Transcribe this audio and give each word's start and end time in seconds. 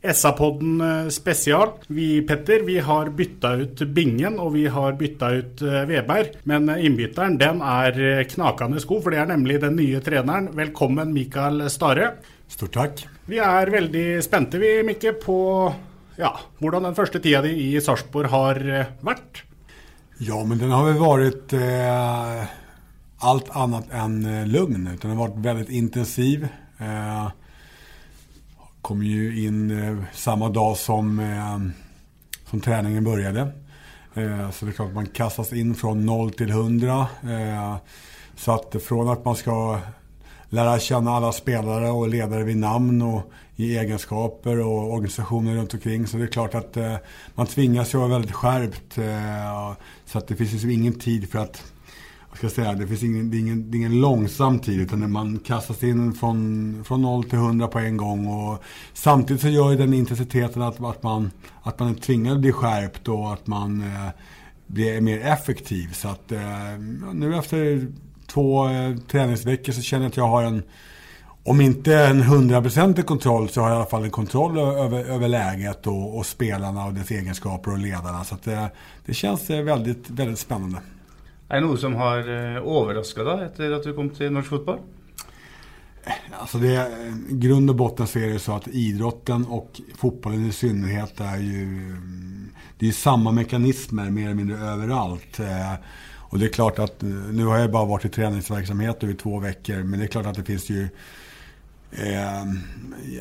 SA-podden 0.00 1.10
spesial. 1.12 1.74
Vi, 1.92 2.22
Petter, 2.26 2.64
vi 2.66 2.78
har 2.84 3.10
bytta 3.12 3.52
ut 3.60 3.82
Bingen 3.92 4.38
og 4.40 4.54
vi 4.54 4.64
har 4.72 4.96
bytta 5.00 5.30
ut 5.36 5.62
eh, 5.66 5.82
Veberg. 5.90 6.40
Men 6.48 6.70
innbytteren 6.72 7.36
den 7.40 7.60
er 7.60 8.24
knakende 8.30 8.80
god, 8.80 9.04
for 9.04 9.12
det 9.12 9.20
er 9.20 9.30
nemlig 9.32 9.60
den 9.60 9.76
nye 9.80 10.00
treneren. 10.04 10.50
Velkommen, 10.56 11.12
Mikael 11.16 11.66
Stare. 11.72 12.14
Stort 12.50 12.74
takk. 12.74 13.04
Vi 13.30 13.38
er 13.38 13.70
veldig 13.70 14.06
spente, 14.24 14.58
vi, 14.58 14.80
Mikke, 14.86 15.14
på 15.20 15.38
ja, 16.20 16.32
hvordan 16.60 16.88
den 16.88 16.96
første 16.96 17.20
tida 17.22 17.42
di 17.44 17.52
i 17.70 17.80
Sarpsborg 17.80 18.32
har 18.32 18.60
eh, 18.64 18.96
vært. 19.06 19.44
Ja, 20.20 20.40
men 20.44 20.58
den 20.60 20.72
har 20.74 20.84
väl 20.84 20.98
varit 21.00 21.52
eh, 21.56 22.42
allt 23.24 23.50
annat 23.56 23.92
än 23.92 24.24
eh, 24.24 24.46
lugn. 24.46 24.86
Utan 24.86 25.10
den 25.10 25.18
har 25.18 25.28
varit 25.28 25.44
väldigt 25.44 25.70
intensiv. 25.70 26.48
Eh, 26.78 27.30
kom 28.82 29.02
ju 29.02 29.46
in 29.46 29.70
eh, 29.70 29.96
samma 30.12 30.48
dag 30.48 30.76
som, 30.76 31.20
eh, 31.20 31.58
som 32.50 32.60
träningen 32.60 33.04
började. 33.04 33.40
Eh, 34.14 34.50
så 34.50 34.64
det 34.64 34.70
är 34.70 34.72
klart 34.72 34.94
man 34.94 35.06
kastas 35.06 35.52
in 35.52 35.74
från 35.74 36.06
0 36.06 36.32
till 36.32 36.50
100. 36.50 37.06
Så 38.36 38.52
att 38.52 38.82
från 38.82 39.08
att 39.08 39.24
man 39.24 39.36
ska 39.36 39.80
lära 40.48 40.78
känna 40.78 41.10
alla 41.10 41.32
spelare 41.32 41.90
och 41.90 42.08
ledare 42.08 42.44
vid 42.44 42.56
namn 42.56 43.02
och 43.02 43.32
i 43.56 43.78
egenskaper 43.78 44.60
och 44.60 44.92
organisationer 44.92 45.54
runt 45.54 45.74
omkring. 45.74 46.06
Så 46.06 46.16
det 46.16 46.22
är 46.22 46.26
klart 46.26 46.54
att 46.54 46.76
man 47.34 47.46
tvingas 47.46 47.94
ju 47.94 47.98
vara 47.98 48.08
väldigt 48.08 48.32
skärpt. 48.32 48.98
Så 50.04 50.18
att 50.18 50.28
det 50.28 50.36
finns 50.36 50.52
liksom 50.52 50.70
ingen 50.70 50.94
tid 50.98 51.30
för 51.30 51.38
att 51.38 51.72
ska 52.40 52.50
säga, 52.50 52.72
det 52.72 52.86
finns 52.86 53.02
ingen, 53.02 53.30
det 53.30 53.36
är 53.36 53.38
ingen, 53.38 53.70
det 53.70 53.76
är 53.76 53.78
ingen 53.78 54.00
långsam 54.00 54.58
tid 54.58 54.80
utan 54.80 55.12
man 55.12 55.38
kastas 55.38 55.82
in 55.82 56.12
från, 56.12 56.84
från 56.84 57.02
0 57.02 57.24
till 57.24 57.38
100 57.38 57.68
på 57.68 57.78
en 57.78 57.96
gång. 57.96 58.26
Och 58.26 58.62
samtidigt 58.94 59.42
så 59.42 59.48
gör 59.48 59.70
ju 59.70 59.76
den 59.76 59.94
intensiteten 59.94 60.62
att, 60.62 60.84
att, 60.84 61.02
man, 61.02 61.30
att 61.62 61.78
man 61.78 61.90
är 61.90 61.94
tvingad 61.94 62.34
att 62.34 62.40
bli 62.40 62.52
skärpt 62.52 63.08
och 63.08 63.32
att 63.32 63.46
man 63.46 63.80
eh, 63.80 64.08
blir 64.66 65.00
mer 65.00 65.20
effektiv. 65.20 65.92
Så 65.92 66.08
att 66.08 66.32
eh, 66.32 66.40
nu 67.12 67.36
efter 67.36 67.86
två 68.26 68.68
eh, 68.68 68.96
träningsveckor 68.96 69.72
så 69.72 69.82
känner 69.82 70.04
jag 70.04 70.10
att 70.10 70.16
jag 70.16 70.28
har 70.28 70.42
en 70.42 70.62
om 71.44 71.60
inte 71.60 71.94
en 71.94 72.22
hundraprocentig 72.22 73.06
kontroll 73.06 73.48
så 73.48 73.60
har 73.60 73.68
jag 73.68 73.76
i 73.76 73.78
alla 73.78 73.86
fall 73.90 74.04
en 74.04 74.10
kontroll 74.10 74.58
över, 74.58 75.04
över 75.04 75.28
läget 75.28 75.86
och, 75.86 76.18
och, 76.18 76.26
spelarna 76.26 76.86
och 76.86 76.94
dess 76.94 77.10
egenskaper 77.10 77.70
och 77.70 77.78
ledarna. 77.78 78.24
Så 78.24 78.36
det, 78.44 78.52
eh, 78.52 78.66
det 79.06 79.14
känns 79.14 79.50
eh, 79.50 79.62
väldigt, 79.62 80.10
väldigt 80.10 80.38
spännande. 80.38 80.78
Er 81.50 81.58
det 81.58 81.66
noe 81.66 81.78
som 81.82 81.96
har 81.98 82.28
eh, 82.30 82.62
overraska 82.62 83.24
deg 83.26 83.40
etter 83.48 83.72
at 83.74 83.86
du 83.86 83.90
kom 83.96 84.12
til 84.14 84.30
norsk 84.30 84.52
Fotboll? 84.52 84.78
Alltså 86.38 86.58
det, 86.58 86.72
I 86.72 86.76
eh, 86.76 87.36
grund 87.36 87.70
och 87.70 87.76
botten 87.76 88.06
så 88.06 88.18
är 88.18 88.28
det 88.28 88.38
så 88.38 88.52
att 88.52 88.68
idrotten 88.68 89.46
och 89.46 89.80
fotbollen 89.96 90.46
i 90.46 90.52
synnerhet 90.52 91.20
är 91.20 91.36
ju 91.36 91.62
mm, 91.62 92.50
det 92.78 92.88
är 92.88 92.92
samma 92.92 93.32
mekanismer 93.32 94.10
mer 94.10 94.24
eller 94.24 94.34
mindre 94.34 94.58
överallt. 94.58 95.40
Eh, 95.40 95.74
och 96.30 96.38
det 96.38 96.46
är 96.46 96.52
klart 96.52 96.78
att 96.78 97.02
nu 97.32 97.44
har 97.44 97.58
jag 97.58 97.70
bara 97.70 97.84
varit 97.84 98.04
i 98.04 98.08
träningsverksamhet 98.08 99.04
i 99.04 99.14
två 99.14 99.38
veckor 99.38 99.82
men 99.82 99.98
det 99.98 100.04
är 100.04 100.08
klart 100.08 100.26
att 100.26 100.36
det 100.36 100.44
finns 100.44 100.70
ju 100.70 100.88
Eh, 101.92 102.40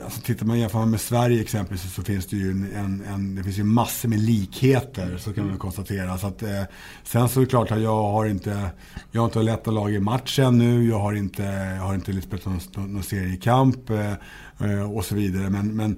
alltså 0.04 0.22
tittar 0.22 0.46
man 0.46 0.60
jämför 0.60 0.86
med 0.86 1.02
Sverige 1.02 1.42
exempelvis 1.42 1.94
så 1.94 2.04
finns 2.04 2.28
det 2.28 2.36
ju 2.36 2.52
en, 2.52 3.04
en, 3.14 3.36
det 3.36 3.44
finns 3.44 3.58
ju 3.58 3.64
massor 3.64 4.10
med 4.10 4.20
likheter 4.20 5.18
så 5.18 5.34
kan 5.34 5.48
man 5.48 5.58
konstatera. 5.58 6.18
Så 6.18 6.28
att, 6.28 6.44
eh, 6.44 6.64
sen 7.04 7.30
så 7.30 7.40
är 7.40 7.44
det 7.44 7.50
klart 7.50 7.72
att 7.72 7.82
jag 7.82 8.04
har 8.04 8.26
inte, 8.26 8.70
jag 9.12 9.22
har 9.22 9.26
inte 9.26 9.44
lett 9.44 9.68
lag 9.68 9.94
i 9.94 10.00
match 10.00 10.40
ännu. 10.40 10.90
Jag 10.90 11.00
har 11.00 11.14
inte, 11.14 11.44
jag 11.78 11.84
har 11.84 11.96
inte 11.96 12.22
spelat 12.22 12.46
någon, 12.46 12.94
någon 12.94 13.04
seriekamp 13.04 13.90
eh, 13.90 14.92
och 14.94 15.06
så 15.06 15.16
vidare. 15.16 15.50
Men, 15.50 15.76
men 15.76 15.98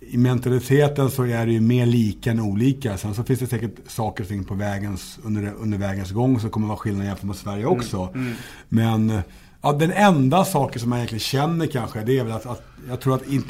i 0.00 0.16
mentaliteten 0.16 1.10
så 1.10 1.24
är 1.24 1.46
det 1.46 1.52
ju 1.52 1.60
mer 1.60 1.86
lika 1.86 2.30
än 2.30 2.40
olika. 2.40 2.98
Sen 2.98 3.14
så 3.14 3.24
finns 3.24 3.40
det 3.40 3.46
säkert 3.46 3.74
saker 3.86 4.24
och 4.24 4.28
ting 4.28 4.44
på 4.44 4.54
vägens, 4.54 5.18
under, 5.22 5.54
under 5.58 5.78
vägens 5.78 6.10
gång 6.10 6.40
som 6.40 6.50
kommer 6.50 6.68
vara 6.68 6.78
skillnad 6.78 7.06
jämfört 7.06 7.24
med 7.24 7.36
Sverige 7.36 7.64
också. 7.64 8.10
Mm, 8.14 8.26
mm. 8.26 8.36
Men 8.68 9.22
Ja, 9.62 9.72
den 9.72 9.92
enda 9.92 10.44
saken 10.44 10.80
som 10.80 10.90
man 10.90 10.98
egentligen 10.98 11.20
känner 11.20 11.66
kanske, 11.66 12.04
det 12.04 12.18
är 12.18 12.24
väl 12.24 12.32
att, 12.32 12.46
att 12.46 12.62
jag 12.88 13.00
tror 13.00 13.14
att 13.14 13.26
in, 13.26 13.44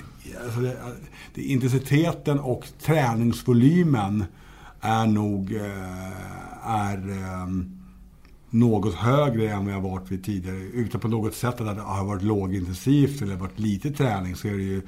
alltså 0.44 0.60
det, 0.60 0.76
det, 1.34 1.42
intensiteten 1.42 2.40
och 2.40 2.68
träningsvolymen 2.82 4.24
är 4.80 5.06
nog 5.06 5.54
eh, 5.54 6.70
är, 6.70 7.10
eh, 7.10 7.46
något 8.50 8.94
högre 8.94 9.50
än 9.50 9.64
vad 9.64 9.74
jag 9.74 9.80
varit 9.80 10.10
vid 10.10 10.24
tidigare. 10.24 10.56
Utan 10.56 11.00
på 11.00 11.08
något 11.08 11.34
sätt 11.34 11.60
att 11.60 11.76
det 11.76 11.82
har 11.82 12.04
varit 12.04 12.22
lågintensivt 12.22 13.22
eller 13.22 13.36
varit 13.36 13.58
lite 13.58 13.90
träning 13.90 14.36
så 14.36 14.48
är 14.48 14.52
det 14.52 14.62
ju 14.62 14.82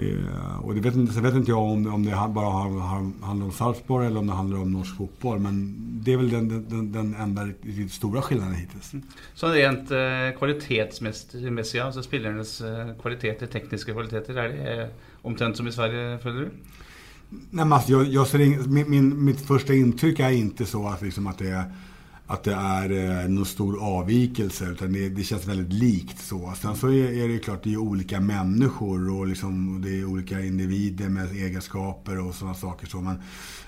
Eh, 0.00 0.58
och 0.64 0.74
det 0.74 0.80
vet 0.80 0.94
inte, 0.94 1.12
så 1.12 1.20
vet 1.20 1.34
inte 1.34 1.50
jag 1.50 1.62
om, 1.62 1.94
om 1.94 2.04
det 2.04 2.10
bara 2.28 2.50
handlar 3.26 3.46
om 3.46 3.52
Sarpsborg 3.52 4.06
eller 4.06 4.18
om 4.18 4.26
det 4.26 4.32
handlar 4.32 4.58
om 4.58 4.72
norsk 4.72 4.96
fotboll. 4.96 5.38
Men 5.38 5.76
det 6.02 6.12
är 6.12 6.16
väl 6.16 6.30
den, 6.30 6.48
den, 6.68 6.92
den 6.92 7.14
enda 7.14 7.44
riktigt 7.44 7.92
stora 7.92 8.22
skillnaden 8.22 8.54
hittills. 8.54 8.92
Så 9.34 9.48
rent 9.48 9.90
eh, 9.90 10.38
kvalitetsmässigt, 10.38 11.82
alltså 11.84 12.02
spelarnas 12.02 12.60
eh, 12.60 12.94
kvaliteter, 13.02 13.46
tekniska 13.46 13.92
kvaliteter, 13.92 14.36
är 14.36 14.48
det 14.48 14.82
eh, 14.82 14.88
omtrent 15.22 15.56
som 15.56 15.68
i 15.68 15.72
Sverige, 15.72 16.18
följer 16.18 16.40
du? 16.40 16.50
Nej, 17.30 17.40
men 17.50 17.72
alltså, 17.72 17.92
jag, 17.92 18.06
jag 18.06 18.26
ser 18.26 18.38
in, 18.38 18.74
min, 18.74 18.90
min, 18.90 19.24
mitt 19.24 19.40
första 19.40 19.74
intryck 19.74 20.20
är 20.20 20.30
inte 20.30 20.66
så 20.66 20.88
att, 20.88 21.02
liksom, 21.02 21.26
att 21.26 21.38
det 21.38 21.48
är 21.48 21.64
att 22.30 22.44
det 22.44 22.52
är 22.54 23.22
eh, 23.22 23.28
någon 23.28 23.46
stor 23.46 23.82
avvikelse 23.82 24.64
utan 24.64 24.92
det, 24.92 25.08
det, 25.08 25.22
känns 25.22 25.46
väldigt 25.46 25.72
likt 25.72 26.18
så. 26.18 26.52
Sen 26.62 26.76
så 26.76 26.88
är, 26.88 27.24
är 27.24 27.28
det 27.28 27.38
klart, 27.38 27.64
det 27.64 27.72
är 27.72 27.76
olika 27.76 28.20
människor 28.20 29.18
och 29.18 29.26
liksom, 29.26 29.82
det 29.82 30.00
är 30.00 30.04
olika 30.04 30.40
individer 30.40 31.08
med 31.08 31.32
egenskaper 31.32 32.18
och 32.18 32.34
sådana 32.34 32.54
saker. 32.54 32.86
Så, 32.86 33.00
men 33.00 33.16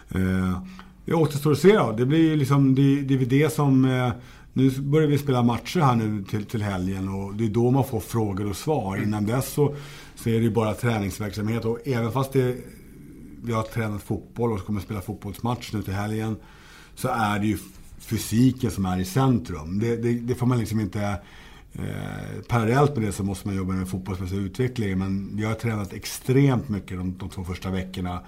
eh, 0.08 0.62
det 1.04 1.14
återstår 1.14 1.52
att 1.52 1.58
se 1.58 1.76
då. 1.76 1.92
Det 1.92 2.06
blir 2.06 2.36
liksom, 2.36 2.74
det, 2.74 3.00
det 3.00 3.14
är 3.14 3.26
det 3.26 3.52
som 3.52 3.84
eh, 3.84 4.12
nu 4.52 4.70
börjar 4.70 5.08
vi 5.08 5.18
spela 5.18 5.42
matcher 5.42 5.80
här 5.80 5.96
nu 5.96 6.24
till, 6.24 6.44
till 6.44 6.62
helgen 6.62 7.08
och 7.08 7.34
det 7.34 7.44
är 7.44 7.48
då 7.48 7.70
man 7.70 7.84
får 7.84 8.00
frågor 8.00 8.50
och 8.50 8.56
svar. 8.56 8.96
Mm. 8.96 9.08
Innan 9.08 9.26
dess 9.26 9.52
så, 9.52 9.74
så 10.14 10.28
är 10.28 10.34
det 10.34 10.42
ju 10.42 10.50
bara 10.50 10.74
träningsverksamhet 10.74 11.64
och 11.64 11.78
även 11.84 12.12
fast 12.12 12.32
det, 12.32 12.56
vi 13.42 13.52
har 13.52 13.62
tränat 13.62 14.02
fotboll 14.02 14.52
och 14.52 14.66
kommer 14.66 14.80
spela 14.80 15.00
fotbollsmatch 15.00 15.72
nu 15.72 15.82
till 15.82 15.94
helgen 15.94 16.36
så 16.94 17.08
är 17.08 17.38
det 17.38 17.46
ju 17.46 17.58
fysiken 18.00 18.70
som 18.70 18.84
är 18.84 18.98
i 18.98 19.04
centrum. 19.04 19.78
Det, 19.78 19.96
det, 19.96 20.12
det 20.12 20.34
får 20.34 20.46
man 20.46 20.58
liksom 20.58 20.80
inte... 20.80 21.18
Eh, 21.72 22.42
parallellt 22.48 22.96
med 22.96 23.06
det 23.06 23.12
så 23.12 23.24
måste 23.24 23.48
man 23.48 23.56
jobba 23.56 23.72
med 23.72 23.88
fotbollsmässig 23.88 24.36
utveckling. 24.36 24.98
Men 24.98 25.38
jag 25.38 25.48
har 25.48 25.54
tränat 25.54 25.92
extremt 25.92 26.68
mycket 26.68 26.98
de, 26.98 27.18
de 27.18 27.28
två 27.28 27.44
första 27.44 27.70
veckorna. 27.70 28.20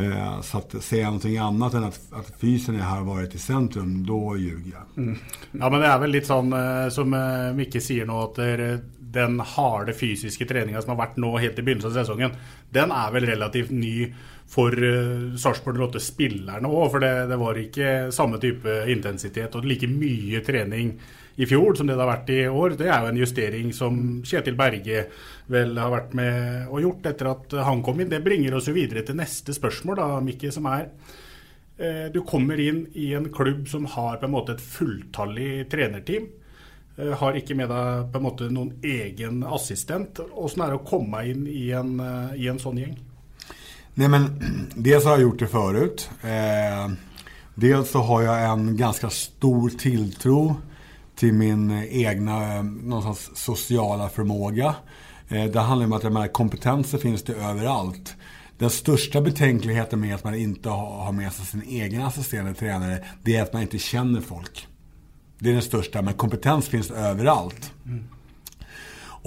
Eh, 0.00 0.40
så 0.40 0.58
att 0.58 0.84
säga 0.84 1.04
någonting 1.04 1.38
annat 1.38 1.74
än 1.74 1.84
att, 1.84 2.00
att 2.12 2.32
fysen 2.40 2.80
har 2.80 3.04
varit 3.04 3.34
i 3.34 3.38
centrum, 3.38 4.06
då 4.06 4.36
ljuger 4.36 4.72
jag. 4.72 5.04
Mm. 5.04 5.18
Ja 5.50 5.70
men 5.70 5.80
det 5.80 5.86
är 5.86 5.98
väl 5.98 6.10
lite 6.10 6.26
sån 6.26 6.52
eh, 6.52 6.88
som 6.88 7.14
eh, 7.14 7.54
Micke 7.54 7.82
säger 7.82 8.06
nu 8.06 8.12
att 8.12 8.34
det, 8.34 8.72
eh, 8.72 8.78
den 8.98 9.40
harde 9.40 9.94
fysiska 9.94 10.44
träningen 10.44 10.82
som 10.82 10.90
har 10.90 10.96
varit 10.96 11.16
nu 11.16 11.38
helt 11.38 11.58
i 11.58 11.62
början 11.62 11.86
av 11.86 11.90
säsongen. 11.90 12.30
den 12.70 12.90
är 12.92 13.12
väl 13.12 13.26
relativt 13.26 13.70
ny 13.70 14.14
for 14.48 14.72
uh, 14.72 15.34
Sarpsborg 15.38 15.80
08-spillerne 15.88 16.70
òg. 16.70 16.88
For 16.94 17.02
det, 17.02 17.12
det, 17.30 17.38
var 17.40 17.60
ikke 17.60 17.92
samme 18.14 18.40
type 18.42 18.78
intensitet 18.92 19.58
og 19.58 19.66
like 19.66 19.88
mye 19.90 20.42
trening 20.46 20.94
i 21.36 21.44
fjor 21.48 21.76
som 21.76 21.88
det 21.88 21.96
det 21.96 22.04
har 22.04 22.12
vært 22.14 22.32
i 22.32 22.38
år. 22.48 22.78
Det 22.78 22.88
er 22.88 23.02
jo 23.02 23.10
en 23.10 23.20
justering 23.20 23.74
som 23.76 24.00
Kjetil 24.24 24.56
Berge 24.56 25.04
vel 25.52 25.76
har 25.76 25.92
vært 25.92 26.16
med 26.16 26.70
og 26.70 26.80
gjort 26.84 27.10
etter 27.12 27.30
at 27.34 27.58
han 27.66 27.84
kom 27.84 28.00
inn. 28.00 28.12
Det 28.12 28.22
bringer 28.24 28.56
oss 28.56 28.70
jo 28.70 28.76
videre 28.76 29.04
til 29.06 29.18
neste 29.18 29.54
spørsmål, 29.56 30.00
da, 30.00 30.08
Mikke, 30.24 30.54
som 30.54 30.70
er 30.70 30.88
uh, 30.88 32.06
Du 32.14 32.22
kommer 32.28 32.60
inn 32.62 32.86
i 32.94 33.12
en 33.18 33.30
klubb 33.34 33.66
som 33.72 33.88
har 33.96 34.22
på 34.22 34.30
en 34.30 34.36
måte 34.36 34.56
et 34.56 34.64
fulltallig 34.64 35.66
trenerteam. 35.72 36.30
Eh, 36.96 37.12
har 37.20 37.36
ikke 37.36 37.52
med 37.58 37.68
deg 37.68 38.06
på 38.08 38.16
en 38.16 38.24
måte 38.24 38.46
noen 38.48 38.70
egen 38.80 39.42
assistent. 39.44 40.22
Åssen 40.32 40.62
er 40.64 40.72
det 40.72 40.78
å 40.78 40.88
komme 40.88 41.20
inn 41.28 41.44
i 41.50 41.66
en, 41.76 41.98
i 42.32 42.46
en 42.48 42.62
sånn 42.62 42.80
gjeng? 42.80 42.94
Nej 43.98 44.08
men, 44.08 44.40
dels 44.74 45.04
har 45.04 45.10
jag 45.10 45.20
gjort 45.20 45.38
det 45.38 45.46
förut. 45.46 46.10
Eh, 46.22 46.92
dels 47.54 47.90
så 47.90 47.98
har 47.98 48.22
jag 48.22 48.50
en 48.50 48.76
ganska 48.76 49.10
stor 49.10 49.70
tilltro 49.70 50.56
till 51.14 51.32
min 51.32 51.70
egna 51.90 52.54
eh, 52.56 52.62
någonstans 52.62 53.30
sociala 53.38 54.08
förmåga. 54.08 54.74
Eh, 55.28 55.44
det 55.44 55.60
handlar 55.60 55.86
om 55.86 55.92
att 55.92 56.02
jag 56.02 56.32
kompetenser 56.32 56.98
finns 56.98 57.22
det 57.22 57.34
överallt. 57.34 58.16
Den 58.58 58.70
största 58.70 59.20
betänkligheten 59.20 60.00
med 60.00 60.14
att 60.14 60.24
man 60.24 60.34
inte 60.34 60.68
har 60.68 61.12
med 61.12 61.32
sig 61.32 61.46
sin 61.46 61.62
egen 61.62 62.02
assisterande 62.02 62.54
tränare, 62.54 63.04
det 63.22 63.36
är 63.36 63.42
att 63.42 63.52
man 63.52 63.62
inte 63.62 63.78
känner 63.78 64.20
folk. 64.20 64.68
Det 65.38 65.48
är 65.48 65.52
den 65.52 65.62
största, 65.62 66.02
men 66.02 66.14
kompetens 66.14 66.68
finns 66.68 66.90
överallt. 66.90 67.72
Mm. 67.86 68.04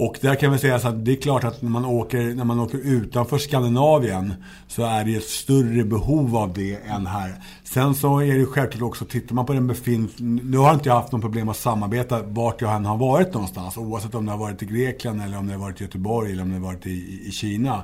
Och 0.02 0.18
där 0.20 0.34
kan 0.34 0.52
vi 0.52 0.58
säga 0.58 0.78
så 0.78 0.88
att 0.88 1.04
det 1.04 1.12
är 1.12 1.16
klart 1.16 1.44
att 1.44 1.62
när 1.62 1.70
man 1.70 1.84
åker, 1.84 2.34
när 2.34 2.44
man 2.44 2.60
åker 2.60 2.78
utanför 2.78 3.38
Skandinavien 3.38 4.34
så 4.68 4.82
är 4.82 5.04
det 5.04 5.16
ett 5.16 5.24
större 5.24 5.84
behov 5.84 6.36
av 6.36 6.52
det 6.52 6.74
än 6.74 7.06
här. 7.06 7.34
Sen 7.64 7.94
så 7.94 8.18
är 8.18 8.38
det 8.38 8.46
självklart 8.46 8.82
också, 8.82 9.04
tittar 9.04 9.34
man 9.34 9.46
på 9.46 9.52
den 9.52 9.66
befintliga, 9.66 10.40
nu 10.44 10.56
har 10.56 10.74
inte 10.74 10.88
jag 10.88 10.96
haft 10.96 11.12
något 11.12 11.20
problem 11.20 11.48
att 11.48 11.56
samarbeta 11.56 12.22
vart 12.22 12.60
jag 12.60 12.74
än 12.74 12.84
har 12.84 12.96
varit 12.96 13.34
någonstans. 13.34 13.76
Oavsett 13.76 14.14
om 14.14 14.26
det 14.26 14.32
har 14.32 14.38
varit 14.38 14.62
i 14.62 14.66
Grekland 14.66 15.22
eller 15.22 15.38
om 15.38 15.46
det 15.46 15.52
har 15.52 15.60
varit 15.60 15.80
i 15.80 15.84
Göteborg 15.84 16.32
eller 16.32 16.42
om 16.42 16.48
det 16.48 16.54
har 16.54 16.64
varit 16.64 16.86
i, 16.86 17.20
i 17.26 17.30
Kina. 17.30 17.82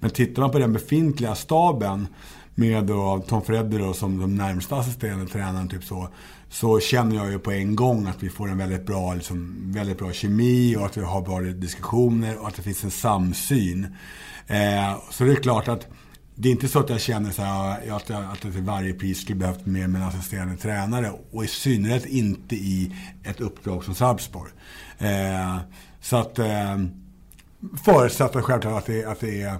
Men 0.00 0.10
tittar 0.10 0.42
man 0.42 0.50
på 0.50 0.58
den 0.58 0.72
befintliga 0.72 1.34
staben 1.34 2.06
med 2.54 2.84
då 2.84 3.24
Tom 3.28 3.42
Fredder 3.42 3.78
då 3.78 3.92
som 3.92 4.20
de 4.20 4.36
närmsta 4.36 4.76
assisterande 4.76 5.26
tränaren 5.26 5.68
typ 5.68 5.84
så 5.84 6.08
så 6.50 6.80
känner 6.80 7.16
jag 7.16 7.30
ju 7.30 7.38
på 7.38 7.52
en 7.52 7.76
gång 7.76 8.06
att 8.06 8.22
vi 8.22 8.30
får 8.30 8.48
en 8.48 8.58
väldigt 8.58 8.86
bra, 8.86 9.14
liksom, 9.14 9.56
väldigt 9.72 9.98
bra 9.98 10.12
kemi 10.12 10.76
och 10.76 10.86
att 10.86 10.96
vi 10.96 11.02
har 11.02 11.22
bra 11.22 11.40
diskussioner 11.40 12.38
och 12.38 12.48
att 12.48 12.56
det 12.56 12.62
finns 12.62 12.84
en 12.84 12.90
samsyn. 12.90 13.96
Eh, 14.46 14.96
så 15.10 15.24
det 15.24 15.32
är 15.32 15.36
klart 15.36 15.68
att 15.68 15.86
det 16.34 16.48
är 16.48 16.52
inte 16.52 16.68
så 16.68 16.78
att 16.78 16.90
jag 16.90 17.00
känner 17.00 17.30
så 17.30 17.42
här, 17.42 17.90
att, 17.90 18.08
jag, 18.08 18.24
att 18.24 18.44
jag 18.44 18.52
till 18.52 18.62
varje 18.62 18.94
pris 18.94 19.20
skulle 19.22 19.38
behövt 19.38 19.66
med 19.66 19.84
en 19.84 19.96
assisterande 19.96 20.56
tränare. 20.56 21.12
Och 21.30 21.44
i 21.44 21.48
synnerhet 21.48 22.06
inte 22.06 22.54
i 22.54 22.96
ett 23.24 23.40
uppdrag 23.40 23.84
som 23.84 23.94
Sarpsborg. 23.94 24.50
Eh, 24.98 25.56
så 26.00 26.16
att 26.16 26.38
eh, 26.38 26.78
förutsatt 27.84 28.32
självklart 28.32 28.64
att 28.64 28.86
det, 28.86 29.04
att 29.04 29.20
det 29.20 29.42
är 29.42 29.58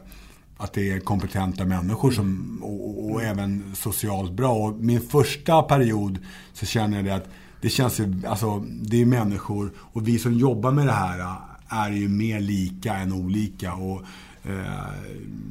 att 0.58 0.72
det 0.72 0.92
är 0.92 1.00
kompetenta 1.00 1.64
människor 1.64 2.10
som, 2.10 2.58
och, 2.62 3.10
och, 3.10 3.22
även 3.22 3.74
socialt 3.74 4.32
bra. 4.32 4.52
Och 4.52 4.74
min 4.74 5.00
första 5.00 5.62
period 5.62 6.18
så 6.52 6.66
känner 6.66 6.96
jag 6.96 7.04
det 7.04 7.14
att 7.14 7.28
det 7.60 7.68
känns 7.68 8.00
ju, 8.00 8.22
alltså 8.26 8.58
det 8.58 9.02
är 9.02 9.06
människor 9.06 9.70
och 9.78 10.08
vi 10.08 10.18
som 10.18 10.32
jobbar 10.32 10.70
med 10.70 10.86
det 10.86 10.92
här 10.92 11.18
äh, 11.18 11.36
är 11.68 11.90
ju 11.90 12.08
mer 12.08 12.40
lika 12.40 12.94
än 12.94 13.12
olika. 13.12 13.74
Och, 13.74 14.02
eh, 14.44 14.88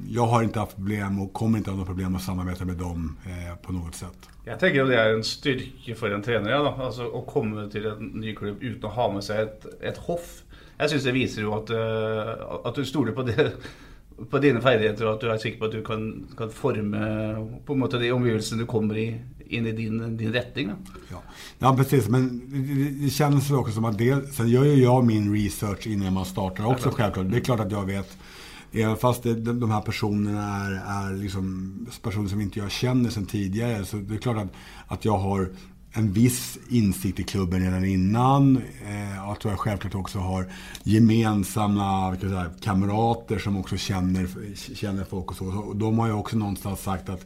jag 0.09 0.27
har 0.27 0.43
inte 0.43 0.59
haft 0.59 0.75
problem 0.75 1.21
och 1.21 1.33
kommer 1.33 1.57
inte 1.57 1.69
ha 1.69 1.77
några 1.77 1.87
problem 1.87 2.15
att 2.15 2.21
samarbeta 2.21 2.65
med 2.65 2.75
dem 2.75 3.17
eh, 3.25 3.55
på 3.55 3.73
något 3.73 3.95
sätt. 3.95 4.29
Jag 4.45 4.59
tänker 4.59 4.81
att 4.81 4.87
det 4.87 4.99
är 4.99 5.13
en 5.13 5.23
styrka 5.23 5.95
för 5.95 6.11
en 6.11 6.21
tränare 6.21 6.57
då, 6.57 6.67
alltså 6.67 7.17
att 7.17 7.27
komma 7.27 7.67
till 7.67 7.85
en 7.85 8.05
ny 8.05 8.35
klubb 8.35 8.57
utan 8.59 8.89
att 8.89 8.95
ha 8.95 9.13
med 9.13 9.23
sig 9.23 9.43
ett, 9.43 9.65
ett 9.81 9.97
hoff. 9.97 10.43
Jag 10.77 10.89
syns 10.89 11.03
det 11.03 11.11
visar 11.11 11.41
ju 11.41 11.53
att, 11.53 11.69
uh, 11.69 12.67
att 12.67 12.75
du 12.75 12.85
stoler 12.85 13.11
på 13.11 13.23
det 13.23 13.53
på 14.29 14.39
dine 14.41 14.61
ferdigheter 14.61 15.05
og 15.05 15.15
at 15.15 15.23
du 15.23 15.31
er 15.31 15.41
sikker 15.41 15.59
på 15.61 15.69
at 15.69 15.75
du 15.77 15.81
kan, 15.85 16.05
kan 16.37 16.53
forme 16.53 17.01
på 17.65 17.75
en 17.75 17.83
måte 17.83 17.99
de 18.01 18.11
omgivelsene 18.15 18.63
du 18.63 18.69
kommer 18.69 18.97
i, 18.97 19.07
in 19.47 19.67
i 19.67 19.73
din, 19.77 20.17
din 20.17 20.33
retning. 20.33 20.71
Ja. 21.11 21.21
ja, 21.59 21.75
precis. 21.77 22.09
Men 22.09 22.41
det, 23.01 23.09
känns 23.09 23.51
också 23.51 23.73
som 23.73 23.85
att 23.85 23.97
det, 23.97 24.33
sen 24.33 24.49
gör 24.49 24.65
ju 24.65 24.83
jag 24.83 25.05
min 25.05 25.33
research 25.35 25.87
innan 25.87 26.13
man 26.13 26.25
startar 26.25 26.65
också 26.65 26.89
självklart. 26.89 27.29
Det 27.31 27.37
är 27.37 27.41
klart 27.41 27.59
att 27.59 27.71
jag 27.71 27.85
vet 27.85 28.17
Även 28.71 28.97
fast 28.97 29.23
det, 29.23 29.35
de 29.35 29.71
här 29.71 29.81
personerna 29.81 30.43
är, 30.43 30.71
är 30.71 31.13
liksom 31.13 31.87
personer 32.01 32.29
som 32.29 32.41
inte 32.41 32.59
jag 32.59 32.71
känner 32.71 33.09
sedan 33.09 33.25
tidigare. 33.25 33.85
Så 33.85 33.97
det 33.97 34.15
är 34.15 34.17
klart 34.17 34.37
att, 34.37 34.47
att 34.87 35.05
jag 35.05 35.17
har 35.17 35.49
en 35.97 36.11
viss 36.11 36.57
insikt 36.69 37.19
i 37.19 37.23
klubben 37.23 37.61
redan 37.61 37.85
innan. 37.85 38.57
Eh, 38.87 39.29
att 39.29 39.43
jag 39.43 39.59
självklart 39.59 39.95
också 39.95 40.19
har 40.19 40.45
gemensamma 40.83 42.15
säga, 42.19 42.45
kamrater 42.61 43.39
som 43.39 43.57
också 43.57 43.77
känner, 43.77 44.27
känner 44.75 45.03
folk 45.03 45.31
och 45.31 45.37
så. 45.37 45.45
Och 45.45 45.75
de 45.75 45.99
har 45.99 46.07
ju 46.07 46.13
också 46.13 46.37
någonstans 46.37 46.79
sagt 46.79 47.09
att 47.09 47.25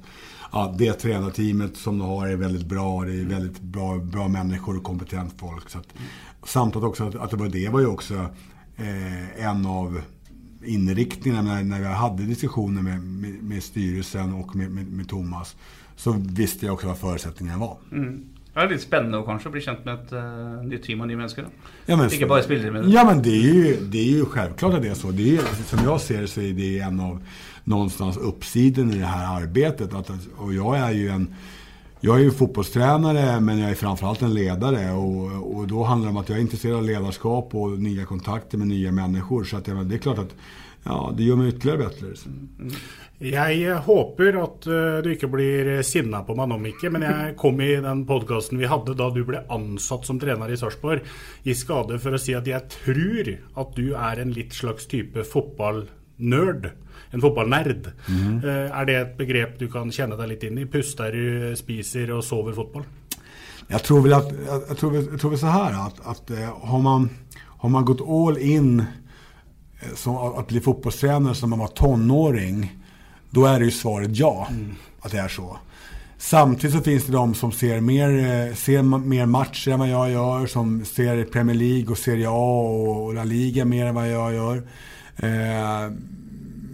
ja, 0.51 0.75
det 0.77 0.93
tränarteamet 0.93 1.77
som 1.77 1.97
de 1.97 2.07
har 2.07 2.27
är 2.27 2.35
väldigt 2.35 2.65
bra. 2.65 3.03
Det 3.03 3.13
är 3.13 3.25
väldigt 3.25 3.61
bra, 3.61 3.97
bra 3.97 4.27
människor 4.27 4.77
och 4.77 4.83
kompetent 4.83 5.33
folk. 5.37 5.69
Så 5.69 5.77
att, 5.77 5.87
samtidigt 6.43 6.87
också 6.87 7.07
att, 7.07 7.15
att 7.15 7.31
det 7.31 7.37
var 7.37 7.47
det 7.47 7.69
var 7.69 7.79
ju 7.79 7.87
också 7.87 8.15
eh, 8.77 9.45
en 9.45 9.65
av 9.65 10.01
inriktningarna 10.65 11.53
när, 11.53 11.63
när 11.63 11.81
jag 11.81 11.89
hade 11.89 12.23
diskussioner 12.23 12.81
med, 12.81 13.01
med, 13.01 13.43
med 13.43 13.63
styrelsen 13.63 14.33
och 14.33 14.55
med, 14.55 14.71
med, 14.71 14.87
med, 14.91 15.09
Thomas. 15.09 15.55
Så 15.95 16.11
visste 16.11 16.65
jag 16.65 16.73
också 16.73 16.87
vad 16.87 16.97
förutsättningarna 16.97 17.59
var. 17.59 17.77
Mm. 17.91 18.30
Det 18.53 18.59
är 18.59 18.69
lite 18.69 18.83
spännande 18.83 19.23
kanske 19.25 19.49
att 19.49 19.53
bli 19.53 19.61
känd 19.61 19.77
med 19.83 19.93
ett 19.93 20.13
uh, 20.13 20.63
nytt 20.63 20.83
team 20.83 21.01
och 21.01 21.07
nya 21.07 21.17
människor. 21.17 21.45
Ja, 21.85 21.97
men, 21.97 22.13
Inte 22.13 22.25
bara 22.25 22.43
spelare. 22.43 22.83
Ja 22.87 23.05
men 23.05 23.21
det 23.21 23.29
är, 23.29 23.53
ju, 23.53 23.77
det 23.81 23.97
är 23.97 24.11
ju 24.11 24.25
självklart 24.25 24.73
att 24.73 24.81
det 24.81 24.87
är 24.87 24.93
så. 24.93 25.11
Det 25.11 25.37
är, 25.37 25.41
som 25.65 25.79
jag 25.83 26.01
ser 26.01 26.21
det 26.21 26.27
så 26.27 26.41
är 26.41 26.53
det 26.53 26.79
en 26.79 26.99
av 26.99 27.23
någonstans 27.63 28.17
uppsidan 28.17 28.91
i 28.91 28.97
det 28.97 29.05
här 29.05 29.41
arbetet. 29.41 29.93
Att, 29.93 30.11
och 30.37 30.53
jag 30.53 30.77
är 30.77 30.91
ju 30.91 31.09
en 31.09 31.35
jag 32.03 32.15
är 32.15 32.23
ju 32.23 32.31
fotbollstränare 32.31 33.39
men 33.39 33.59
jag 33.59 33.71
är 33.71 33.75
framförallt 33.75 34.21
en 34.21 34.33
ledare 34.33 34.91
och, 34.91 35.57
och 35.57 35.67
då 35.67 35.83
handlar 35.83 36.07
det 36.07 36.11
om 36.11 36.17
att 36.17 36.29
jag 36.29 36.37
är 36.37 36.41
intresserad 36.41 36.75
av 36.75 36.83
ledarskap 36.83 37.55
och 37.55 37.69
nya 37.69 38.05
kontakter 38.05 38.57
med 38.57 38.67
nya 38.67 38.91
människor. 38.91 39.43
Så 39.43 39.57
att, 39.57 39.67
ja, 39.67 39.73
det 39.73 39.95
är 39.95 39.99
klart 39.99 40.17
att 40.17 40.35
ja, 40.83 41.13
det 41.17 41.23
gör 41.23 41.35
mig 41.35 41.49
ytterligare 41.49 41.77
bättre. 41.77 42.07
Mm. 42.59 42.73
Jeg 43.21 43.75
håper 43.85 44.37
at 44.41 44.65
uh, 44.65 44.97
du 45.05 45.11
ikke 45.13 45.29
blir 45.29 45.69
sinna 45.85 46.23
på 46.25 46.33
meg 46.37 46.49
nå, 46.49 46.57
Mikke, 46.61 46.89
men 46.89 47.05
jeg 47.05 47.35
kom 47.41 47.61
i 47.61 47.75
den 47.83 48.05
podkasten 48.09 48.57
vi 48.57 48.69
hadde 48.69 48.97
da 48.97 49.11
du 49.13 49.21
ble 49.27 49.43
ansatt 49.53 50.07
som 50.09 50.19
trener 50.21 50.49
i 50.49 50.57
Sarpsborg, 50.57 51.05
i 51.45 51.53
skade 51.57 51.99
for 52.01 52.17
å 52.17 52.21
si 52.21 52.33
at 52.37 52.49
jeg 52.49 52.65
tror 52.79 53.33
at 53.61 53.75
du 53.77 53.91
er 53.93 54.23
en 54.23 54.33
litt 54.33 54.57
slags 54.57 54.89
type 54.89 55.25
fotballnerd. 55.29 56.71
En 57.11 57.21
fotballnerd. 57.21 57.91
Mm. 58.07 58.39
Er 58.71 58.87
det 58.87 58.97
et 58.97 59.13
begrep 59.19 59.59
du 59.59 59.67
kan 59.69 59.91
kjenne 59.93 60.17
deg 60.17 60.31
litt 60.31 60.47
inn 60.47 60.57
i? 60.63 60.69
Puster 60.71 61.13
du, 61.13 61.51
spiser 61.59 62.15
og 62.15 62.23
sover 62.25 62.57
fotball? 62.57 62.87
Jag 63.71 63.83
tror 63.83 64.01
väl 64.01 64.13
att, 64.13 64.31
jag 64.67 64.77
tror, 64.77 64.95
jag 64.95 65.19
tror 65.19 65.29
väl 65.29 65.39
så 65.39 65.47
här 65.47 65.87
att, 65.87 66.07
att 66.07 66.29
eh, 66.29 66.57
har, 66.61 66.79
man, 66.79 67.09
har 67.37 67.69
man 67.69 67.85
gått 67.85 68.01
all 68.01 68.37
in 68.37 68.85
som 69.95 70.15
att 70.15 70.47
bli 70.47 70.61
fotbollstränare 70.61 71.35
som 71.35 71.49
man 71.49 71.59
var 71.59 71.67
tonåring 71.67 72.81
då 73.29 73.45
är 73.45 73.59
det 73.59 73.65
ju 73.65 73.71
svaret 73.71 74.09
ja, 74.13 74.47
mm. 74.49 74.75
att 75.01 75.11
det 75.11 75.17
är 75.17 75.27
så. 75.27 75.57
Samtidigt 76.17 76.75
så 76.75 76.81
finns 76.81 77.05
det 77.05 77.11
de 77.11 77.33
som 77.33 77.51
ser 77.51 77.79
mer, 77.79 78.09
eh, 78.09 78.55
ser 78.55 78.81
mer 78.81 79.25
matcher 79.25 79.71
än 79.71 79.79
vad 79.79 79.89
jag 79.89 80.11
gör. 80.11 80.47
Som 80.47 80.85
ser 80.85 81.23
Premier 81.23 81.55
League 81.55 81.91
och 81.91 81.97
Serie 81.97 82.27
A 82.29 82.61
och 82.61 83.13
La 83.13 83.23
Liga 83.23 83.65
mer 83.65 83.85
än 83.85 83.95
vad 83.95 84.09
jag 84.09 84.33
gör. 84.33 84.57
Eh, 85.17 85.91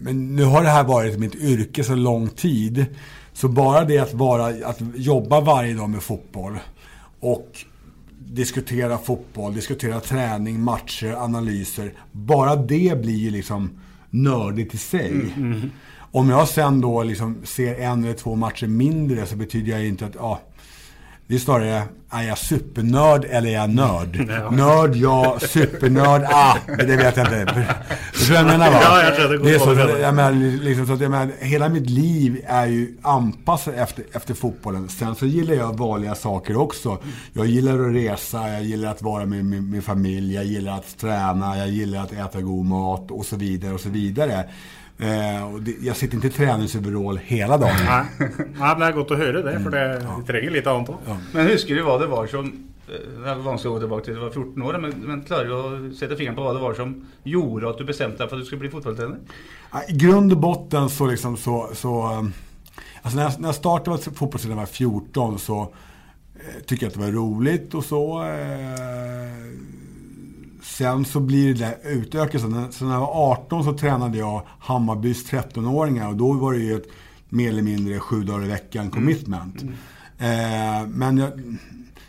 men 0.01 0.35
nu 0.35 0.43
har 0.43 0.63
det 0.63 0.69
här 0.69 0.83
varit 0.83 1.19
mitt 1.19 1.35
yrke 1.35 1.83
så 1.83 1.95
lång 1.95 2.29
tid. 2.29 2.85
Så 3.33 3.47
bara 3.47 3.85
det 3.85 3.99
att, 3.99 4.13
vara, 4.13 4.45
att 4.45 4.77
jobba 4.95 5.41
varje 5.41 5.73
dag 5.73 5.89
med 5.89 6.03
fotboll 6.03 6.59
och 7.19 7.51
diskutera 8.31 8.97
fotboll, 8.97 9.53
diskutera 9.53 9.99
träning, 9.99 10.61
matcher, 10.61 11.13
analyser. 11.13 11.93
Bara 12.11 12.55
det 12.55 13.01
blir 13.01 13.17
ju 13.17 13.29
liksom 13.29 13.69
nördigt 14.09 14.73
i 14.73 14.77
sig. 14.77 15.09
Mm, 15.11 15.31
mm. 15.53 15.71
Om 16.11 16.29
jag 16.29 16.47
sen 16.47 16.81
då 16.81 17.03
liksom 17.03 17.37
ser 17.43 17.75
en 17.75 18.03
eller 18.03 18.13
två 18.13 18.35
matcher 18.35 18.67
mindre 18.67 19.25
så 19.25 19.35
betyder 19.35 19.77
det 19.77 19.87
inte 19.87 20.05
att, 20.05 20.15
ja, 20.15 20.41
Det 21.29 21.35
är 21.35 21.39
snarare, 21.39 21.83
är 22.09 22.23
jag 22.23 22.37
supernörd 22.37 23.25
eller 23.25 23.49
är 23.49 23.53
jag 23.53 23.69
nörd? 23.69 24.25
Ja. 24.29 24.49
Nörd, 24.49 24.95
ja. 24.95 25.37
Supernörd, 25.41 26.23
ah, 26.29 26.57
det 26.77 26.95
vet 26.97 27.17
jag 27.17 27.27
inte. 27.27 27.75
Förstår 28.13 28.35
du 28.35 28.43
vad 28.43 28.53
jag 28.53 28.59
menar 28.59 28.71
va? 28.71 28.79
Ja, 28.81 29.03
jag 29.03 29.15
tror 29.15 29.29
det, 29.29 29.37
det 29.37 29.55
är 29.55 29.59
så, 29.59 29.65
så, 29.65 29.97
jag 30.01 30.15
menar, 30.15 30.31
liksom, 30.63 30.87
så 30.87 30.93
att, 30.93 31.01
jag 31.01 31.11
menar, 31.11 31.31
hela 31.39 31.69
mitt 31.69 31.89
liv 31.89 32.41
är 32.47 32.65
ju 32.65 32.97
anpassat 33.01 33.73
efter, 33.73 34.03
efter 34.11 34.33
fotbollen. 34.33 34.89
Sen 34.89 35.15
så 35.15 35.25
gillar 35.25 35.53
jag 35.53 35.77
vanliga 35.77 36.15
saker 36.15 36.57
också. 36.57 36.97
Jag 37.33 37.45
gillar 37.45 37.79
att 37.79 37.95
resa, 37.95 38.49
jag 38.49 38.63
gillar 38.63 38.91
att 38.91 39.01
vara 39.01 39.25
med 39.25 39.45
min 39.45 39.81
familj, 39.81 40.35
jag 40.35 40.45
gillar 40.45 40.77
att 40.77 40.97
träna, 40.97 41.57
jag 41.57 41.69
gillar 41.69 42.03
att 42.03 42.13
äta 42.13 42.41
god 42.41 42.65
mat 42.65 43.11
och 43.11 43.25
så 43.25 43.35
vidare 43.35 43.73
och 43.73 43.81
så 43.81 43.89
vidare. 43.89 44.45
Eh, 44.99 45.53
och 45.53 45.61
det, 45.61 45.75
jag 45.81 45.95
sitter 45.95 46.15
inte 46.15 46.27
i 46.27 46.29
träningsoverall 46.29 47.17
hela 47.17 47.57
dagen. 47.57 47.75
Nej, 47.85 48.05
Nej 48.59 48.75
det 48.79 48.85
är 48.85 48.91
gott 48.91 49.11
att 49.11 49.17
höra 49.17 49.41
det, 49.41 49.59
för 49.59 49.69
det, 49.69 50.01
ja. 50.03 50.17
vi 50.19 50.27
tränger 50.27 50.49
lite 50.49 50.71
annat 50.71 50.89
ja. 51.07 51.17
Men 51.33 51.47
husker 51.47 51.75
du 51.75 51.81
vad 51.81 52.01
det 52.01 52.07
var 52.07 52.27
som 52.27 52.45
eh, 52.87 53.21
det 53.23 53.29
är 53.29 53.35
vanskligt 53.35 53.71
att 53.71 53.75
gå 53.75 53.79
tillbaka 53.79 54.05
till, 54.05 54.13
det 54.13 54.19
var 54.19 54.29
14 54.29 54.61
år, 54.61 54.77
men, 54.77 54.91
men 54.91 55.21
klarar 55.21 55.45
du 55.45 55.87
att 55.89 55.95
sätta 55.95 56.15
fingret 56.15 56.35
på 56.35 56.43
vad 56.43 56.55
det 56.55 56.59
var 56.59 56.73
som 56.73 57.05
gjorde 57.23 57.69
att 57.69 57.77
du 57.77 57.83
bestämde 57.83 58.17
dig 58.17 58.29
för 58.29 58.35
att 58.35 58.41
du 58.41 58.45
skulle 58.45 58.59
bli 58.59 58.69
fotbollstränare? 58.69 59.17
I 59.87 59.93
grund 59.93 60.31
och 60.31 60.37
botten 60.37 60.89
så 60.89 61.07
liksom 61.07 61.37
så, 61.37 61.69
så 61.73 62.03
eh, 62.03 62.23
alltså 63.01 63.17
när 63.17 63.23
jag, 63.23 63.39
när 63.39 63.47
jag 63.47 63.55
startade 63.55 63.97
fotbollstränare 63.97 64.55
när 64.55 64.61
jag 64.61 64.67
var 64.67 64.73
14 64.73 65.39
så 65.39 65.61
eh, 66.35 66.63
tycker 66.65 66.85
jag 66.85 66.87
att 66.89 66.93
det 66.93 67.05
var 67.05 67.11
roligt 67.11 67.73
och 67.73 67.85
så. 67.85 68.23
Eh, 68.23 69.86
Sen 70.67 71.05
så 71.05 71.19
blir 71.19 71.53
det 71.53 71.59
där 71.59 71.77
utökat. 71.83 72.41
Så 72.41 72.85
när 72.85 72.93
jag 72.93 72.99
var 72.99 73.31
18 73.31 73.63
så 73.63 73.73
tränade 73.73 74.17
jag 74.17 74.41
Hammarbys 74.59 75.31
13-åringar 75.31 76.07
och 76.09 76.15
då 76.15 76.33
var 76.33 76.53
det 76.53 76.59
ju 76.59 76.75
ett 76.75 76.87
mer 77.29 77.49
eller 77.49 77.61
mindre 77.61 77.99
sju 77.99 78.23
dagar 78.23 78.45
i 78.45 78.47
veckan 78.47 78.91
commitment. 78.91 79.61
Mm. 79.61 79.73
Eh, 80.17 80.87
men 80.87 81.17
jag, 81.17 81.31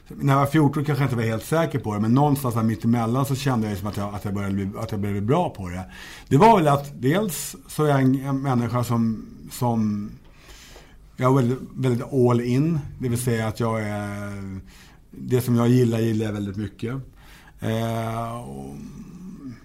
när 0.09 0.33
jag 0.33 0.41
var 0.41 0.47
14 0.47 0.85
kanske 0.85 1.05
jag 1.05 1.07
inte 1.07 1.17
var 1.17 1.23
helt 1.23 1.45
säker 1.45 1.79
på 1.79 1.95
det, 1.95 2.01
men 2.01 2.15
någonstans 2.15 2.55
där 2.55 2.63
mittemellan 2.63 3.27
så 3.27 3.35
kände 3.35 3.69
jag 3.69 3.79
som 3.79 3.89
att 3.89 3.97
jag, 3.97 4.15
att 4.15 4.25
jag, 4.25 4.35
började 4.35 4.55
bli, 4.55 4.71
att 4.79 4.91
jag 4.91 5.01
blev 5.01 5.23
bra 5.23 5.51
på 5.51 5.69
det. 5.69 5.85
Det 6.29 6.37
var 6.37 6.57
väl 6.57 6.69
att 6.69 7.03
dels 7.03 7.57
så 7.69 7.85
är 7.85 7.89
jag 7.89 8.03
en, 8.03 8.15
en 8.15 8.43
människa 8.43 8.85
som, 8.85 9.27
som 9.51 10.11
jag 11.17 11.33
är 11.33 11.37
väldigt, 11.37 11.59
väldigt 11.75 12.13
all 12.13 12.41
in. 12.41 12.79
Det 12.99 13.09
vill 13.09 13.19
säga 13.19 13.49
att 13.49 13.61
jag 13.61 13.83
är, 13.83 14.61
det 15.11 15.41
som 15.41 15.57
jag 15.57 15.69
gillar, 15.69 15.99
gillar 15.99 16.27
jag 16.27 16.33
väldigt 16.33 16.57
mycket. 16.57 16.95
Eh, 17.61 18.45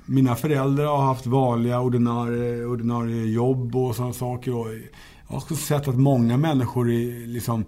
mina 0.06 0.36
föräldrar 0.36 0.86
har 0.86 1.02
haft 1.02 1.26
vanliga 1.26 1.80
ordinarie, 1.80 2.66
ordinarie 2.66 3.26
jobb 3.26 3.76
och 3.76 3.96
sådana 3.96 4.14
saker. 4.14 4.56
Och 4.56 4.68
jag 5.28 5.36
har 5.36 5.56
sett 5.56 5.88
att 5.88 5.96
många 5.96 6.38
människor 6.38 6.92
är, 6.92 7.28
liksom, 7.28 7.66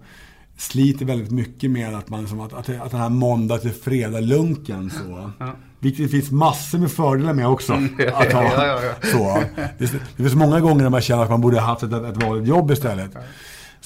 sliter 0.56 1.04
väldigt 1.04 1.30
mycket 1.30 1.70
med 1.70 1.94
att, 1.94 2.08
man, 2.08 2.20
liksom, 2.20 2.40
att, 2.40 2.52
att, 2.52 2.68
att 2.68 2.90
den 2.90 3.00
här 3.00 3.08
måndag 3.08 3.58
till 3.58 3.72
fredag-lunken. 3.72 4.90
Så. 4.90 5.30
Ja. 5.38 5.52
Vilket 5.78 6.04
det 6.04 6.08
finns 6.08 6.30
massor 6.30 6.78
med 6.78 6.90
fördelar 6.90 7.32
med 7.32 7.48
också. 7.48 7.72
Mm. 7.72 7.94
Att 8.14 8.32
ha, 8.32 8.42
ja, 8.56 8.82
ja, 8.82 9.08
så. 9.10 9.42
Det, 9.78 9.92
det 10.16 10.22
finns 10.22 10.34
många 10.34 10.60
gånger 10.60 10.82
när 10.82 10.90
man 10.90 11.00
känner 11.00 11.22
att 11.22 11.30
man 11.30 11.40
borde 11.40 11.60
ha 11.60 11.66
haft 11.66 11.82
ett, 11.82 11.92
ett 11.92 12.22
vanligt 12.22 12.48
jobb 12.48 12.70
istället 12.70 13.16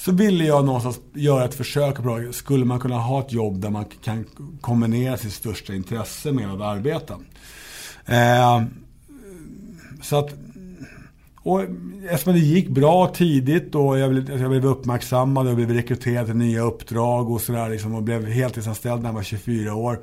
så 0.05 0.11
ville 0.11 0.45
jag 0.45 0.65
någonstans 0.65 0.99
göra 1.13 1.45
ett 1.45 1.53
försök 1.53 1.95
på 1.95 2.27
skulle 2.31 2.65
man 2.65 2.79
kunna 2.79 2.97
ha 2.97 3.19
ett 3.19 3.31
jobb 3.31 3.61
där 3.61 3.69
man 3.69 3.85
kan 4.03 4.25
kombinera 4.61 5.17
sitt 5.17 5.33
största 5.33 5.73
intresse 5.73 6.31
med 6.31 6.53
att 6.53 6.61
arbeta. 6.61 7.13
Eh, 8.05 8.63
så 10.01 10.15
att, 10.15 10.33
och 11.35 11.61
eftersom 12.09 12.33
det 12.33 12.39
gick 12.39 12.69
bra 12.69 13.07
tidigt 13.07 13.75
och 13.75 13.99
jag 13.99 14.11
blev, 14.11 14.41
jag 14.41 14.49
blev 14.49 14.65
uppmärksammad 14.65 15.47
och 15.47 15.55
blev 15.55 15.71
rekryterad 15.71 16.25
till 16.25 16.35
nya 16.35 16.61
uppdrag 16.61 17.31
och 17.31 17.41
sådär 17.41 17.69
liksom, 17.69 17.95
och 17.95 18.03
blev 18.03 18.25
heltidsanställd 18.25 19.01
när 19.01 19.09
jag 19.09 19.13
var 19.13 19.23
24 19.23 19.75
år. 19.75 19.99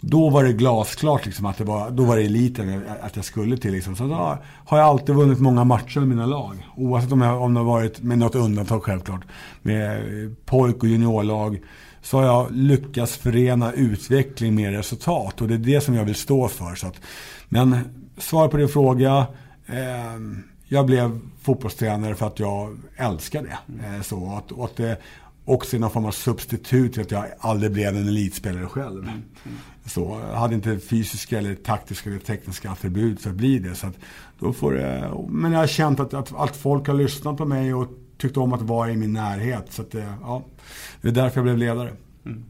Då 0.00 0.30
var 0.30 0.44
det 0.44 0.52
glasklart 0.52 1.26
liksom, 1.26 1.46
att 1.46 1.58
det 1.58 1.64
var, 1.64 1.90
då 1.90 2.04
var 2.04 2.16
det 2.16 2.22
eliten 2.22 2.82
att 3.00 3.16
jag 3.16 3.24
skulle 3.24 3.56
till. 3.56 3.72
Liksom. 3.72 3.96
Så 3.96 4.04
då 4.06 4.38
har 4.66 4.78
jag 4.78 4.86
alltid 4.86 5.14
vunnit 5.14 5.40
många 5.40 5.64
matcher 5.64 6.00
med 6.00 6.08
mina 6.08 6.26
lag. 6.26 6.66
Oavsett 6.76 7.12
om, 7.12 7.20
jag, 7.20 7.42
om 7.42 7.54
det 7.54 7.60
har 7.60 7.64
varit, 7.64 8.02
med 8.02 8.18
något 8.18 8.34
undantag 8.34 8.82
självklart, 8.82 9.20
med 9.62 9.98
eh, 9.98 10.30
pojk 10.44 10.76
och 10.82 10.88
juniorlag. 10.88 11.60
Så 12.02 12.16
har 12.16 12.24
jag 12.24 12.46
lyckats 12.50 13.16
förena 13.16 13.72
utveckling 13.72 14.54
med 14.54 14.72
resultat. 14.72 15.40
Och 15.40 15.48
det 15.48 15.54
är 15.54 15.58
det 15.58 15.80
som 15.80 15.94
jag 15.94 16.04
vill 16.04 16.14
stå 16.14 16.48
för. 16.48 16.74
Så 16.74 16.86
att, 16.86 17.00
men 17.48 17.78
svar 18.18 18.48
på 18.48 18.56
din 18.56 18.68
fråga. 18.68 19.26
Eh, 19.66 20.20
jag 20.72 20.86
blev 20.86 21.20
fotbollstränare 21.42 22.14
för 22.14 22.26
att 22.26 22.38
jag 22.38 22.78
älskar 22.96 23.42
det. 23.42 23.86
Eh, 23.86 24.02
så, 24.02 24.34
att, 24.36 24.52
och 24.52 24.64
att 24.64 24.80
också 25.44 25.78
någon 25.78 25.90
form 25.90 26.04
av 26.04 26.10
substitut 26.10 26.92
till 26.92 27.02
att 27.02 27.10
jag 27.10 27.26
aldrig 27.38 27.72
blev 27.72 27.96
en 27.96 28.08
elitspelare 28.08 28.66
själv. 28.66 29.02
Mm. 29.02 29.08
Mm. 29.08 29.58
Så 29.86 30.20
jag 30.30 30.36
hade 30.36 30.54
inte 30.54 30.78
fysiska 30.78 31.38
eller 31.38 31.54
taktiska 31.54 32.10
eller 32.10 32.20
tekniska 32.20 32.70
attribut 32.70 33.20
för 33.20 33.30
att 33.30 33.36
bli 33.36 33.58
det. 33.58 33.74
Så 33.74 33.86
att 33.86 33.94
då 34.38 34.52
får 34.52 34.72
det, 34.72 35.10
men 35.28 35.52
jag 35.52 35.58
har 35.58 35.66
känt 35.66 36.00
att, 36.00 36.14
att, 36.14 36.34
att 36.34 36.56
folk 36.56 36.86
har 36.86 36.94
lyssnat 36.94 37.36
på 37.36 37.44
mig 37.44 37.74
och 37.74 37.88
tyckt 38.18 38.36
om 38.36 38.52
att 38.52 38.62
vara 38.62 38.90
i 38.90 38.96
min 38.96 39.12
närhet. 39.12 39.66
Så 39.68 39.82
att, 39.82 39.94
ja, 40.22 40.44
det 41.00 41.08
är 41.08 41.12
därför 41.12 41.36
jag 41.36 41.44
blev 41.44 41.58
ledare. 41.58 41.92
Mm. 42.26 42.44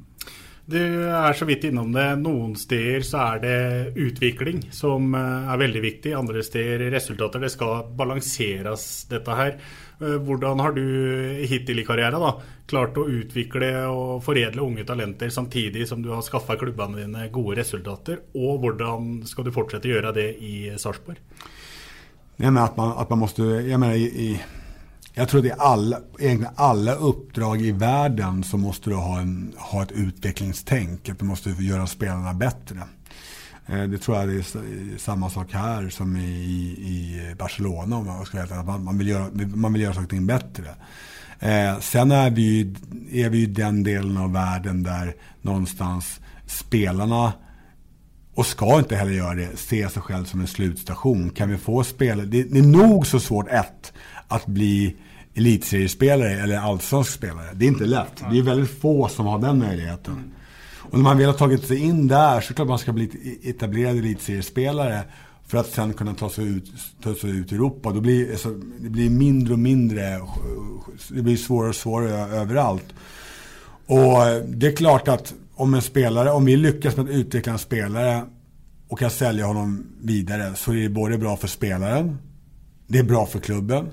Du 0.64 1.10
är 1.10 1.32
så 1.32 1.44
vitt 1.44 1.64
inom 1.64 1.92
det. 1.92 2.16
Noen 2.16 2.56
steder 2.56 3.00
så 3.00 3.16
är 3.16 3.38
det 3.38 3.92
utveckling 4.00 4.68
som 4.72 5.14
eh, 5.14 5.52
är 5.52 5.56
väldigt 5.56 5.82
viktig. 5.82 6.12
Andra 6.12 6.42
steder 6.42 6.90
resultater. 6.90 7.40
Det 7.40 7.50
ska 7.50 7.86
balanseras 7.96 9.04
detta 9.04 9.34
här. 9.34 9.60
Hur 9.98 10.44
eh, 10.44 10.56
har 10.56 10.72
du 10.72 11.46
hittills 11.48 11.80
i 11.80 11.84
karriären 11.84 12.20
då, 12.20 12.42
klart 12.70 12.96
att 12.96 13.08
utveckla 13.08 13.90
och 13.90 14.24
förädla 14.24 14.62
unga 14.62 14.84
talenter 14.84 15.28
samtidigt 15.28 15.88
som 15.88 16.02
du 16.02 16.08
har 16.08 16.22
skaffat 16.22 16.58
klubbarna 16.58 16.96
dina 16.96 17.28
goda 17.28 17.60
resultat? 17.60 18.08
Och 18.08 18.62
hur 18.62 19.24
ska 19.24 19.42
du 19.42 19.52
fortsätta 19.52 19.88
göra 19.88 20.12
det 20.12 20.42
i 20.42 20.74
Sarpsborg? 20.78 21.18
Jag 22.36 22.52
menar 22.52 22.64
att 22.64 22.76
man, 22.76 22.98
att 22.98 23.10
man 23.10 23.18
måste, 23.18 23.42
jag 23.42 23.80
menar 23.80 23.94
i, 23.94 24.02
i 24.02 24.40
jag 25.14 25.28
tror 25.28 25.40
att 25.40 25.46
i 25.46 25.52
alla, 25.58 26.00
egentligen 26.18 26.52
alla 26.56 26.94
uppdrag 26.94 27.62
i 27.62 27.72
världen 27.72 28.44
så 28.44 28.56
måste 28.56 28.90
du 28.90 28.96
ha, 28.96 29.20
en, 29.20 29.52
ha 29.56 29.82
ett 29.82 29.92
utvecklingstänk. 29.92 31.08
Att 31.08 31.18
du 31.18 31.24
måste 31.24 31.50
göra 31.50 31.86
spelarna 31.86 32.34
bättre. 32.34 32.76
Eh, 33.66 33.82
det 33.82 33.98
tror 33.98 34.16
jag 34.16 34.34
är 34.34 34.98
samma 34.98 35.30
sak 35.30 35.52
här 35.52 35.88
som 35.88 36.16
i, 36.16 36.20
i 36.20 37.34
Barcelona 37.38 37.96
om 37.96 38.06
man 38.06 38.26
ska 38.26 38.40
veta. 38.40 38.62
Man, 38.62 38.84
man, 38.84 38.98
vill 38.98 39.08
göra, 39.08 39.30
man 39.54 39.72
vill 39.72 39.82
göra 39.82 39.94
saker 39.94 40.04
och 40.04 40.10
ting 40.10 40.26
bättre. 40.26 40.74
Eh, 41.40 41.80
sen 41.80 42.10
är 42.10 42.30
vi, 42.30 42.42
ju, 42.42 42.74
är 43.24 43.30
vi 43.30 43.38
ju 43.38 43.46
den 43.46 43.82
delen 43.82 44.16
av 44.16 44.32
världen 44.32 44.82
där 44.82 45.14
någonstans 45.42 46.20
spelarna 46.46 47.32
och 48.34 48.46
ska 48.46 48.78
inte 48.78 48.96
heller 48.96 49.12
göra 49.12 49.34
det, 49.34 49.56
se 49.56 49.88
sig 49.88 50.02
själv 50.02 50.24
som 50.24 50.40
en 50.40 50.46
slutstation. 50.46 51.30
Kan 51.30 51.50
vi 51.50 51.56
få 51.56 51.84
spelare, 51.84 52.26
det, 52.26 52.42
det 52.42 52.58
är 52.58 52.62
nog 52.62 53.06
så 53.06 53.20
svårt 53.20 53.48
ett, 53.48 53.92
att 54.28 54.46
bli 54.46 54.96
elitseriespelare 55.34 56.30
eller 56.30 56.56
allsvensk 56.56 57.12
spelare. 57.12 57.48
Det 57.54 57.64
är 57.64 57.68
inte 57.68 57.84
lätt. 57.84 58.24
Det 58.30 58.38
är 58.38 58.42
väldigt 58.42 58.80
få 58.80 59.08
som 59.08 59.26
har 59.26 59.38
den 59.38 59.58
möjligheten. 59.58 60.32
Och 60.76 60.98
när 60.98 61.02
man 61.02 61.18
väl 61.18 61.26
har 61.26 61.32
tagit 61.32 61.66
sig 61.66 61.78
in 61.78 62.08
där 62.08 62.40
så 62.40 62.46
är 62.46 62.48
det 62.48 62.54
klart 62.54 62.68
man 62.68 62.78
ska 62.78 62.92
bli 62.92 63.38
etablerad 63.42 63.96
elitseriespelare 63.98 65.02
för 65.50 65.58
att 65.58 65.66
sen 65.66 65.92
kunna 65.92 66.14
ta 66.14 66.30
sig 66.30 66.46
ut, 66.46 66.72
ta 67.02 67.14
sig 67.14 67.30
ut 67.30 67.52
i 67.52 67.54
Europa. 67.54 67.92
Då 67.92 68.00
blir, 68.00 68.30
alltså, 68.30 68.48
det 68.80 68.90
blir 68.90 69.10
mindre 69.10 69.52
och 69.52 69.58
mindre, 69.58 70.20
det 71.08 71.22
blir 71.22 71.36
svårare 71.36 71.68
och 71.68 71.74
svårare 71.74 72.36
överallt. 72.36 72.94
Och 73.86 74.18
det 74.46 74.66
är 74.66 74.76
klart 74.76 75.08
att 75.08 75.34
om 75.54 75.74
en 75.74 75.82
spelare, 75.82 76.30
om 76.30 76.44
vi 76.44 76.56
lyckas 76.56 76.96
med 76.96 77.04
att 77.04 77.10
utveckla 77.10 77.52
en 77.52 77.58
spelare 77.58 78.24
och 78.88 78.98
kan 78.98 79.10
sälja 79.10 79.46
honom 79.46 79.86
vidare 80.00 80.54
så 80.54 80.72
är 80.72 80.76
det 80.76 80.88
både 80.88 81.18
bra 81.18 81.36
för 81.36 81.48
spelaren, 81.48 82.18
det 82.86 82.98
är 82.98 83.04
bra 83.04 83.26
för 83.26 83.38
klubben 83.40 83.88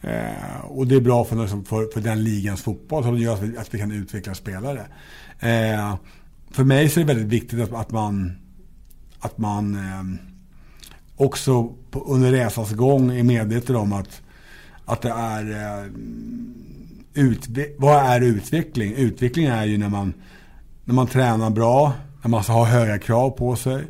eh, 0.00 0.64
och 0.64 0.86
det 0.86 0.94
är 0.94 1.00
bra 1.00 1.24
för, 1.24 1.36
liksom, 1.36 1.64
för, 1.64 1.86
för 1.94 2.00
den 2.00 2.24
ligans 2.24 2.62
fotboll 2.62 3.02
som 3.02 3.18
gör 3.18 3.34
att 3.34 3.42
vi, 3.42 3.56
att 3.56 3.74
vi 3.74 3.78
kan 3.78 3.92
utveckla 3.92 4.34
spelare. 4.34 4.86
Eh, 5.40 5.96
för 6.50 6.64
mig 6.64 6.88
så 6.88 7.00
är 7.00 7.04
det 7.04 7.14
väldigt 7.14 7.42
viktigt 7.42 7.60
att, 7.60 7.72
att 7.72 7.90
man, 7.90 8.32
att 9.18 9.38
man 9.38 9.74
eh, 9.74 10.35
också 11.16 11.74
på, 11.90 12.00
under 12.00 12.32
resans 12.32 12.72
gång 12.72 13.18
är 13.18 13.22
medveten 13.22 13.76
om 13.76 13.92
att, 13.92 14.22
att 14.84 15.02
det 15.02 15.10
är 15.10 15.50
eh, 15.50 15.86
utve 17.14 17.66
vad 17.78 18.04
är 18.04 18.20
utveckling? 18.20 18.94
Utveckling 18.96 19.46
är 19.46 19.64
ju 19.64 19.78
när 19.78 19.88
man, 19.88 20.14
när 20.84 20.94
man 20.94 21.06
tränar 21.06 21.50
bra, 21.50 21.92
när 22.22 22.30
man 22.30 22.44
har 22.48 22.64
höga 22.64 22.98
krav 22.98 23.30
på 23.30 23.56
sig. 23.56 23.84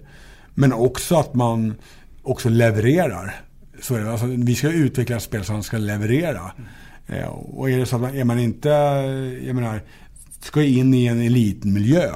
Men 0.55 0.73
också 0.73 1.17
att 1.17 1.35
man 1.35 1.75
också 2.23 2.49
levererar. 2.49 3.35
Så 3.83 3.95
är 3.95 4.01
det. 4.01 4.11
Alltså, 4.11 4.27
vi 4.27 4.55
ska 4.55 4.71
utveckla 4.71 5.21
spel 5.21 5.45
som 5.45 5.63
ska 5.63 5.79
leverera. 5.79 6.51
Mm. 6.57 7.23
Eh, 7.23 7.29
och 7.29 7.71
är 7.71 7.79
det 7.79 7.87
så 7.87 7.97
att 7.97 8.03
man, 8.03 8.17
är 8.17 8.25
man 8.25 8.39
inte, 8.39 8.71
eh, 8.71 9.47
jag 9.47 9.55
menar, 9.55 9.81
ska 10.41 10.63
in 10.63 10.95
i 10.95 11.07
en 11.07 11.21
elitmiljö. 11.21 12.11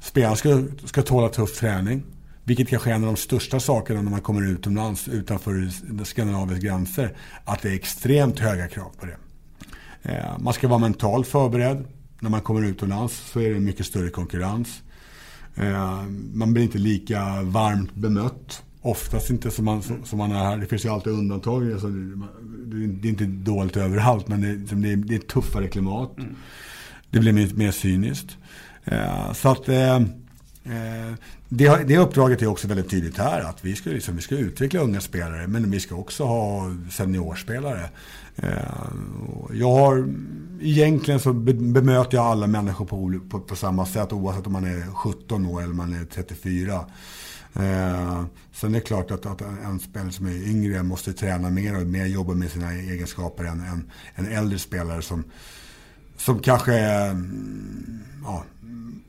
Spelaren 0.00 0.36
ska, 0.36 0.62
ska 0.84 1.02
tåla 1.02 1.28
tuff 1.28 1.58
träning. 1.58 2.02
Vilket 2.50 2.68
kanske 2.68 2.90
är 2.90 2.94
en 2.94 3.04
av 3.04 3.06
de 3.06 3.16
största 3.16 3.60
sakerna 3.60 4.02
när 4.02 4.10
man 4.10 4.20
kommer 4.20 4.42
utomlands 4.42 5.08
utanför 5.08 5.70
Skandinaviens 6.04 6.62
gränser. 6.62 7.16
Att 7.44 7.62
det 7.62 7.68
är 7.68 7.74
extremt 7.74 8.38
höga 8.38 8.68
krav 8.68 8.90
på 9.00 9.06
det. 9.06 9.16
Eh, 10.02 10.38
man 10.38 10.54
ska 10.54 10.68
vara 10.68 10.78
mentalt 10.78 11.26
förberedd. 11.26 11.84
när 12.20 12.30
man 12.30 12.40
kommer 12.40 12.64
utomlands 12.64 13.30
så 13.32 13.40
är 13.40 13.54
det 13.54 13.60
mycket 13.60 13.86
större 13.86 14.08
konkurrens. 14.10 14.82
Eh, 15.54 16.02
man 16.32 16.52
blir 16.52 16.62
inte 16.62 16.78
lika 16.78 17.42
varmt 17.42 17.94
bemött. 17.94 18.62
Oftast 18.80 19.30
inte 19.30 19.50
som 19.50 19.64
man, 19.64 19.82
som 20.04 20.18
man 20.18 20.32
är 20.32 20.44
här. 20.44 20.56
Det 20.56 20.66
finns 20.66 20.84
ju 20.84 20.88
alltid 20.88 21.12
undantag. 21.12 21.72
Alltså, 21.72 21.88
det 21.88 23.08
är 23.08 23.10
inte 23.10 23.24
dåligt 23.24 23.76
överallt 23.76 24.28
men 24.28 24.40
det, 24.40 24.56
det, 24.56 24.92
är, 24.92 24.96
det 24.96 25.14
är 25.14 25.18
ett 25.18 25.28
tuffare 25.28 25.68
klimat. 25.68 26.18
Mm. 26.18 26.36
Det 27.10 27.18
blir 27.18 27.32
mer, 27.32 27.50
mer 27.54 27.70
cyniskt. 27.70 28.36
Eh, 28.84 29.32
så 29.32 29.48
att 29.48 29.68
Eh, 30.64 31.14
det, 31.48 31.88
det 31.88 31.98
uppdraget 31.98 32.42
är 32.42 32.46
också 32.46 32.68
väldigt 32.68 32.90
tydligt 32.90 33.18
här. 33.18 33.40
Att 33.40 33.64
vi 33.64 33.76
ska, 33.76 33.90
liksom, 33.90 34.16
vi 34.16 34.22
ska 34.22 34.34
utveckla 34.34 34.80
unga 34.80 35.00
spelare 35.00 35.46
men 35.46 35.70
vi 35.70 35.80
ska 35.80 35.94
också 35.94 36.24
ha 36.24 36.74
seniorspelare. 36.90 37.90
Eh, 38.36 38.48
jag 39.52 39.70
har, 39.70 40.08
egentligen 40.60 41.20
så 41.20 41.32
bemöter 41.32 42.16
jag 42.16 42.26
alla 42.26 42.46
människor 42.46 42.84
på, 42.84 43.20
på, 43.30 43.40
på 43.40 43.56
samma 43.56 43.86
sätt 43.86 44.12
oavsett 44.12 44.46
om 44.46 44.52
man 44.52 44.64
är 44.64 44.94
17 44.94 45.46
år 45.46 45.62
eller 45.62 45.74
man 45.74 45.92
är 45.92 46.04
34. 46.04 46.84
Eh, 47.54 48.24
sen 48.52 48.70
är 48.70 48.78
det 48.78 48.80
klart 48.80 49.10
att, 49.10 49.26
att 49.26 49.40
en 49.40 49.80
spelare 49.80 50.12
som 50.12 50.26
är 50.26 50.48
yngre 50.48 50.82
måste 50.82 51.12
träna 51.12 51.50
mer 51.50 51.80
och 51.80 51.86
mer 51.86 52.06
jobba 52.06 52.34
med 52.34 52.50
sina 52.50 52.72
egenskaper 52.72 53.44
än 53.44 53.60
en, 53.60 53.90
en 54.14 54.26
äldre 54.26 54.58
spelare 54.58 55.02
som, 55.02 55.24
som 56.16 56.38
kanske 56.38 56.78
mm, 56.78 58.00
ja, 58.24 58.44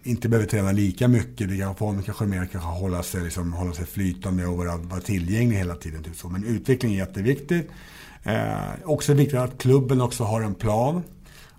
inte 0.03 0.29
behöver 0.29 0.49
träna 0.49 0.71
lika 0.71 1.07
mycket. 1.07 1.49
Det 1.49 1.57
kan, 1.57 1.67
honom 1.67 2.03
kanske 2.03 2.25
mer 2.25 2.45
kanske 2.45 2.69
hålla 2.69 3.03
sig, 3.03 3.23
liksom, 3.23 3.53
hålla 3.53 3.73
sig 3.73 3.85
flytande 3.85 4.45
och 4.45 4.57
vara, 4.57 4.77
vara 4.77 5.01
tillgänglig 5.01 5.57
hela 5.57 5.75
tiden. 5.75 6.03
Typ 6.03 6.15
så. 6.15 6.29
Men 6.29 6.43
utveckling 6.43 6.93
är 6.93 6.97
jätteviktigt. 6.97 7.69
Eh, 8.23 8.53
också 8.85 9.13
viktigt 9.13 9.39
att 9.39 9.57
klubben 9.57 10.01
också 10.01 10.23
har 10.23 10.41
en 10.41 10.55
plan. 10.55 11.03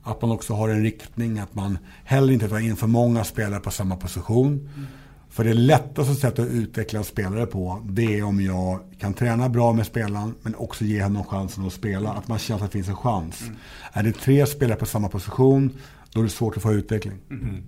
Att 0.03 0.23
man 0.23 0.31
också 0.31 0.55
har 0.55 0.69
en 0.69 0.83
riktning. 0.83 1.39
Att 1.39 1.55
man 1.55 1.79
heller 2.05 2.33
inte 2.33 2.49
tar 2.49 2.59
in 2.59 2.77
för 2.77 2.87
många 2.87 3.25
spelare 3.25 3.61
på 3.61 3.71
samma 3.71 3.97
position. 3.97 4.49
Mm. 4.49 4.87
För 5.33 5.45
det 5.45 5.55
lättaste 5.55 6.15
sättet 6.15 6.39
att 6.39 6.53
utveckla 6.53 6.99
en 6.99 7.05
spelare 7.05 7.47
på, 7.47 7.83
det 7.85 8.19
är 8.19 8.23
om 8.23 8.41
jag 8.41 8.81
kan 8.99 9.15
träna 9.15 9.49
bra 9.49 9.73
med 9.73 9.87
spelaren, 9.87 10.35
men 10.43 10.55
också 10.55 10.85
ge 10.85 11.03
honom 11.03 11.25
chansen 11.25 11.67
att 11.67 11.73
spela. 11.73 12.11
Att 12.11 12.29
man 12.29 12.39
känner 12.39 12.65
att 12.65 12.73
det 12.73 12.73
finns 12.73 12.89
en 12.89 12.97
chans. 12.97 13.43
Mm. 13.43 13.57
Är 13.93 14.03
det 14.03 14.13
tre 14.13 14.47
spelare 14.47 14.79
på 14.79 14.87
samma 14.87 15.09
position, 15.09 15.71
då 16.13 16.21
är 16.21 16.25
det 16.25 16.31
svårt 16.31 16.57
att 16.57 16.63
få 16.63 16.73
utveckling. 16.73 17.19
Mm. 17.31 17.63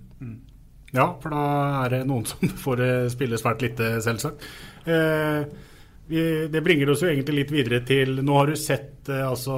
Ja, 0.91 1.19
för 1.21 1.29
då 1.29 1.37
är 1.85 1.89
det 1.89 2.03
någon 2.03 2.25
som 2.25 2.49
får 2.63 2.81
eh, 2.81 3.07
spela 3.09 3.37
svärt 3.37 3.61
lite, 3.61 4.01
selvsagt. 4.01 4.35
Eh, 4.85 5.47
det 6.49 6.63
bringer 6.63 6.89
oss 6.89 7.03
ju 7.03 7.11
egentligen 7.11 7.39
lite 7.39 7.53
vidare 7.53 7.85
till, 7.85 8.23
nu 8.23 8.31
har 8.31 8.47
du 8.47 8.55
sett 8.55 9.09
eh, 9.09 9.29
alltså, 9.29 9.51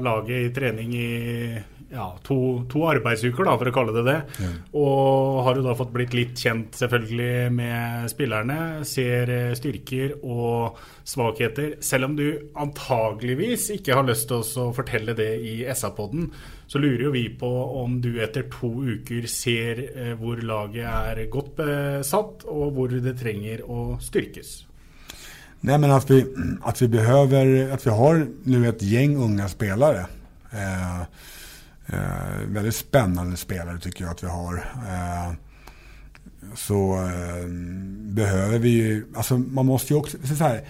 laget 0.00 0.50
i 0.50 0.54
träning 0.54 0.94
i 0.94 1.62
ja, 1.92 2.18
to, 2.22 2.64
to, 2.70 2.84
arbeidsuker, 2.88 3.44
da, 3.44 3.56
for 3.58 3.70
å 3.70 3.74
kalle 3.74 3.94
det 3.96 4.04
det. 4.06 4.18
Ja. 4.38 4.50
Og 4.78 5.40
har 5.46 5.58
jo 5.58 5.64
da 5.66 5.74
fått 5.78 5.92
blitt 5.94 6.14
litt 6.14 6.38
kjent 6.38 6.78
selvfølgelig 6.78 7.50
med 7.56 8.06
spillerne. 8.12 8.58
Ser 8.86 9.32
eh, 9.34 9.56
styrker 9.58 10.14
og 10.22 10.78
svakheter. 11.08 11.74
Selv 11.84 12.10
om 12.10 12.16
du 12.18 12.28
antageligvis 12.54 13.70
ikke 13.74 13.98
har 13.98 14.06
lyst 14.06 14.30
til 14.30 14.44
å 14.62 14.70
fortelle 14.76 15.16
det 15.18 15.32
i 15.42 15.54
SA-podden, 15.74 16.30
så 16.70 16.78
lurer 16.78 17.08
jo 17.08 17.12
vi 17.14 17.24
på 17.34 17.50
om 17.82 17.98
du 18.00 18.12
etter 18.22 18.46
to 18.52 18.70
uker 18.86 19.26
ser 19.26 19.82
eh, 19.90 20.12
hvor 20.18 20.38
laget 20.46 20.86
er 20.86 21.24
godt 21.32 21.56
besatt, 21.58 22.44
og 22.46 22.76
hvor 22.76 22.94
det 22.94 23.16
trenger 23.18 23.64
å 23.66 23.96
styrkes. 24.00 24.66
Nej 25.60 25.78
men 25.78 25.90
att 25.90 26.10
vi, 26.10 26.24
att 26.62 26.82
vi 26.82 26.88
behöver, 26.88 27.70
att 27.72 27.86
vi 27.86 27.90
har 27.90 28.26
nu 28.44 28.68
ett 28.68 28.82
gäng 28.82 29.16
unga 29.16 29.48
spelare. 29.48 30.06
Eh, 30.52 31.02
Eh, 31.92 32.46
väldigt 32.46 32.74
spännande 32.74 33.36
spelare 33.36 33.78
tycker 33.78 34.04
jag 34.04 34.10
att 34.10 34.22
vi 34.22 34.28
har. 34.28 34.54
Eh, 34.88 35.32
så 36.54 36.94
eh, 36.94 37.46
behöver 37.98 38.58
vi 38.58 38.68
ju, 38.68 39.06
alltså 39.14 39.38
man 39.38 39.66
måste 39.66 39.92
ju 39.92 39.98
också, 39.98 40.18
så 40.38 40.44
här, 40.44 40.60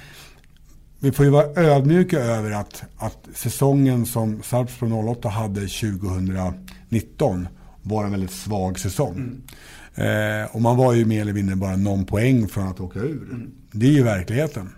vi 1.01 1.13
får 1.13 1.25
ju 1.25 1.31
vara 1.31 1.63
ödmjuka 1.63 2.19
över 2.19 2.51
att, 2.51 2.83
att 2.97 3.29
säsongen 3.35 4.07
som 4.07 4.43
Sarpsborg 4.43 4.93
08 4.93 5.29
hade 5.29 5.61
2019 5.61 7.49
var 7.83 8.05
en 8.05 8.11
väldigt 8.11 8.31
svag 8.31 8.79
säsong. 8.79 9.43
Mm. 9.95 10.43
Eh, 10.43 10.47
och 10.55 10.63
man 10.63 10.77
var 10.77 10.93
ju 10.93 11.05
mer 11.05 11.21
eller 11.21 11.33
mindre 11.33 11.57
bara 11.57 11.77
någon 11.77 12.05
poäng 12.05 12.49
från 12.49 12.69
att 12.69 12.81
åka 12.81 12.99
ur. 12.99 13.23
Mm. 13.23 13.51
Det 13.73 13.87
är 13.87 13.91
ju 13.91 14.03
verkligheten. 14.03 14.71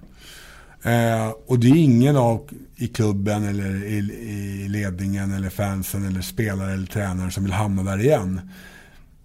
Eh, 0.82 1.30
och 1.46 1.58
det 1.58 1.68
är 1.68 1.76
ingen 1.76 2.16
av 2.16 2.48
i 2.76 2.88
klubben 2.88 3.44
eller 3.44 3.84
i, 3.84 3.96
i, 3.96 4.68
ledningen 4.68 5.32
eller 5.32 5.50
fansen 5.50 6.06
eller 6.06 6.20
spelare 6.20 6.72
eller 6.72 6.86
tränare 6.86 7.30
som 7.30 7.44
vill 7.44 7.52
hamna 7.52 7.82
där 7.82 8.00
igen. 8.00 8.40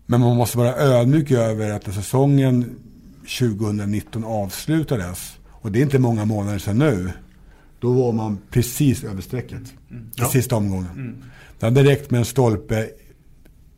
Men 0.06 0.22
man 0.22 0.38
måste 0.38 0.58
vara 0.58 0.76
ödmjuk 0.76 1.32
över 1.32 1.72
att 1.72 1.86
när 1.86 1.94
säsongen 1.94 2.76
2019 3.40 4.24
avslutades 4.24 5.37
och 5.68 5.74
det 5.74 5.80
är 5.80 5.84
inte 5.84 6.00
många 6.00 6.26
månader 6.26 6.60
sedan 6.60 6.78
nu. 6.78 7.12
Då 7.80 7.94
var 7.94 8.12
man 8.12 8.38
precis 8.50 9.04
över 9.04 9.22
strecket 9.22 9.74
mm. 9.92 10.06
i 10.16 10.22
sista 10.22 10.56
omgången. 10.56 10.92
Mm. 10.96 11.24
Det 11.60 11.66
hade 11.66 11.84
räckt 11.84 12.12
med 12.12 12.20
en 12.20 12.26
stolpe 12.26 12.90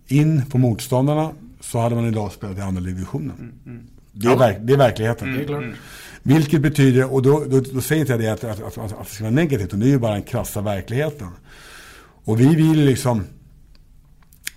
in 0.08 0.46
på 0.46 0.58
motståndarna 0.58 1.32
så 1.60 1.80
hade 1.80 1.96
man 1.96 2.06
idag 2.06 2.32
spelat 2.32 2.58
i 2.58 2.62
andra 2.62 2.82
divisionen. 2.82 3.36
Mm. 3.40 3.54
mm. 3.66 3.88
Det, 4.12 4.28
är 4.28 4.36
verk, 4.36 4.58
det 4.62 4.74
är 4.74 4.78
verkligheten. 4.78 5.34
Det 5.34 5.44
är 5.44 5.48
klart. 5.48 5.64
Vilket 6.24 6.62
betyder, 6.62 7.14
och 7.14 7.22
då, 7.22 7.46
då, 7.50 7.60
då 7.74 7.82
säger 7.82 8.02
inte 8.02 8.14
jag 8.14 8.22
det 8.22 8.30
att, 8.30 8.44
att, 8.44 8.78
att, 8.78 8.78
att, 8.78 9.08
det 9.08 9.14
ska 9.14 9.24
vara 9.24 9.34
negativt, 9.34 9.70
det 9.74 9.86
är 9.86 9.90
ju 9.90 10.00
bara 10.00 10.14
den 10.14 10.24
krassa 10.24 10.62
verkligheten. 10.62 11.28
Och 12.02 12.40
vi 12.40 12.56
vill 12.56 12.86
liksom, 12.86 13.24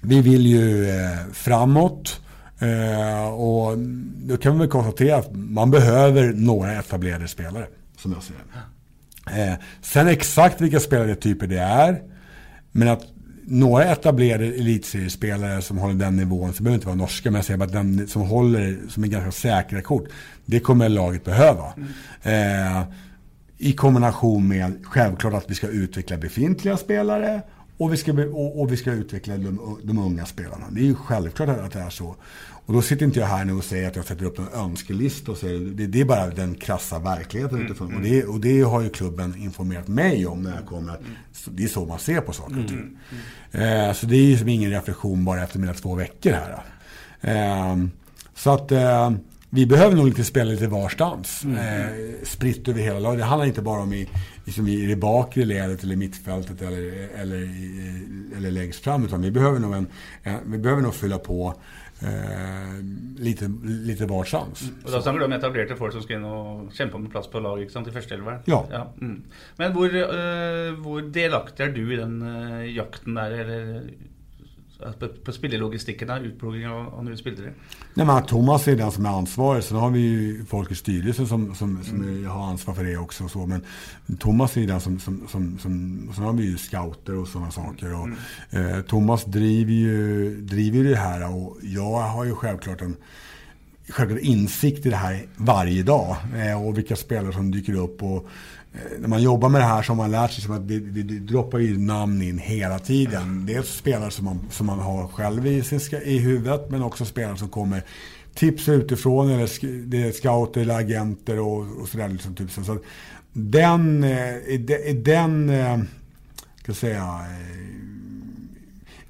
vi 0.01 0.21
vill 0.21 0.47
ju 0.47 0.89
eh, 0.89 1.19
framåt. 1.33 2.21
Eh, 2.63 3.29
och 3.29 3.79
då 4.17 4.37
kan 4.37 4.53
vi 4.53 4.59
väl 4.59 4.69
konstatera 4.69 5.17
att 5.17 5.29
man 5.33 5.71
behöver 5.71 6.33
några 6.33 6.73
etablerade 6.73 7.29
spelare, 7.29 7.67
som 7.97 8.13
jag 8.13 8.23
ser 8.23 8.35
det. 8.35 9.43
Eh, 9.43 9.55
sen 9.81 10.09
exakt 10.09 10.61
vilka 10.61 10.81
spelartyper 10.81 11.47
det 11.47 11.59
är, 11.59 12.03
men 12.73 12.89
att 12.89 13.03
några 13.45 13.85
etablerade 13.85 14.47
elitseriespelare 14.47 15.63
som 15.63 15.79
håller 15.79 15.95
den 15.95 16.17
nivån, 16.17 16.53
så 16.53 16.63
behöver 16.63 16.75
inte 16.75 16.87
vara 16.87 16.97
norska, 16.97 17.31
men 17.31 17.39
jag 17.39 17.45
säger 17.45 17.59
bara 17.59 17.65
att 17.65 17.73
den 17.73 18.09
som 18.09 18.23
håller, 18.23 18.79
som 18.89 19.05
är 19.05 19.09
ganska 19.09 19.33
säkra 19.33 19.83
kort, 19.83 20.09
det 20.45 20.61
kommer 20.61 20.89
laget 20.89 21.25
behöva. 21.25 21.73
Mm. 22.23 22.79
Eh, 22.79 22.83
I 23.59 23.73
kombination 23.73 24.49
med 24.49 24.73
självklart 24.85 25.35
att 25.35 25.51
vi 25.51 25.55
ska 25.55 25.69
utveckla 25.69 26.17
befintliga 26.17 26.77
spelare 26.77 27.43
och 27.83 27.93
vi 27.93 27.97
ska, 27.97 28.13
och, 28.13 28.61
och 28.61 28.73
vi 28.73 28.77
ska 28.77 28.93
utveckla 28.93 29.37
de, 29.37 29.79
de, 29.83 29.99
unga 29.99 30.27
spelarna. 30.27 30.67
Det 30.71 30.81
är 30.81 30.85
ju 30.85 30.95
självklart 30.95 31.49
att 31.49 31.73
det 31.73 31.81
är 31.81 31.91
så. 31.91 32.17
Och 32.67 32.73
då 32.73 32.83
sitter 32.83 33.07
inte 33.07 33.21
jag 33.21 33.27
här 33.27 33.45
nu 33.45 33.53
och 33.53 33.65
säger 33.65 33.89
att 33.89 33.97
jag 33.97 34.05
sätter 34.05 34.25
upp 34.25 34.39
en 34.39 34.49
önskelista 34.55 35.33
och 35.33 35.39
säger 35.39 35.61
det, 35.61 35.87
det 35.87 36.01
är 36.01 36.05
bara 36.05 36.27
den 36.27 36.55
krassa 36.55 36.99
verkligheten 36.99 37.57
mm, 37.57 37.67
utifrån. 37.67 37.89
Mm. 37.89 37.99
Och, 37.99 38.09
det, 38.09 38.25
och 38.25 38.41
det 38.41 38.63
har 38.63 38.81
ju 38.81 38.89
klubben 38.89 39.35
informerat 39.39 39.89
mig 39.89 40.27
om 40.27 40.43
när 40.43 40.55
jag 40.55 40.67
kommer. 40.67 40.97
Mm. 40.97 41.11
Det 41.47 41.65
är 41.65 41.69
så 41.69 41.87
man 41.87 41.99
ser 41.99 42.21
på 42.21 42.33
saker 42.33 42.63
och 42.63 42.69
ting. 42.69 42.99
Mm. 43.53 43.89
Eh, 43.89 43.95
så 43.95 44.07
det 44.07 44.17
är 44.17 44.25
ju 44.25 44.39
som 44.39 44.49
ingen 44.49 44.71
reflektion 44.71 45.25
bara 45.25 45.43
efter 45.43 45.59
mina 45.59 45.75
två 45.75 45.95
veckor 45.95 46.33
här. 46.33 46.63
Eh, 47.21 47.77
så 48.35 48.51
att 48.51 48.73
eh, 48.73 49.11
vi 49.55 49.67
behöver 49.67 49.97
nog 49.97 50.09
inte 50.09 50.25
spela 50.25 50.51
lite 50.51 50.67
varstans. 50.67 51.45
Mm. 51.45 51.57
Eh, 51.57 51.89
spritt 52.23 52.69
över 52.69 52.81
hela 52.81 52.99
laget. 52.99 53.19
Det 53.19 53.25
handlar 53.25 53.47
inte 53.47 53.63
bara 53.63 53.81
om 53.81 53.93
i, 53.93 54.09
liksom 54.45 54.69
i 54.69 54.87
det 54.87 54.97
bakre 54.97 55.45
ledet 55.45 55.83
eller 55.83 55.97
mittfältet 55.97 56.63
eller, 56.63 57.09
eller, 57.17 57.51
eller 58.37 58.51
längst 58.51 58.85
fram. 58.85 59.05
Utan 59.05 59.23
vi 59.23 59.31
behöver 59.31 59.59
nog, 59.59 59.75
en, 59.75 59.87
en 60.23 60.39
vi 60.47 60.59
behöver 60.59 60.83
nog 60.83 60.95
fylla 60.95 61.19
på 61.19 61.55
lite, 63.23 63.49
lite 63.63 64.07
varstans. 64.11 64.63
Mm. 64.69 64.79
Og 64.85 64.91
Da 64.91 65.01
snakker 65.03 65.23
du 65.23 65.27
om 65.27 65.35
etablerte 65.37 65.77
folk 65.79 65.95
som 65.95 66.05
skal 66.05 66.19
inn 66.19 66.29
og 66.29 66.73
kjempe 66.75 66.99
om 66.99 67.09
plass 67.13 67.29
på 67.31 67.43
lag 67.43 67.63
ikke 67.63 67.75
sant, 67.75 67.91
i 67.91 67.95
førsteelveren? 67.95 68.43
Ja. 68.51 68.63
ja. 68.73 68.83
Mm. 68.99 69.19
Men 69.61 69.77
hvor, 69.77 69.95
uh, 69.95 70.73
hvor, 70.83 71.05
delaktig 71.15 71.67
er 71.67 71.77
du 71.77 71.85
i 71.85 72.01
den 72.01 72.19
uh, 72.25 72.65
jakten 72.67 73.19
der, 73.19 73.37
eller 73.45 73.93
på, 75.25 75.33
spillelogistikken, 75.33 76.11
utplugging 76.11 76.69
av, 76.69 77.05
nya 77.05 77.17
spelare? 77.17 77.53
Nej, 77.95 78.07
men 78.07 78.23
Thomas 78.23 78.69
är 78.69 78.77
den 78.77 78.93
som 78.93 79.07
är 79.07 79.11
ansvarig. 79.11 79.65
Sen 79.65 79.77
har 79.77 79.91
vi 79.91 80.01
ju 80.01 80.45
folk 80.45 80.71
i 80.71 80.75
styrelsen 80.75 81.27
som, 81.27 81.55
som, 81.55 81.85
som 81.85 82.03
mm. 82.03 82.27
har 82.27 82.47
ansvar 82.47 82.75
för 82.75 82.85
det 82.85 82.97
också. 82.97 83.25
Och 83.25 83.31
så. 83.31 83.47
Men 83.47 83.65
Thomas 84.19 84.57
är 84.57 84.67
den 84.67 84.81
som, 84.81 85.01
som, 85.01 85.29
som, 85.29 85.59
som 85.59 86.09
sen 86.15 86.25
har 86.25 86.33
vi 86.33 86.45
ju 86.45 86.59
scouter 86.59 87.17
och 87.17 87.29
sådana 87.29 87.51
saker. 87.51 87.95
Och, 87.95 88.09
mm. 88.51 88.75
eh, 88.75 88.83
Thomas 88.83 89.25
driver 89.25 89.73
ju, 89.73 90.37
driver 90.41 90.85
det 90.85 90.97
här 90.97 91.35
och 91.35 91.57
jag 91.63 92.01
har 92.01 92.25
ju 92.25 92.35
självklart 92.35 92.81
en 92.81 92.97
självklart 93.89 94.23
insikt 94.23 94.87
i 94.87 94.91
det 94.91 94.97
här 94.97 95.27
varje 95.37 95.83
dag. 95.83 96.17
Eh, 96.37 96.67
och 96.67 96.79
vilka 96.79 96.97
spelare 96.97 97.33
som 97.33 97.51
dyker 97.51 97.75
upp. 97.75 98.03
och 98.03 98.29
Eh, 98.75 99.01
när 99.01 99.09
man 99.09 99.23
jobbar 99.23 99.49
med 99.49 99.61
det 99.61 99.65
här 99.65 99.83
så 99.83 99.93
har 99.93 99.97
man 99.97 100.11
lärt 100.11 100.33
sig 100.33 100.55
att 100.55 100.69
det, 100.69 100.79
det, 100.79 101.03
det 101.03 101.19
droppar 101.19 101.59
ju 101.59 101.79
namn 101.79 102.23
in 102.23 102.39
hela 102.39 102.79
tiden. 102.79 103.47
Dels 103.47 103.69
spelare 103.69 104.11
som 104.11 104.25
man, 104.25 104.41
som 104.51 104.67
man 104.67 104.79
har 104.79 105.09
själv 105.09 105.47
i, 105.47 105.63
sin, 105.63 105.81
i 106.05 106.19
huvudet 106.19 106.71
men 106.71 106.83
också 106.83 107.05
spelare 107.05 107.37
som 107.37 107.49
kommer 107.49 107.83
tips 108.35 108.69
utifrån 108.69 109.31
eller 109.31 109.87
det 109.87 110.03
är 110.03 110.13
scouter 110.13 110.61
eller 110.61 110.79
agenter 110.79 111.41
och, 111.41 111.81
och 111.81 111.89
sådär. 111.89 112.09
Liksom, 112.09 112.35
typ. 112.35 112.51
Så 112.51 112.79
den, 113.33 114.05
eh, 114.05 114.37
i 114.37 115.03
den, 115.05 115.51
eh, 115.51 115.79
ska 116.63 116.75
säga, 116.75 117.21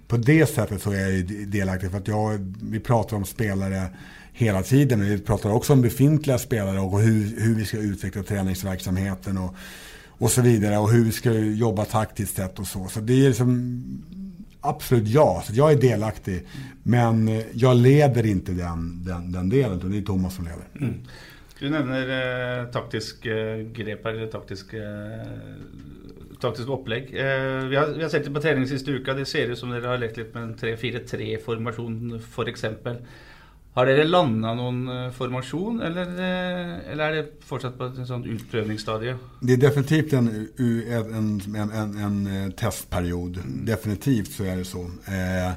på 0.08 0.16
det 0.16 0.46
sättet 0.46 0.82
så 0.82 0.90
är 0.90 1.10
jag 1.10 1.48
delaktig. 1.48 1.90
För 1.90 1.98
att 1.98 2.08
jag, 2.08 2.54
vi 2.62 2.80
pratar 2.80 3.16
om 3.16 3.24
spelare 3.24 3.88
hela 4.32 4.62
tiden. 4.62 4.98
Men 4.98 5.08
vi 5.08 5.18
pratar 5.18 5.50
också 5.50 5.72
om 5.72 5.82
befintliga 5.82 6.38
spelare 6.38 6.80
och 6.80 7.00
hur, 7.00 7.40
hur 7.40 7.54
vi 7.54 7.64
ska 7.64 7.78
utveckla 7.78 8.22
träningsverksamheten 8.22 9.38
och, 9.38 9.54
och 10.08 10.30
så 10.30 10.42
vidare. 10.42 10.78
Och 10.78 10.92
hur 10.92 11.04
vi 11.04 11.12
ska 11.12 11.32
jobba 11.32 11.84
taktiskt 11.84 12.36
sett 12.36 12.58
och 12.58 12.66
så. 12.66 12.88
Så 12.88 13.00
det 13.00 13.24
är 13.24 13.28
liksom 13.28 13.72
absolut 14.60 15.08
ja. 15.08 15.42
Så 15.46 15.52
jag 15.54 15.72
är 15.72 15.76
delaktig. 15.76 16.46
Men 16.82 17.28
eh, 17.28 17.44
jag 17.52 17.76
leder 17.76 18.26
inte 18.26 18.52
den, 18.52 19.04
den, 19.04 19.32
den 19.32 19.48
delen. 19.48 19.78
Utan 19.78 19.90
det 19.90 19.98
är 19.98 20.02
Thomas 20.02 20.34
som 20.34 20.44
leder. 20.44 20.68
Mm. 20.80 20.94
Du 21.62 21.70
nämner 21.70 22.60
eh, 22.60 22.66
taktisk 22.70 23.26
eh, 23.26 23.58
grep 23.58 24.06
eller 24.06 24.26
taktisk, 24.26 24.72
eh, 24.72 25.26
taktisk 26.40 26.68
opplegg. 26.68 27.02
Eh, 27.02 27.68
vi, 27.68 27.76
har, 27.76 27.94
vi 27.96 28.02
har 28.02 28.08
sett 28.08 28.24
det 28.24 28.30
på 28.30 28.40
trening 28.40 28.66
siste 28.66 28.90
uka. 28.90 29.14
Det 29.14 29.24
ser 29.24 29.48
ut 29.48 29.58
som 29.58 29.70
dere 29.70 29.86
har 29.86 29.98
lekt 29.98 30.16
litt 30.16 30.34
med 30.34 30.42
en 30.42 30.54
3-4-3-formasjon 30.56 32.16
f.eks. 32.16 32.64
Har 33.72 33.88
dere 33.88 34.04
landa 34.04 34.50
noen 34.52 34.80
eh, 34.88 35.10
formasjon, 35.16 35.80
eller, 35.80 36.10
eh, 36.20 36.92
eller, 36.92 37.04
är 37.04 37.14
det 37.16 37.44
fortsatt 37.48 37.78
på 37.78 37.84
ett 37.84 38.06
sånt 38.06 38.26
utprövningsstadie? 38.26 39.16
Det 39.40 39.52
är 39.52 39.56
definitivt 39.56 40.12
en, 40.12 40.28
en, 40.58 41.56
en, 41.56 41.96
en, 41.98 42.26
en 42.26 42.52
testperiod. 42.52 43.36
Mm. 43.36 43.64
Definitivt 43.64 44.32
så 44.32 44.44
är 44.44 44.56
det 44.56 44.64
så. 44.64 44.82
Eh, 44.84 45.52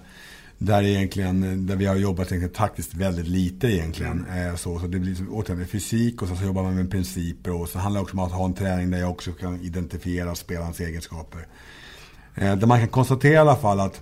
där, 0.57 0.83
egentligen, 0.83 1.67
där 1.67 1.75
vi 1.75 1.85
har 1.85 1.95
jobbat 1.95 2.27
egentligen 2.27 2.53
taktiskt 2.53 2.93
väldigt 2.93 3.27
lite 3.27 3.67
egentligen. 3.67 4.25
Mm. 4.29 4.49
Eh, 4.49 4.55
så, 4.55 4.79
så 4.79 4.87
det 4.87 4.99
blir 4.99 5.17
återigen 5.31 5.67
fysik 5.67 6.21
och 6.21 6.27
så, 6.27 6.35
så 6.35 6.45
jobbar 6.45 6.63
man 6.63 6.75
med 6.75 6.91
principer. 6.91 7.51
Och 7.51 7.69
så 7.69 7.79
handlar 7.79 7.99
det 7.99 8.03
också 8.03 8.17
om 8.17 8.23
att 8.23 8.31
ha 8.31 8.45
en 8.45 8.53
träning 8.53 8.91
där 8.91 8.99
jag 8.99 9.11
också 9.11 9.31
kan 9.31 9.61
identifiera 9.61 10.35
spelarens 10.35 10.79
egenskaper. 10.79 11.47
Eh, 12.35 12.55
där 12.55 12.67
man 12.67 12.79
kan 12.79 12.87
konstatera 12.87 13.33
i 13.33 13.37
alla 13.37 13.55
fall 13.55 13.79
att 13.79 14.01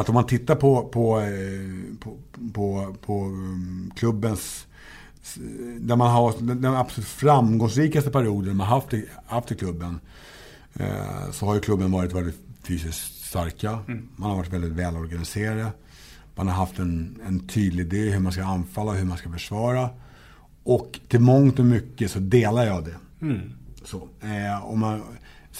att 0.00 0.08
om 0.08 0.14
man 0.14 0.26
tittar 0.26 0.54
på, 0.54 0.88
på, 0.88 1.20
eh, 1.20 1.98
på, 2.00 2.16
på, 2.52 2.96
på 3.06 3.24
um, 3.24 3.92
klubbens 3.96 4.66
där 5.78 5.96
man 5.96 6.10
har 6.10 6.34
den 6.40 6.64
absolut 6.64 7.08
framgångsrikaste 7.08 8.10
perioden 8.10 8.56
man 8.56 8.66
haft 8.66 8.94
i, 8.94 9.06
haft 9.26 9.52
i 9.52 9.54
klubben 9.54 10.00
eh, 10.74 11.30
så 11.32 11.46
har 11.46 11.54
ju 11.54 11.60
klubben 11.60 11.90
varit 11.90 12.12
väldigt 12.12 12.40
fysiskt 12.62 13.24
starka. 13.24 13.78
Mm. 13.88 14.08
Man 14.16 14.30
har 14.30 14.36
varit 14.36 14.52
väldigt 14.52 14.72
välorganiserade. 14.72 15.72
Man 16.34 16.48
har 16.48 16.54
haft 16.54 16.78
en, 16.78 17.20
en 17.26 17.48
tydlig 17.48 17.84
idé 17.84 18.10
hur 18.10 18.20
man 18.20 18.32
ska 18.32 18.44
anfalla 18.44 18.90
och 18.90 18.96
hur 18.96 19.04
man 19.04 19.18
ska 19.18 19.30
försvara. 19.30 19.90
Och 20.62 21.00
till 21.08 21.20
mångt 21.20 21.58
och 21.58 21.64
mycket 21.64 22.10
så 22.10 22.18
delar 22.18 22.66
jag 22.66 22.84
det. 22.84 22.96
Mm. 23.22 23.52
Så, 23.84 24.08
eh, 24.20 24.64
om 24.64 24.80
man, 24.80 25.02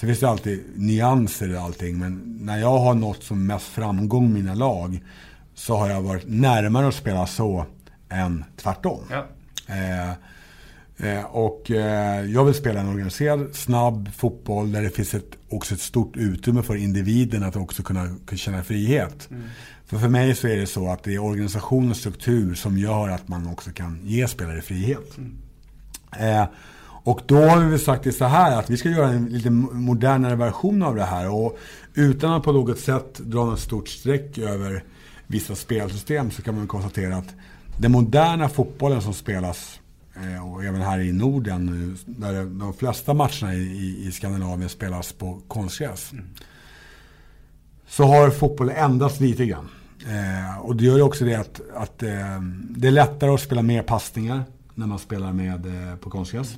Sen 0.01 0.07
finns 0.07 0.19
det 0.19 0.29
alltid 0.29 0.63
nyanser 0.75 1.49
i 1.49 1.57
allting. 1.57 1.99
Men 1.99 2.37
när 2.41 2.57
jag 2.57 2.79
har 2.79 2.93
nått 2.93 3.23
som 3.23 3.47
mest 3.47 3.65
framgång 3.65 4.29
i 4.29 4.33
mina 4.33 4.53
lag 4.53 4.99
så 5.53 5.75
har 5.77 5.89
jag 5.89 6.01
varit 6.01 6.23
närmare 6.27 6.87
att 6.87 6.95
spela 6.95 7.27
så 7.27 7.65
än 8.09 8.45
tvärtom. 8.57 9.03
Ja. 9.09 9.25
Eh, 9.67 10.09
eh, 11.09 11.25
och 11.25 11.71
eh, 11.71 12.25
jag 12.25 12.45
vill 12.45 12.53
spela 12.53 12.79
en 12.79 12.87
organiserad, 12.87 13.55
snabb 13.55 14.13
fotboll 14.13 14.71
där 14.71 14.81
det 14.81 14.89
finns 14.89 15.13
ett, 15.13 15.37
också 15.49 15.73
ett 15.73 15.81
stort 15.81 16.17
utrymme 16.17 16.63
för 16.63 16.75
individen 16.75 17.43
att 17.43 17.55
också 17.55 17.83
kunna, 17.83 18.15
kunna 18.25 18.37
känna 18.37 18.63
frihet. 18.63 19.27
Mm. 19.31 19.43
För 19.85 19.97
för 19.97 20.09
mig 20.09 20.35
så 20.35 20.47
är 20.47 20.57
det 20.57 20.67
så 20.67 20.91
att 20.91 21.03
det 21.03 21.13
är 21.13 21.19
organisationens 21.19 21.97
struktur 21.97 22.55
som 22.55 22.77
gör 22.77 23.09
att 23.09 23.27
man 23.27 23.47
också 23.47 23.71
kan 23.71 23.99
ge 24.03 24.27
spelare 24.27 24.61
frihet. 24.61 25.17
Mm. 25.17 25.37
Och 27.03 27.21
då 27.25 27.35
har 27.35 27.59
vi 27.59 27.79
sagt 27.79 28.03
det 28.03 28.11
så 28.11 28.25
här 28.25 28.59
att 28.59 28.69
vi 28.69 28.77
ska 28.77 28.89
göra 28.89 29.07
en 29.07 29.25
lite 29.25 29.49
modernare 29.49 30.35
version 30.35 30.83
av 30.83 30.95
det 30.95 31.03
här. 31.03 31.29
Och 31.29 31.57
utan 31.93 32.33
att 32.33 32.43
på 32.43 32.51
något 32.51 32.79
sätt 32.79 33.17
dra 33.17 33.45
något 33.45 33.59
stort 33.59 33.87
streck 33.87 34.37
över 34.37 34.83
vissa 35.27 35.55
spelsystem 35.55 36.31
så 36.31 36.41
kan 36.41 36.55
man 36.55 36.67
konstatera 36.67 37.15
att 37.15 37.35
den 37.77 37.91
moderna 37.91 38.49
fotbollen 38.49 39.01
som 39.01 39.13
spelas 39.13 39.79
eh, 40.15 40.51
och 40.51 40.63
även 40.63 40.81
här 40.81 40.99
i 40.99 41.11
Norden, 41.11 41.97
där 42.05 42.45
de 42.59 42.73
flesta 42.73 43.13
matcherna 43.13 43.53
i, 43.53 44.07
i 44.07 44.11
Skandinavien 44.11 44.69
spelas 44.69 45.13
på 45.13 45.41
konstgräs. 45.47 46.11
Mm. 46.11 46.25
Så 47.87 48.03
har 48.03 48.29
fotbollen 48.29 48.75
ändrats 48.75 49.19
lite 49.19 49.45
grann. 49.45 49.67
Eh, 50.07 50.59
och 50.59 50.75
det 50.75 50.85
gör 50.85 51.01
också 51.01 51.25
det 51.25 51.35
att, 51.35 51.61
att 51.75 52.03
eh, 52.03 52.41
det 52.69 52.87
är 52.87 52.91
lättare 52.91 53.31
att 53.31 53.41
spela 53.41 53.61
mer 53.61 53.83
passningar 53.83 54.43
när 54.75 54.87
man 54.87 54.99
spelar 54.99 55.33
med, 55.33 55.65
eh, 55.65 55.95
på 55.95 56.09
konstgräs. 56.09 56.57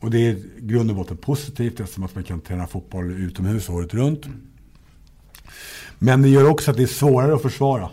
och 0.00 0.10
det 0.10 0.18
är 0.18 0.32
i 0.32 0.44
grund 0.58 0.90
och 0.90 0.96
botten 0.96 1.16
positivt 1.16 1.80
eftersom 1.80 2.04
att 2.04 2.14
man 2.14 2.24
kan 2.24 2.40
träna 2.40 2.66
fotboll 2.66 3.10
utomhus 3.10 3.68
året 3.68 3.94
runt. 3.94 4.26
Men 5.98 6.22
det 6.22 6.28
gör 6.28 6.48
också 6.48 6.70
att 6.70 6.76
det 6.76 6.82
är 6.82 6.86
svårare 6.86 7.34
att 7.34 7.42
försvara. 7.42 7.90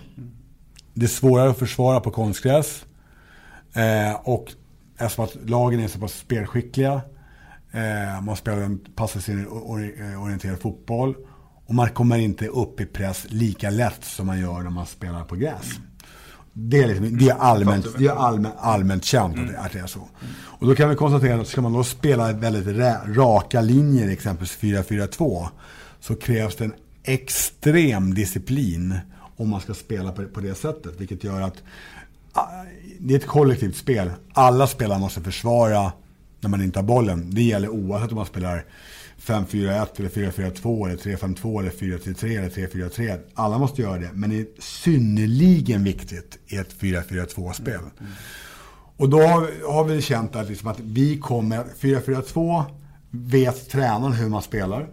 Det 0.93 1.05
är 1.05 1.09
svårare 1.09 1.49
att 1.49 1.57
försvara 1.57 1.99
på 1.99 2.11
konstgräs. 2.11 2.85
Eh, 3.73 4.15
och 4.23 4.51
eftersom 4.97 5.25
att 5.25 5.49
lagen 5.49 5.79
är 5.79 5.87
så 5.87 5.99
pass 5.99 6.13
spelskickliga. 6.13 7.01
Eh, 7.71 8.21
man 8.21 8.35
spelar 8.35 8.61
en 8.61 8.79
passningsorienterad 8.95 10.59
fotboll. 10.59 11.15
Och 11.65 11.75
man 11.75 11.89
kommer 11.89 12.17
inte 12.17 12.47
upp 12.47 12.81
i 12.81 12.85
press 12.85 13.25
lika 13.29 13.69
lätt 13.69 14.03
som 14.03 14.27
man 14.27 14.39
gör 14.39 14.61
när 14.61 14.69
man 14.69 14.85
spelar 14.85 15.23
på 15.23 15.35
gräs. 15.35 15.79
Det 16.53 16.83
är, 16.83 16.87
liksom, 16.87 17.17
det 17.17 17.29
är, 17.29 17.35
allmänt, 17.35 17.85
det 17.97 18.05
är 18.05 18.15
allmänt, 18.15 18.55
allmänt 18.57 19.05
känt 19.05 19.35
mm. 19.35 19.55
att 19.57 19.71
det 19.71 19.79
är 19.79 19.87
så. 19.87 20.07
Och 20.35 20.67
då 20.67 20.75
kan 20.75 20.89
vi 20.89 20.95
konstatera 20.95 21.41
att 21.41 21.47
ska 21.47 21.61
man 21.61 21.73
då 21.73 21.83
spela 21.83 22.33
väldigt 22.33 22.77
raka 23.17 23.61
linjer, 23.61 24.09
exempelvis 24.09 24.57
4-4-2, 24.59 25.47
så 25.99 26.15
krävs 26.15 26.55
det 26.55 26.65
en 26.65 26.73
extrem 27.03 28.13
disciplin 28.13 28.99
om 29.37 29.49
man 29.49 29.61
ska 29.61 29.73
spela 29.73 30.11
på, 30.11 30.39
det 30.39 30.55
sättet. 30.55 31.01
Vilket 31.01 31.23
gör 31.23 31.41
att 31.41 31.63
ah, 32.33 32.47
det 32.99 33.13
är 33.13 33.17
ett 33.17 33.27
kollektivt 33.27 33.75
spel. 33.75 34.11
Alla 34.33 34.67
spelare 34.67 34.99
måste 34.99 35.21
försvara 35.21 35.91
när 36.41 36.49
man 36.49 36.61
inte 36.61 36.79
har 36.79 36.83
bollen. 36.83 37.35
Det 37.35 37.43
gäller 37.43 37.69
oavsett 37.69 38.11
om 38.11 38.15
man 38.15 38.25
spelar 38.25 38.65
5-4-1 39.25 39.87
eller 39.95 40.09
4-4-2 40.09 40.87
eller 40.87 40.97
3-5-2 40.97 41.59
eller 41.59 41.71
4-3-3 41.71 42.37
eller 42.37 42.49
3-4-3. 42.49 43.19
Alla 43.33 43.57
måste 43.57 43.81
göra 43.81 43.97
det. 43.97 44.09
Men 44.13 44.29
det 44.29 44.39
är 44.39 44.47
synnerligen 44.59 45.83
viktigt 45.83 46.39
i 46.47 46.57
ett 46.57 46.75
4-4-2-spel. 46.79 47.79
Mm. 47.79 48.11
Och 48.97 49.09
då 49.09 49.19
har 49.67 49.83
vi 49.83 50.01
känt 50.01 50.35
att, 50.35 50.49
liksom 50.49 50.67
att 50.67 50.79
vi 50.79 51.19
kommer... 51.19 51.63
4-4-2 51.79 52.63
vet 53.09 53.69
tränaren 53.69 54.13
hur 54.13 54.29
man 54.29 54.41
spelar. 54.41 54.89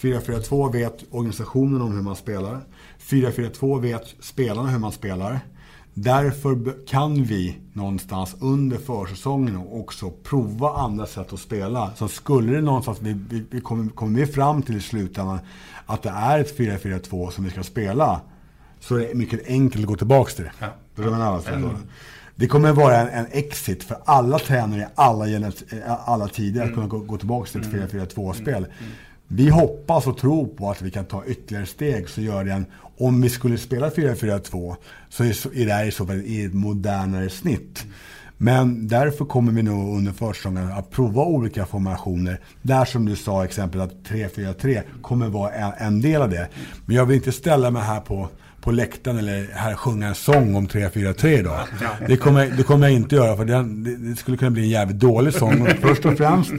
4-4-2 0.00 0.72
vet 0.72 1.04
organisationen 1.10 1.82
om 1.82 1.94
hur 1.94 2.02
man 2.02 2.16
spelar. 2.16 2.60
4-4-2 3.00 3.80
vet 3.80 4.14
spelarna 4.20 4.68
hur 4.68 4.78
man 4.78 4.92
spelar. 4.92 5.40
Därför 5.94 6.86
kan 6.86 7.24
vi 7.24 7.56
någonstans 7.72 8.36
under 8.40 8.78
försäsongen 8.78 9.56
också 9.72 10.10
prova 10.10 10.70
andra 10.70 11.06
sätt 11.06 11.32
att 11.32 11.40
spela. 11.40 11.90
Så 11.96 12.08
skulle 12.08 12.52
det 12.52 12.60
någonstans, 12.60 12.98
vi, 13.00 13.12
vi, 13.28 13.44
vi 13.50 13.60
kommer, 13.60 13.88
kommer 13.90 14.20
vi 14.20 14.26
fram 14.26 14.62
till 14.62 14.76
i 14.76 14.80
slutändan 14.80 15.38
att 15.86 16.02
det 16.02 16.08
är 16.08 16.38
ett 16.38 16.58
4-4-2 16.58 17.30
som 17.30 17.44
vi 17.44 17.50
ska 17.50 17.62
spela. 17.62 18.20
Så 18.80 18.96
är 18.96 19.00
det 19.00 19.14
mycket 19.14 19.46
enkelt 19.46 19.84
att 19.84 19.88
gå 19.88 19.96
tillbaka 19.96 20.30
till 20.30 20.44
det. 20.44 20.52
Ja. 20.60 20.66
Mm. 21.52 21.76
Det 22.36 22.46
kommer 22.46 22.72
vara 22.72 22.96
en, 22.96 23.08
en, 23.08 23.26
exit 23.32 23.84
för 23.84 23.96
alla 24.04 24.38
tränare 24.38 24.80
i 24.80 24.86
alla, 24.94 25.26
alla 26.04 26.28
tider 26.28 26.64
att 26.64 26.74
kunna 26.74 26.86
gå, 26.86 26.98
gå 26.98 27.16
tillbaka 27.16 27.50
till 27.50 27.60
ett 27.60 27.92
4-4-2-spel. 27.92 28.54
Mm. 28.56 28.70
Mm. 28.78 28.92
Vi 29.28 29.48
hoppas 29.48 30.06
och 30.06 30.18
tror 30.18 30.46
på 30.46 30.70
att 30.70 30.82
vi 30.82 30.90
kan 30.90 31.04
ta 31.04 31.24
ytterligare 31.24 31.66
steg 31.66 32.08
så 32.08 32.20
gör 32.20 32.44
den, 32.44 32.66
om 32.98 33.20
vi 33.20 33.28
skulle 33.28 33.58
spela 33.58 33.90
4-4-2 33.90 34.76
så 35.08 35.24
är 35.24 35.66
det 35.66 35.72
här 35.72 35.84
i 35.84 35.90
så 35.90 36.06
fall 36.06 36.22
i 36.24 36.44
ett 36.44 36.54
modernare 36.54 37.30
snitt. 37.30 37.86
Men 38.36 38.88
därför 38.88 39.24
kommer 39.24 39.52
vi 39.52 39.62
nog 39.62 39.96
under 39.96 40.12
försäsongen 40.12 40.72
att 40.72 40.90
prova 40.90 41.22
olika 41.22 41.66
formationer. 41.66 42.40
Där 42.62 42.84
som 42.84 43.06
du 43.06 43.16
sa 43.16 43.44
exempel 43.44 43.80
att 43.80 43.94
3-4-3 44.08 44.82
kommer 45.02 45.28
vara 45.28 45.52
en, 45.52 45.72
en, 45.78 46.00
del 46.00 46.22
av 46.22 46.30
det. 46.30 46.48
Men 46.86 46.96
jag 46.96 47.06
vill 47.06 47.16
inte 47.16 47.32
ställa 47.32 47.70
mig 47.70 47.82
här 47.82 48.00
på, 48.00 48.28
på 48.60 48.70
läktaren 48.70 49.18
eller 49.18 49.48
här 49.54 49.74
sjunga 49.74 50.08
en 50.08 50.14
sång 50.14 50.54
om 50.54 50.68
3-4-3 50.68 51.26
idag. 51.26 51.60
Det 52.06 52.16
kommer, 52.16 52.46
det 52.56 52.62
kommer 52.62 52.86
jag 52.86 52.96
inte 52.96 53.16
göra 53.16 53.36
för 53.36 53.44
den, 53.44 53.84
det, 53.84 53.96
det 53.96 54.16
skulle 54.16 54.36
kunna 54.36 54.50
bli 54.50 54.62
en 54.62 54.68
jävligt 54.68 54.98
dålig 54.98 55.34
sång 55.34 55.66
först 55.80 56.04
och 56.04 56.16
främst. 56.16 56.52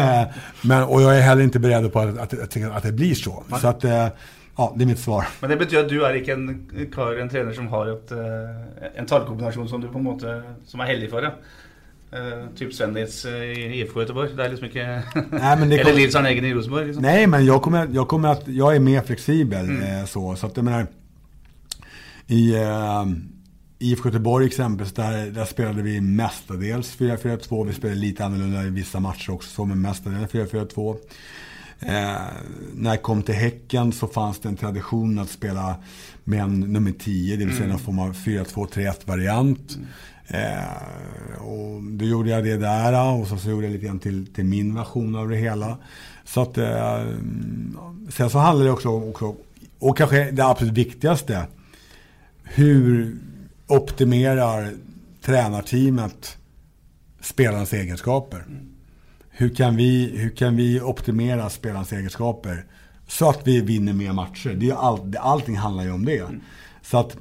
Men, 0.62 0.82
och 0.82 1.02
jag 1.02 1.18
är 1.18 1.22
heller 1.22 1.42
inte 1.42 1.58
beredd 1.58 1.92
på 1.92 2.00
att, 2.00 2.18
att, 2.18 2.32
att, 2.32 2.56
att 2.56 2.82
det 2.82 2.92
blir 2.92 3.14
så. 3.14 3.44
Så 3.60 3.68
att, 3.68 3.84
eh, 3.84 4.06
ja, 4.56 4.74
det 4.76 4.84
är 4.84 4.86
mitt 4.86 4.98
svar. 4.98 5.26
Men 5.40 5.50
det 5.50 5.56
betyr 5.58 5.78
at 5.82 5.90
du 5.90 5.98
er 6.04 6.14
ikke 6.20 6.32
en 6.32 6.88
kar, 6.94 7.18
en 7.20 7.28
trener 7.28 7.52
som 7.52 7.68
har 7.72 7.92
et, 7.94 8.12
eh, 8.12 8.88
en 9.00 9.06
tallkombinasjon 9.06 9.68
som 9.68 9.80
du 9.80 9.88
på 9.88 10.02
måte 10.02 10.42
Som 10.66 10.80
er 10.80 10.92
heldig 10.94 11.10
for, 11.10 11.22
ja. 11.22 11.34
Uh, 12.14 12.44
typ 12.54 12.70
Svennis 12.74 13.24
eh, 13.24 13.42
i 13.42 13.80
IFK 13.80 14.00
Göteborg. 14.00 14.36
Det 14.36 14.44
er 14.44 14.52
liksom 14.52 14.68
ikke 14.68 14.84
Nej, 15.32 15.56
men 15.58 15.68
det 15.70 15.80
Eller 15.80 15.96
Nils 15.96 16.14
Arne 16.14 16.30
i 16.30 16.54
Rosenborg. 16.54 16.86
Liksom. 16.86 17.02
Nej, 17.02 17.26
men 17.26 17.44
jag 17.44 17.62
kommer, 17.62 17.88
jag 17.92 18.08
kommer 18.08 18.28
att, 18.28 18.48
jag 18.48 18.76
är 18.76 18.80
mer 18.80 19.00
flexibel 19.02 19.64
Mm. 19.64 19.82
eh, 19.82 20.04
så. 20.04 20.36
Så 20.36 20.46
att 20.46 20.56
jag 20.56 20.64
menar, 20.64 20.86
i 22.26 22.54
eh, 22.54 23.04
IFK 23.78 24.08
Göteborg 24.08 24.46
exempelvis, 24.46 24.92
där, 24.94 25.30
där 25.30 25.44
spelade 25.44 25.82
vi 25.82 26.00
mestadels 26.00 26.98
4-4-2. 26.98 27.66
Vi 27.66 27.72
spelade 27.72 28.00
lite 28.00 28.24
annorlunda 28.24 28.62
i 28.64 28.70
vissa 28.70 29.00
matcher 29.00 29.30
också, 29.30 29.50
så, 29.50 29.64
men 29.64 29.80
mestadels 29.80 30.32
4-4-2. 30.32 30.96
Eh, 31.80 32.14
när 32.74 32.90
jag 32.90 33.02
kom 33.02 33.22
till 33.22 33.34
Häcken 33.34 33.92
så 33.92 34.06
fanns 34.06 34.38
det 34.38 34.48
en 34.48 34.56
tradition 34.56 35.18
att 35.18 35.28
spela 35.30 35.76
en 36.32 36.60
nummer 36.60 36.92
10, 36.92 37.36
det 37.36 37.44
vill 37.44 37.54
säga 37.54 37.64
Mm. 37.64 37.70
någon 37.76 37.84
form 37.84 37.98
av 37.98 38.12
4-2-3-1-variant. 38.14 39.78
Eh, 40.28 41.42
och 41.42 41.82
då 41.82 42.04
gjorde 42.04 42.30
jag 42.30 42.44
det 42.44 42.56
där 42.56 43.12
och 43.20 43.26
så, 43.26 43.36
så 43.36 43.50
gjorde 43.50 43.66
jag 43.66 43.72
lite 43.72 43.86
grann 43.86 43.98
till, 43.98 44.26
till 44.26 44.44
min 44.44 44.74
version 44.74 45.16
av 45.16 45.28
det 45.28 45.36
hela. 45.36 45.78
Så 46.24 46.40
att, 46.42 46.58
eh, 46.58 47.04
sen 48.08 48.30
så 48.30 48.38
handlar 48.38 48.64
det 48.64 48.72
också, 48.72 48.88
också, 48.88 49.34
och 49.78 49.96
kanske 49.98 50.30
det 50.30 50.44
absolut 50.44 50.74
viktigaste, 50.74 51.46
hur 52.42 53.16
optimerar 53.66 54.72
tränarteamet 55.22 56.36
spelarens 57.20 57.72
egenskaper? 57.72 58.44
Hur 59.36 59.54
kan, 59.54 59.76
vi, 59.76 60.18
hur 60.18 60.30
kan 60.30 60.56
vi 60.56 60.80
optimera 60.80 61.50
spelarens 61.50 61.92
egenskaper 61.92 62.64
så 63.06 63.30
att 63.30 63.46
vi 63.46 63.60
vinner 63.60 63.92
mer 63.92 64.12
matcher? 64.12 64.54
Det 64.54 64.70
är 64.70 64.74
all, 64.74 65.10
det, 65.10 65.20
allting 65.20 65.56
handlar 65.56 65.84
ju 65.84 65.92
om 65.92 66.04
det. 66.04 66.28
Så 66.82 66.98
att 66.98 67.16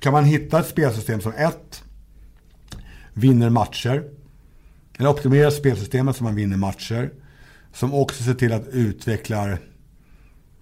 kan 0.00 0.12
man 0.12 0.24
hitta 0.24 0.60
ett 0.60 0.66
spelsystem 0.66 1.20
som 1.20 1.32
ett, 1.32 1.84
vinner 3.12 3.50
matcher, 3.50 4.04
eller 4.98 5.10
optimerar 5.10 5.50
spelsystemet 5.50 6.16
så 6.16 6.24
man 6.24 6.34
vinner 6.34 6.56
matcher, 6.56 7.12
som 7.72 7.94
också 7.94 8.24
ser 8.24 8.34
till 8.34 8.52
att 8.52 8.68
utveckla 8.68 9.58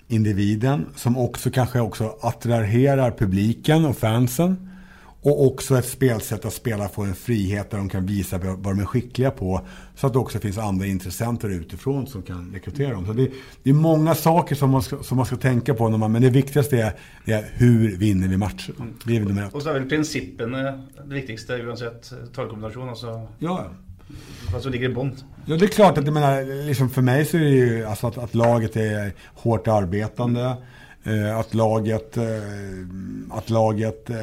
individen, 0.08 0.86
som 0.96 1.18
också 1.18 1.50
kanske 1.50 1.80
också 1.80 2.16
attraherar 2.20 3.10
publiken 3.10 3.84
och 3.84 3.96
fansen. 3.96 4.69
Och 5.22 5.46
också 5.46 5.78
ett 5.78 5.84
spelsätt 5.88 6.44
att 6.44 6.52
spela 6.52 6.88
får 6.88 7.04
en 7.06 7.14
frihet 7.14 7.70
där 7.70 7.78
de 7.78 7.88
kan 7.88 8.06
visa 8.06 8.38
vad 8.38 8.62
de 8.76 8.80
är 8.80 8.84
skickliga 8.84 9.30
på. 9.30 9.60
Så 9.94 10.06
att 10.06 10.12
det 10.12 10.18
också 10.18 10.38
finns 10.38 10.58
andra 10.58 10.86
intressenter 10.86 11.48
utifrån 11.48 12.06
som 12.06 12.22
kan 12.22 12.50
rekrytera 12.54 12.90
dem. 12.92 13.06
Så 13.06 13.12
det, 13.12 13.28
det 13.62 13.70
är 13.70 13.74
många 13.74 14.14
saker 14.14 14.54
som 14.54 14.70
man 14.70 14.82
ska, 14.82 15.02
som 15.02 15.16
man 15.16 15.26
ska 15.26 15.36
tänka 15.36 15.74
på. 15.74 15.88
När 15.88 15.98
man, 15.98 16.12
men 16.12 16.22
det 16.22 16.30
viktigaste 16.30 16.76
är, 16.82 16.92
det 17.24 17.32
är 17.32 17.44
hur 17.54 17.96
vinner 17.96 18.28
vi 18.28 18.36
matchen. 18.36 18.74
Det 19.04 19.16
är 19.16 19.20
väl 19.20 19.28
nummer 19.28 19.46
ett. 19.46 19.54
Og 19.54 19.62
så 19.62 19.70
er 19.70 19.78
vel 19.80 19.88
prinsippene 19.88 20.62
det 20.96 21.14
viktigste 21.14 21.56
uansett 21.62 22.12
tallkombinasjon. 22.34 22.88
Altså 22.88 23.26
Ja. 23.38 23.70
hva 24.50 24.60
som 24.60 24.72
ligger 24.72 24.90
i 24.90 24.94
bånn. 24.94 25.12
Ja, 25.46 25.56
det 25.56 25.64
är 25.64 25.68
klart 25.68 25.98
att 25.98 26.04
jag 26.04 26.14
menar, 26.14 26.66
liksom 26.66 26.90
för 26.90 27.02
mig 27.02 27.24
så 27.24 27.36
är 27.36 27.40
det 27.40 27.48
ju 27.50 27.84
alltså 27.84 28.06
att, 28.06 28.18
att 28.18 28.34
laget 28.34 28.76
är 28.76 29.12
hårt 29.34 29.68
arbetande. 29.68 30.56
Eh, 31.04 31.38
att 31.38 31.54
laget, 31.54 32.16
eh, 32.16 32.24
att 33.30 33.50
laget 33.50 34.10
eh, 34.10 34.16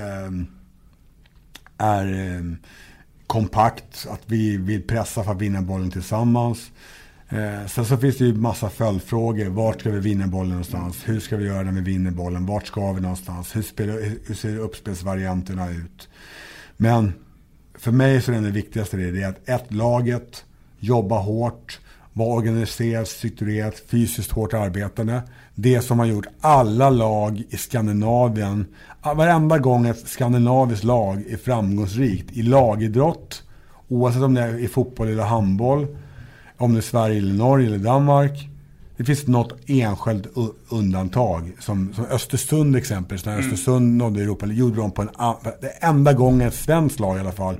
är 1.78 2.36
eh, 2.36 2.42
kompakt. 3.28 4.08
Att 4.10 4.22
vi 4.26 4.58
vill 4.58 4.84
pressa 4.84 5.24
för 5.24 5.32
att 5.32 5.42
vinna 5.42 5.62
bollen 5.62 5.92
tillsammans. 5.92 6.72
Eh, 7.30 7.68
sen 7.68 7.86
så 7.86 7.98
finns 7.98 8.18
det 8.18 8.26
ju 8.26 8.34
massa 8.34 8.70
följdfrågor. 8.70 9.46
Vart 9.46 9.80
ska 9.80 9.90
vi 9.90 10.00
vinna 10.00 10.28
bollen 10.28 10.50
någonstans? 10.50 10.98
Hur 11.06 11.20
ska 11.20 11.38
vi 11.38 11.46
göra 11.46 11.63
när 11.63 11.72
vi 11.72 11.82
vinner 11.82 12.12
bollen? 12.12 12.46
Vart 12.46 12.68
ska 12.68 12.92
vi 12.92 13.02
någonstans? 13.02 13.56
Hur, 13.56 13.62
spel, 13.62 14.20
hur 14.26 14.36
ser 14.36 14.58
uppspelsvarianterna 14.58 15.70
ut? 15.72 16.10
Men 16.78 17.13
för 17.74 17.92
mig 17.92 18.22
så 18.22 18.32
är 18.32 18.42
det 18.42 18.52
viktigaste 18.52 18.98
det, 18.98 19.12
det 19.12 19.24
är 19.24 19.30
att 19.30 19.50
ett, 19.50 19.74
laget 19.74 20.46
jobba 20.80 21.20
hårt, 21.20 21.80
vara 22.13 22.30
organiserat, 22.30 23.08
strukturerat, 23.08 23.80
fysiskt 23.88 24.32
hårt 24.32 24.54
arbetande. 24.54 25.22
Det 25.60 25.82
som 25.82 26.00
har 26.00 26.06
gjort 26.06 26.28
alla 26.41 26.89
lag 26.89 27.43
i 27.50 27.58
Skandinavien, 27.58 28.65
varenda 29.15 29.58
gång 29.58 29.88
ett 29.88 30.08
skandinaviskt 30.08 30.84
lag 30.84 31.24
är 31.30 31.38
framgångsrikt 31.38 32.32
i 32.32 32.41
lagidrott, 32.41 33.43
oavsett 33.88 34.22
om 34.22 34.34
det 34.34 34.41
är 34.41 34.60
i 34.60 34.67
fotboll 34.67 35.08
eller 35.08 35.24
handboll, 35.24 35.88
om 36.58 36.74
det 36.74 36.80
är 36.80 36.82
Sverige 36.82 37.17
eller 37.17 37.34
Norge 37.34 37.67
eller 37.67 37.78
Danmark. 37.78 38.50
Det 38.98 39.04
finns 39.04 39.28
något 39.28 39.54
enskilt 39.65 40.28
undantag. 40.70 41.52
Som, 41.60 41.93
som 41.93 42.06
Östersund 42.06 42.76
exempelvis. 42.76 43.26
När 43.26 43.34
Mm. 43.34 43.46
Östersund 43.46 43.98
nådde 43.98 44.22
Europa, 44.22 44.46
gjorde 44.46 44.76
de 44.76 44.91
på 44.91 45.02
en 45.02 45.10
Det 45.62 45.70
enda 45.70 46.13
gången 46.13 46.48
ett 46.48 46.54
svenskt 46.54 47.00
lag 47.00 47.17
i 47.17 47.20
alla 47.20 47.32
fall 47.32 47.56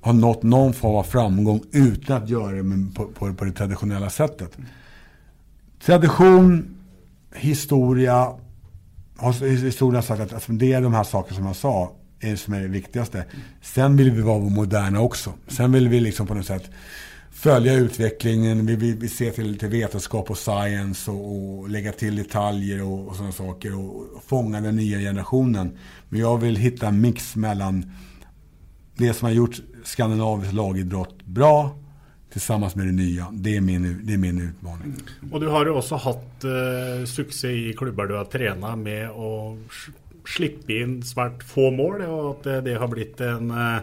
har 0.00 0.12
nått 0.12 0.42
någon 0.42 0.72
form 0.72 0.96
av 0.96 1.02
framgång 1.02 1.62
utan 1.72 2.22
att 2.22 2.28
göra 2.28 2.52
det 2.52 2.94
på, 2.94 3.04
på, 3.04 3.34
på 3.34 3.44
det 3.44 3.52
traditionella 3.52 4.10
sättet. 4.10 4.58
Tradition, 5.84 6.77
historia, 7.34 8.32
har 9.16 9.46
historien 9.56 10.02
sagt 10.02 10.20
att 10.20 10.32
alltså, 10.32 10.52
det 10.52 10.72
är 10.72 10.82
de 10.82 10.94
här 10.94 11.04
sakerna 11.04 11.36
som 11.36 11.46
jag 11.46 11.56
sa 11.56 11.92
är 12.20 12.36
som 12.36 12.54
är 12.54 12.60
det 12.60 12.68
viktigaste. 12.68 13.24
Sen 13.62 13.96
vill 13.96 14.10
vi 14.10 14.22
vara 14.22 14.38
moderna 14.38 15.00
också. 15.00 15.32
Sen 15.48 15.72
vill 15.72 15.88
vi 15.88 16.00
liksom 16.00 16.26
på 16.26 16.34
något 16.34 16.46
sätt 16.46 16.70
följa 17.30 17.74
utvecklingen, 17.74 18.66
vi, 18.66 18.76
vi, 18.76 18.92
vi 18.92 19.08
ser 19.08 19.30
till, 19.30 19.58
till 19.58 19.68
vetenskap 19.68 20.30
och 20.30 20.38
science 20.38 21.10
och, 21.10 21.58
och 21.58 21.68
lägga 21.68 21.92
till 21.92 22.16
detaljer 22.16 22.82
och, 22.82 23.08
och 23.08 23.16
sådana 23.16 23.32
saker 23.32 23.78
och, 23.78 23.96
och 24.16 24.24
fånga 24.26 24.60
den 24.60 24.76
nya 24.76 24.98
generationen. 24.98 25.78
Men 26.08 26.20
jag 26.20 26.38
vill 26.38 26.56
hitta 26.56 26.86
en 26.88 27.00
mix 27.00 27.36
mellan 27.36 27.92
det 28.94 29.14
som 29.14 29.26
har 29.26 29.32
gjort 29.32 29.60
skandinavisk 29.84 30.52
lagidrott 30.52 31.22
bra 31.24 31.77
tillsammans 32.32 32.76
med 32.76 32.86
det 32.86 32.92
nya. 32.92 33.26
Det 33.32 33.56
är 33.56 33.60
min, 33.60 34.00
det 34.02 34.12
är 34.12 34.18
min 34.18 34.40
utmaning. 34.40 34.94
Och 35.32 35.40
du 35.40 35.46
har 35.46 35.64
ju 35.64 35.70
också 35.70 35.94
haft 35.94 36.44
eh, 36.44 37.04
succé 37.06 37.48
i 37.48 37.72
klubbar 37.72 38.06
du 38.06 38.14
har 38.14 38.24
tränat 38.24 38.78
med 38.78 39.10
och 39.10 39.58
slippa 40.28 40.72
in 40.72 41.02
svart 41.02 41.42
få 41.42 41.70
mål, 41.70 42.02
och 42.02 42.30
att 42.30 42.46
eh, 42.46 42.56
det 42.56 42.74
har 42.74 42.88
blivit 42.88 43.20
en 43.20 43.50
eh, 43.50 43.78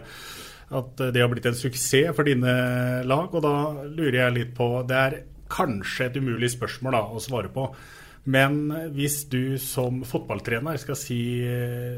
att 0.68 1.00
eh, 1.00 1.06
det 1.06 1.20
har 1.20 1.28
blivit 1.28 1.46
en 1.46 1.54
suksess 1.54 2.16
för 2.16 2.24
dina 2.24 3.02
lag. 3.02 3.34
Och 3.34 3.42
då 3.42 3.84
lurer 3.84 4.24
jag 4.24 4.32
lite, 4.32 4.56
på 4.56 4.82
Det 4.88 4.94
är 4.94 5.22
kanske 5.48 6.04
ett 6.04 6.16
umulig 6.16 6.50
spörsmål 6.50 6.92
da, 6.92 7.12
att 7.16 7.22
svara 7.22 7.48
på. 7.48 7.76
Men 8.24 8.70
om 8.70 9.08
du 9.30 9.58
som 9.58 10.04
fotbollstränare 10.04 10.78
ska 10.78 10.94
si, 10.94 11.44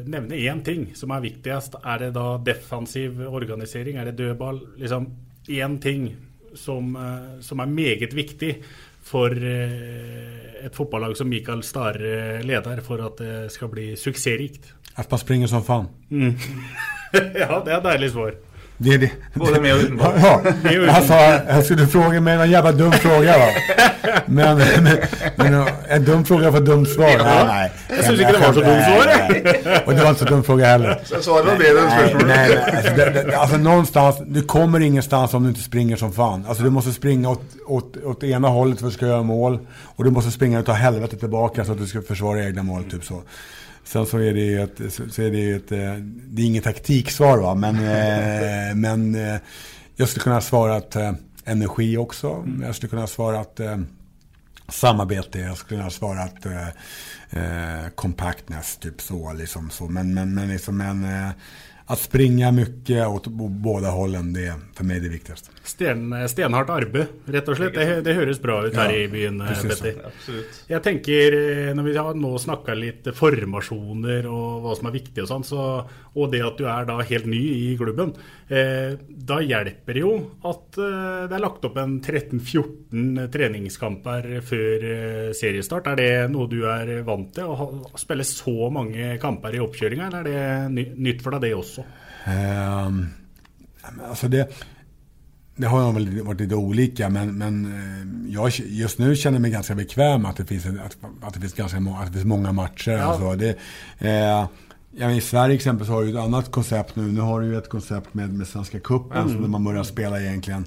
nämna 0.07 0.35
en 0.35 0.63
ting 0.63 0.93
som 0.95 1.11
är 1.11 1.21
viktigast, 1.21 1.75
är 1.83 1.99
det 1.99 2.11
då 2.11 2.43
defensiv 2.45 3.29
organisering? 3.29 3.97
Är 3.97 4.05
det 4.05 4.13
dødball? 4.13 4.69
Liksom 4.77 5.17
en 5.49 5.79
ting 5.79 6.17
som, 6.55 6.97
eh, 6.97 7.41
som 7.41 7.61
er 7.61 7.67
meget 7.67 8.15
viktig 8.15 8.55
for 9.05 9.33
eh, 9.33 10.65
et 10.67 10.75
fotballag 10.77 11.17
som 11.17 11.29
Mikael 11.29 11.63
Stare 11.63 12.43
leder, 12.43 12.83
for 12.85 13.05
at 13.07 13.19
det 13.19 13.53
skal 13.53 13.69
bli 13.73 13.97
suksessrikt? 13.97 14.73
Att 14.95 15.11
man 15.11 15.21
springer 15.21 15.47
som 15.47 15.65
fan. 15.65 15.89
Mm. 16.11 16.35
ja, 17.35 17.63
det 17.65 17.73
er 17.73 17.81
deilig 17.81 18.11
svar. 18.11 18.35
Det 18.79 18.95
är 18.95 18.99
det. 18.99 19.11
Både 19.35 19.61
med 19.61 19.75
och 19.75 19.81
utan. 19.81 20.21
Ja, 20.21 20.43
utan 20.65 20.89
alltså, 20.89 21.15
jag 21.49 21.65
skulle 21.65 21.87
fråga 21.87 22.21
mig 22.21 22.35
en 22.35 22.51
jävla 22.51 22.73
dum 22.73 22.93
fråga 22.93 23.39
va. 23.39 23.49
Men, 24.27 24.59
men, 24.59 24.99
men 25.37 25.67
en 25.89 26.05
dum 26.05 26.25
fråga 26.25 26.53
för 26.53 26.61
dumt 26.61 26.87
svar. 26.87 27.09
Ja, 27.09 27.25
nej, 27.25 27.45
nej. 27.47 27.73
jag 27.89 28.05
syns 28.05 28.21
inte 28.21 28.33
det 28.33 28.39
var 28.39 28.53
så 28.53 28.61
dumt 28.61 28.83
svar. 28.83 29.83
Och 29.87 29.95
det 29.95 30.03
var 30.03 30.09
inte 30.09 30.21
så 30.21 30.25
dum 30.25 30.45
fråga 30.45 30.67
heller. 30.67 31.01
Så 31.05 31.23
svaret 31.23 31.47
var 31.47 31.57
bedre 31.57 31.81
enn 31.81 32.27
Nej, 32.27 32.49
nej. 32.49 32.77
Alltså, 32.77 32.95
det, 32.95 33.11
det, 33.11 33.37
alltså 33.37 33.57
någonstans, 33.57 34.17
du 34.27 34.43
kommer 34.43 34.81
ingenstans 34.81 35.35
om 35.35 35.43
du 35.43 35.49
inte 35.49 35.63
springer 35.63 35.97
som 35.97 36.13
fan. 36.13 36.45
Alltså 36.49 36.63
du 36.63 36.71
måste 36.71 36.93
springa 36.93 37.31
åt, 37.31 37.43
åt, 37.67 37.97
åt 38.05 38.23
ena 38.25 38.49
hållet 38.49 38.79
för 38.79 38.87
att 38.87 38.93
du 38.93 38.97
ska 38.97 39.07
göra 39.07 39.23
mål. 39.23 39.59
Och 39.83 40.05
du 40.05 40.11
måste 40.11 40.31
springa 40.31 40.61
utav 40.61 40.75
helvete 40.75 41.17
tillbaka 41.17 41.65
så 41.65 41.73
att 41.73 41.79
du 41.79 41.87
ska 41.87 42.03
försvara 42.03 42.45
egna 42.45 42.63
mål, 42.63 42.85
typ 42.85 43.05
så. 43.05 43.23
Sen 43.85 44.07
så 44.07 44.19
är 44.19 44.35
det 44.35 44.41
ju 44.41 44.63
ett, 44.63 44.81
så, 45.11 45.23
är 45.23 45.31
det 45.31 45.39
ju 45.39 45.57
ett, 45.57 45.73
eh, 45.73 45.95
det 46.27 46.43
är 46.43 46.47
inget 46.47 46.65
taktiksvar 46.65 47.39
va, 47.39 47.55
men, 47.55 47.75
eh, 47.75 48.75
men 48.75 49.15
eh, 49.15 49.41
jag 49.97 50.09
skulle 50.09 50.23
kunna 50.23 50.41
svara 50.41 50.77
att 50.77 50.97
eh, 50.97 51.13
energi 51.45 51.97
också. 51.97 52.45
Jag 52.63 52.75
skulle 52.75 52.91
kunna 52.91 53.07
svara 53.07 53.41
att 53.41 53.61
eh, 53.61 53.77
samarbete, 54.69 55.39
jag 55.39 55.57
skulle 55.57 55.83
ha 55.83 55.91
svarat 55.91 56.37
att 56.37 56.47
eh, 56.47 56.69
eh, 57.31 57.89
compactness, 57.95 58.77
typ 58.77 59.01
så 59.01 59.33
liksom 59.33 59.71
så. 59.71 59.89
Men, 59.89 60.15
men, 60.15 60.35
men 60.35 60.49
liksom 60.49 60.81
en, 60.81 61.05
eh, 61.05 61.31
att 61.87 61.99
springa 61.99 62.53
mycket 62.53 63.07
åt 63.07 63.27
båda 63.51 63.91
hållen, 63.91 64.33
det 64.33 64.47
är 64.47 64.55
för 64.75 64.85
mig 64.85 65.01
det 65.01 65.09
viktigaste. 65.09 65.51
Sten, 65.69 66.15
stenhardt 66.31 66.71
arbeid, 66.73 67.11
rett 67.29 67.49
og 67.51 67.59
slett. 67.59 67.75
Det, 67.77 67.99
det 68.07 68.15
høres 68.17 68.41
bra 68.41 68.63
ut 68.65 68.77
her 68.79 68.93
ja, 68.93 69.03
i 69.05 69.09
byen, 69.13 69.43
Petter. 69.45 69.99
Absolutt. 70.09 70.61
Jeg 70.71 70.85
tenker, 70.85 71.37
eh, 71.37 71.73
når 71.77 71.87
vi 71.87 71.97
har 71.99 72.17
nå 72.17 72.31
snakka 72.41 72.77
litt 72.79 73.11
formasjoner 73.17 74.29
og 74.31 74.65
hva 74.65 74.77
som 74.79 74.89
er 74.89 74.97
viktig 74.97 75.25
og 75.25 75.29
sånn, 75.31 75.45
så, 75.45 75.67
og 76.17 76.33
det 76.33 76.41
at 76.47 76.57
du 76.61 76.65
er 76.71 76.89
da 76.89 76.97
helt 77.03 77.29
ny 77.29 77.41
i 77.41 77.75
klubben, 77.81 78.15
eh, 78.49 78.97
da 79.29 79.41
hjelper 79.45 79.99
det 79.99 80.05
jo 80.07 80.15
at 80.49 80.81
eh, 80.81 81.27
det 81.29 81.37
er 81.37 81.45
lagt 81.45 81.69
opp 81.69 81.77
en 81.83 81.99
13-14 82.01 83.29
treningskamper 83.35 84.31
før 84.49 84.89
eh, 84.95 85.29
seriestart. 85.37 85.93
Er 85.93 86.01
det 86.01 86.11
noe 86.33 86.49
du 86.51 86.63
er 86.71 86.97
vant 87.07 87.29
til, 87.37 87.45
å, 87.51 87.59
ha, 87.61 87.69
å 87.93 88.01
spille 88.01 88.27
så 88.27 88.73
mange 88.73 89.17
kamper 89.23 89.59
i 89.59 89.63
oppkjøringa, 89.63 90.09
eller 90.09 90.33
er 90.33 90.73
det 90.73 90.89
nytt 90.97 91.23
for 91.25 91.37
deg, 91.37 91.45
det 91.49 91.55
også? 91.59 91.85
Um, 92.29 93.05
altså 94.09 94.29
det 94.33 94.49
det 95.59 95.67
har 95.67 95.93
väl 95.93 96.23
varit 96.23 96.41
lite 96.41 96.55
olika, 96.55 97.09
men, 97.09 97.39
men 97.39 97.65
eh, 97.65 98.33
jag 98.35 98.53
just 98.59 98.99
nu 98.99 99.17
känner 99.17 99.39
mig 99.39 99.51
ganska 99.51 99.75
bekväm 99.75 100.27
att 100.27 100.37
det 100.37 100.45
finns, 100.45 100.67
att, 100.67 100.97
att 101.23 101.35
det 101.35 101.41
finns, 101.41 101.55
ganska 101.55 101.81
må, 101.81 101.97
att 101.97 102.07
det 102.07 102.13
finns 102.13 102.25
många 102.25 102.53
matcher. 102.53 102.91
Ja. 102.91 103.03
Alltså 103.03 103.35
det, 103.35 103.59
eh, 103.99 104.47
ja, 104.97 105.11
I 105.11 105.21
Sverige 105.21 105.55
exempelvis 105.55 105.91
har 105.91 106.03
du 106.03 106.11
ett 106.11 106.17
annat 106.17 106.51
koncept 106.51 106.97
nu. 106.97 107.03
Nu 107.03 107.21
har 107.21 107.41
du 107.41 107.47
ju 107.47 107.59
ett 107.59 107.69
koncept 107.69 108.15
med, 108.15 108.33
med 108.35 108.47
Svenska 108.47 108.81
Cupen 108.81 109.19
mm. 109.19 109.33
som 109.33 109.51
man 109.51 109.65
börjar 109.65 109.85
spela 109.85 110.21
egentligen 110.21 110.67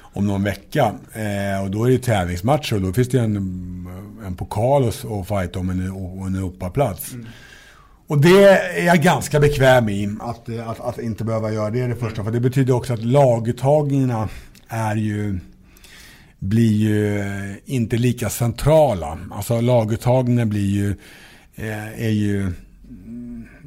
om 0.00 0.26
någon 0.26 0.44
vecka. 0.44 0.94
Eh, 1.12 1.64
och 1.64 1.70
då 1.70 1.84
är 1.84 1.90
det 1.90 1.98
tävlingsmatcher 1.98 2.74
och 2.74 2.82
då 2.82 2.92
finns 2.92 3.08
det 3.08 3.20
en, 3.20 3.36
en 4.26 4.36
pokal 4.36 4.88
att, 4.88 5.28
fighta 5.28 5.58
om 5.58 5.70
en, 5.70 5.80
en 6.26 6.34
Europaplats. 6.34 7.12
Mm. 7.12 7.26
Och 8.08 8.20
det 8.20 8.44
är 8.44 8.86
jag 8.86 9.02
ganska 9.02 9.40
bekväm 9.40 9.88
i, 9.88 10.16
att, 10.20 10.48
att, 10.48 10.80
att 10.80 10.98
inte 10.98 11.24
behöva 11.24 11.52
göra 11.52 11.70
det, 11.70 11.86
det 11.86 11.96
första. 11.96 12.24
För 12.24 12.30
det 12.30 12.40
betyder 12.40 12.74
också 12.74 12.92
att 12.92 13.04
laguttagningarna 13.04 14.28
är 14.68 14.96
ju, 14.96 15.38
blir 16.38 16.72
ju 16.72 17.20
eh, 17.20 17.56
inte 17.64 17.96
lika 17.96 18.30
centrala. 18.30 19.18
Alltså 19.30 19.60
laguttagningen 19.60 20.48
blir 20.48 20.70
ju, 20.70 20.90
eh, 21.56 22.02
är 22.04 22.10
ju, 22.10 22.52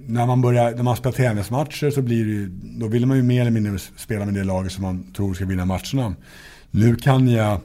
när 0.08 0.26
man, 0.26 0.42
börjar, 0.42 0.72
när 0.72 0.84
man 0.84 0.96
spelar 0.96 1.14
tävlingsmatcher 1.14 1.92
så 1.92 2.02
blir 2.02 2.26
det 2.26 2.32
ju, 2.32 2.50
då 2.64 2.88
vill 2.88 3.06
man 3.06 3.18
ju 3.18 3.24
mer 3.24 3.42
eller 3.42 3.52
mindre 3.52 3.80
spela 3.98 4.26
med 4.26 4.34
det 4.34 4.44
laget 4.44 4.72
som 4.72 4.82
man 4.82 5.14
tror 5.14 5.34
ska 5.34 5.46
vinna 5.46 5.66
matcherna. 5.66 6.16
Nu 6.72 6.96
kan 6.96 7.28
jag 7.28 7.62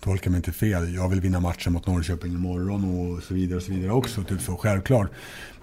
tolka 0.00 0.30
mig 0.30 0.36
inte 0.36 0.52
fel. 0.52 0.94
Jag 0.94 1.08
vill 1.08 1.20
vinna 1.20 1.40
matchen 1.40 1.72
mot 1.72 1.86
Norrköping 1.86 2.32
imorgon 2.32 2.84
och 2.84 3.22
så 3.22 3.34
vidare 3.34 3.56
och 3.56 3.62
så 3.62 3.72
vidare 3.72 3.92
också. 3.92 4.22
Typ 4.22 4.40
så, 4.40 4.56
självklart. 4.56 5.10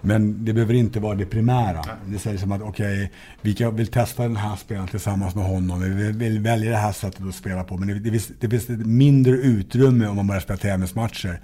Men 0.01 0.45
det 0.45 0.53
behöver 0.53 0.73
inte 0.73 0.99
vara 0.99 1.15
det 1.15 1.25
primära. 1.25 1.85
Det 2.05 2.19
säger 2.19 2.37
som 2.37 2.51
att 2.51 2.61
okej, 2.61 3.11
okay, 3.41 3.65
vi 3.69 3.71
vill 3.71 3.87
testa 3.87 4.23
den 4.23 4.35
här 4.35 4.55
spelaren 4.55 4.87
tillsammans 4.87 5.35
med 5.35 5.45
honom. 5.45 5.81
Vi 5.81 6.11
vill 6.11 6.39
välja 6.39 6.71
det 6.71 6.77
här 6.77 6.91
sättet 6.91 7.25
att 7.27 7.35
spela 7.35 7.63
på. 7.63 7.77
Men 7.77 7.87
det, 7.87 7.99
det, 7.99 8.11
finns, 8.11 8.31
det 8.39 8.49
finns 8.49 8.69
ett 8.69 8.85
mindre 8.85 9.33
utrymme 9.33 10.07
om 10.07 10.15
man 10.15 10.27
börjar 10.27 10.41
spela 10.41 10.57
tävlingsmatcher. 10.57 11.39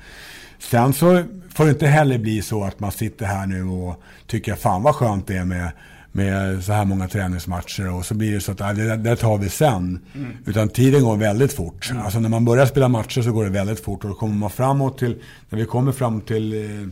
Sen 0.60 0.93
så 0.93 1.23
får 1.49 1.65
det 1.65 1.71
inte 1.71 1.88
heller 1.88 2.17
bli 2.17 2.41
så 2.41 2.63
att 2.63 2.80
man 2.80 2.91
sitter 2.91 3.25
här 3.25 3.45
nu 3.45 3.63
och 3.63 4.01
tycker 4.27 4.56
fan 4.56 4.84
vad 4.84 4.95
skönt 4.95 5.27
det 5.27 5.38
är 5.38 5.45
med 5.45 5.71
med 6.12 6.63
så 6.63 6.74
här 6.74 6.86
många 6.86 7.08
träningsmatcher 7.08 7.93
och 7.93 8.06
så 8.06 8.13
blir 8.13 8.34
det 8.34 8.41
så 8.41 8.52
att 8.52 8.62
äh, 8.62 8.74
det, 8.74 8.97
det 8.97 9.15
tar 9.15 9.38
vi 9.38 9.50
sen. 9.50 10.00
Mm. 10.15 10.32
Utan 10.45 10.69
tiden 10.69 11.04
går 11.04 11.17
väldigt 11.17 11.54
fort. 11.54 11.89
Mm. 11.91 12.04
Alltså 12.04 12.19
när 12.19 12.30
man 12.30 12.45
börjar 12.45 12.65
spela 12.65 12.88
matcher 12.88 13.21
så 13.21 13.32
går 13.32 13.43
det 13.43 13.50
väldigt 13.50 13.80
fort 13.80 14.04
och 14.04 14.10
då 14.10 14.15
kommer 14.15 14.36
man 14.36 14.50
framåt 14.50 14.97
till, 14.97 15.21
när 15.50 15.60
vi 15.60 15.65
kommer 15.65 15.91
fram 15.91 16.21
till 16.21 16.54
eh, 16.54 16.88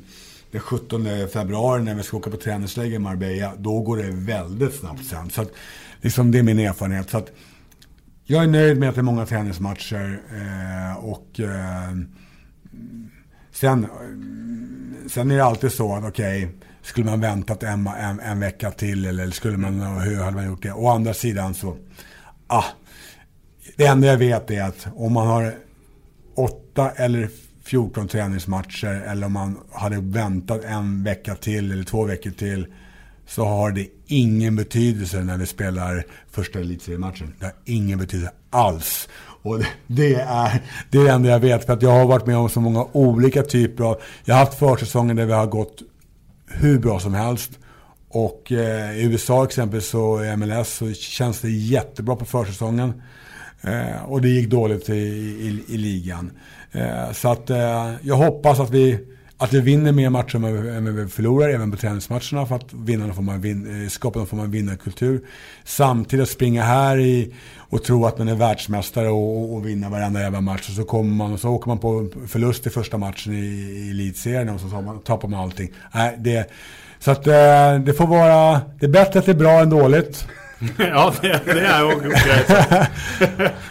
den 0.51 0.61
17 0.61 1.07
februari 1.33 1.83
när 1.83 1.95
vi 1.95 2.03
ska 2.03 2.17
åka 2.17 2.29
på 2.29 2.37
träningsläger 2.37 2.95
i 2.95 2.99
Marbella, 2.99 3.53
då 3.57 3.81
går 3.81 3.97
det 3.97 4.09
väldigt 4.11 4.75
snabbt 4.75 5.05
sen. 5.05 5.29
Så 5.29 5.41
att, 5.41 5.51
liksom, 6.01 6.31
det 6.31 6.39
är 6.39 6.43
min 6.43 6.59
erfarenhet. 6.59 7.09
Så 7.09 7.17
att, 7.17 7.31
jag 8.25 8.43
är 8.43 8.47
nöjd 8.47 8.77
med 8.77 8.89
att 8.89 8.95
det 8.95 9.01
är 9.01 9.03
många 9.03 9.25
träningsmatcher 9.25 10.21
eh, 10.31 11.05
och 11.05 11.39
eh, 11.39 11.97
sen, 13.51 13.87
sen 15.07 15.31
är 15.31 15.35
det 15.35 15.45
alltid 15.45 15.71
så 15.71 15.95
att 15.95 16.03
okej, 16.03 16.45
okay, 16.45 16.68
skulle 16.89 17.05
man 17.05 17.19
väntat 17.19 17.63
en, 17.63 17.87
en, 17.87 18.19
en 18.19 18.39
vecka 18.39 18.71
till 18.71 19.05
eller 19.05 19.31
skulle 19.31 19.57
man, 19.57 19.81
hur 19.81 20.15
hade 20.15 20.35
man 20.35 20.45
gjort 20.45 20.63
det? 20.63 20.71
Å 20.71 20.87
andra 20.87 21.13
sidan 21.13 21.53
så, 21.53 21.77
ah, 22.47 22.65
det 23.75 23.85
enda 23.85 24.07
jag 24.07 24.17
vet 24.17 24.51
är 24.51 24.63
att 24.63 24.87
om 24.95 25.13
man 25.13 25.27
har 25.27 25.55
8 26.35 26.91
eller 26.95 27.29
14 27.63 28.07
träningsmatcher 28.07 29.03
eller 29.07 29.25
om 29.25 29.33
man 29.33 29.59
hade 29.71 29.99
väntat 29.99 30.63
en 30.63 31.03
vecka 31.03 31.35
till 31.35 31.71
eller 31.71 31.83
två 31.83 32.03
veckor 32.03 32.31
till 32.31 32.67
så 33.27 33.45
har 33.45 33.71
det 33.71 33.87
ingen 34.07 34.55
betydelse 34.55 35.23
när 35.23 35.37
vi 35.37 35.45
spelar 35.45 36.05
första 36.31 36.59
elitseriematchen. 36.59 37.33
Det 37.39 37.45
har 37.45 37.53
ingen 37.65 37.99
betydelse 37.99 38.31
alls. 38.49 39.09
Och 39.41 39.59
det 39.87 40.15
är, 40.15 40.61
det 40.89 40.97
är 40.97 41.03
det 41.03 41.11
enda 41.11 41.29
jag 41.29 41.39
vet. 41.39 41.65
För 41.65 41.73
att 41.73 41.81
jag 41.81 41.91
har 41.91 42.05
varit 42.05 42.25
med 42.25 42.37
om 42.37 42.49
så 42.49 42.61
många 42.61 42.85
olika 42.91 43.43
typer 43.43 43.83
av... 43.83 44.01
Jag 44.25 44.35
har 44.35 44.45
haft 44.45 44.59
försäsonger 44.59 45.13
där 45.13 45.25
vi 45.25 45.33
har 45.33 45.47
gått 45.47 45.81
hur 46.49 46.79
bra 46.79 46.99
som 46.99 47.13
helst. 47.13 47.59
Och 48.09 48.51
eh, 48.51 48.97
i 48.97 49.03
USA 49.03 49.43
exempelvis 49.43 49.89
så 49.89 50.23
i 50.23 50.37
MLS 50.37 50.73
så 50.73 50.93
känns 50.93 51.41
det 51.41 51.49
jättebra 51.49 52.15
på 52.15 52.25
försäsongen. 52.25 53.01
Eh, 53.61 54.03
och 54.05 54.21
det 54.21 54.29
gick 54.29 54.49
dåligt 54.49 54.89
i, 54.89 54.93
i, 54.93 55.63
i 55.67 55.77
ligan. 55.77 56.31
Eh, 56.71 57.11
så 57.11 57.31
att 57.31 57.49
eh, 57.49 57.93
jag 58.01 58.15
hoppas 58.15 58.59
att 58.59 58.69
vi, 58.69 58.99
att 59.41 59.53
vi 59.53 59.61
vinner 59.61 59.91
mer 59.91 60.09
matcher 60.09 60.35
än 60.35 60.95
vi 60.95 61.07
förlorar, 61.07 61.49
även 61.49 61.71
på 61.71 61.77
träningsmatcherna. 61.77 62.45
För 62.45 62.55
att 62.55 62.73
vinnarna 62.73 63.13
får 63.13 63.21
man 63.21 63.41
vin, 63.41 63.83
eh, 63.83 63.89
skapa 63.89 64.19
någon 64.19 64.27
form 64.27 64.39
av 64.39 64.51
vinnarkultur. 64.51 65.21
Samtidigt 65.63 66.23
att 66.23 66.29
springa 66.29 66.63
här 66.63 66.99
i, 66.99 67.33
och 67.57 67.83
tro 67.83 68.05
att 68.05 68.17
man 68.17 68.27
är 68.27 68.35
världsmästare 68.35 69.09
och, 69.09 69.37
och, 69.37 69.55
och 69.55 69.67
vinna 69.67 69.89
varenda 69.89 70.21
jävla 70.21 70.41
match. 70.41 70.69
Och 70.69 70.75
så, 70.75 70.83
kommer 70.83 71.15
man, 71.15 71.33
och 71.33 71.39
så 71.39 71.49
åker 71.49 71.67
man 71.67 71.77
på 71.77 72.07
förlust 72.27 72.67
i 72.67 72.69
första 72.69 72.97
matchen 72.97 73.33
i, 73.33 73.37
i 73.37 73.89
elitserien 73.89 74.49
och 74.49 74.61
så 74.61 74.99
tappar 75.05 75.27
man 75.27 75.39
allting. 75.39 75.71
Nej, 75.93 76.15
det, 76.19 76.49
så 76.99 77.11
att 77.11 77.27
eh, 77.27 77.79
det 77.85 77.93
får 77.97 78.07
vara, 78.07 78.61
det 78.79 78.85
är 78.85 78.89
bättre 78.89 79.19
att 79.19 79.25
det 79.25 79.31
är 79.31 79.35
bra 79.35 79.61
än 79.61 79.69
dåligt. 79.69 80.27
ja, 80.77 81.13
det, 81.21 81.41
det 81.45 81.61
er 81.63 81.79
jo 81.85 81.93
greit. 82.03 82.49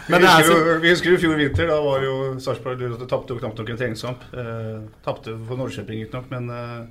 Men 0.09 0.21
vi 0.21 0.27
husker, 0.27 0.55
jo, 0.55 0.77
vi 0.81 0.89
husker 0.89 1.11
jo 1.11 1.19
fjor 1.21 1.35
vinter. 1.37 1.67
Da 1.69 1.77
var 1.85 2.05
jo 2.05 2.15
Sarpsborg 2.41 2.81
tapte 3.09 3.35
jo 3.35 3.41
knapt 3.41 3.61
nok 3.61 3.69
en 3.69 3.77
treningskamp. 3.77 4.23
Eh, 4.33 4.79
tapte 5.05 5.35
for 5.45 5.59
Norrköping 5.59 6.01
riktignok, 6.01 6.31
men 6.33 6.49
eh, 6.49 6.81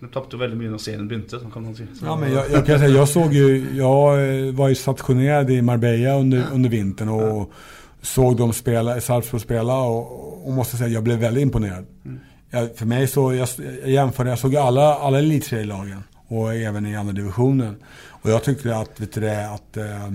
de 0.00 0.08
tappade 0.08 0.36
väldigt 0.36 0.58
mycket 0.58 0.70
när 0.70 0.78
serien 0.78 1.08
började, 1.08 1.50
kan 1.52 1.62
man 1.62 1.74
säga. 1.74 1.88
Ja, 2.02 2.16
men 2.16 2.32
jag, 2.32 2.50
jag, 2.50 2.66
kan 2.66 2.78
säga, 2.78 2.90
jag 2.90 3.08
såg 3.08 3.32
ju, 3.32 3.76
jag 3.76 4.28
eh, 4.46 4.54
var 4.54 4.68
ju 4.68 4.74
stationerad 4.74 5.50
i 5.50 5.62
Marbella 5.62 6.14
under, 6.14 6.44
under 6.52 6.70
vintern 6.70 7.08
och 7.08 7.22
ja. 7.22 7.48
såg 8.02 8.36
dem 8.36 8.52
spela, 8.52 9.00
Salzburg 9.00 9.42
spela 9.42 9.76
och, 9.76 10.46
och 10.46 10.52
måste 10.52 10.76
säga, 10.76 10.88
jag 10.88 11.02
blev 11.02 11.18
väldigt 11.18 11.42
imponerad. 11.42 11.86
Mm. 12.04 12.20
Jag, 12.50 12.76
för 12.76 12.86
mig 12.86 13.06
så, 13.06 13.34
jag, 13.34 13.48
jag 13.82 13.90
jämförde, 13.90 14.30
jag 14.30 14.38
såg 14.38 14.56
alla, 14.56 14.94
alla 14.94 15.18
elitserielagen 15.18 16.02
och 16.28 16.54
även 16.54 16.86
i 16.86 16.96
andra 16.96 17.12
divisionen. 17.12 17.76
Och 18.08 18.30
jag 18.30 18.44
tyckte 18.44 18.76
att, 18.76 19.00
vet 19.00 19.12
du 19.12 19.20
det, 19.20 19.50
att, 19.50 19.76
äh, 19.76 20.12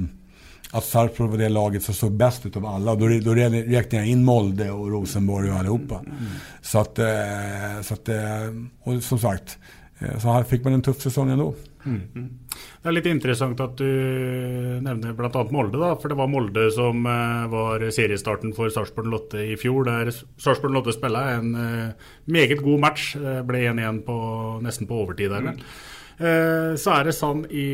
att 0.71 0.83
Sarpsborg 0.83 1.29
var 1.29 1.37
det 1.37 1.49
laget 1.49 1.83
som 1.83 1.93
såg 1.93 2.11
bäst 2.11 2.45
ut 2.45 2.57
av 2.57 2.65
alla. 2.65 2.95
Då, 2.95 3.07
då 3.07 3.35
räknade 3.35 3.95
jag 3.95 4.07
in 4.07 4.23
Molde 4.23 4.71
och 4.71 4.91
Rosenborg 4.91 5.51
och 5.51 5.57
allihopa. 5.57 5.95
Mm. 5.99 6.15
Så 6.61 6.79
att, 6.79 6.99
äh, 6.99 7.05
så 7.81 7.93
att, 7.93 8.09
och 8.83 9.03
som 9.03 9.19
sagt, 9.19 9.57
så 10.21 10.31
här 10.31 10.43
fick 10.43 10.63
man 10.63 10.73
en 10.73 10.81
tuff 10.81 11.01
säsong 11.01 11.29
ändå. 11.29 11.53
Mm. 11.85 12.01
mm. 12.15 12.29
Det 12.81 12.89
är 12.89 12.91
lite 12.91 13.09
intressant 13.09 13.59
att 13.59 13.77
du 13.77 13.85
nämner 14.81 15.13
bland 15.13 15.35
annat 15.35 15.51
Molde, 15.51 15.77
da, 15.77 15.95
for 15.95 16.09
det 16.09 16.15
var 16.15 16.27
Molde 16.27 16.71
som 16.71 17.03
var 17.49 17.91
seriestarten 17.91 18.53
för 18.53 18.69
Sarpsborg 18.69 19.07
Lotte 19.07 19.37
i 19.37 19.57
fjol. 19.57 19.85
Der 19.85 20.11
Sarpsborg 20.37 20.73
Lotte 20.73 20.93
spilte 20.93 21.19
en 21.19 21.51
meget 22.25 22.63
god 22.63 22.79
match. 22.79 23.15
Det 23.15 23.43
ble 23.43 23.59
1-1 23.59 24.01
på, 24.05 24.17
nesten 24.61 24.87
på 24.87 25.01
overtid. 25.03 25.29
der, 25.29 25.37
mm. 25.37 25.59
Eh, 26.21 26.75
så 26.77 26.91
er 26.93 27.07
det 27.07 27.13
sånn 27.17 27.39
i 27.49 27.65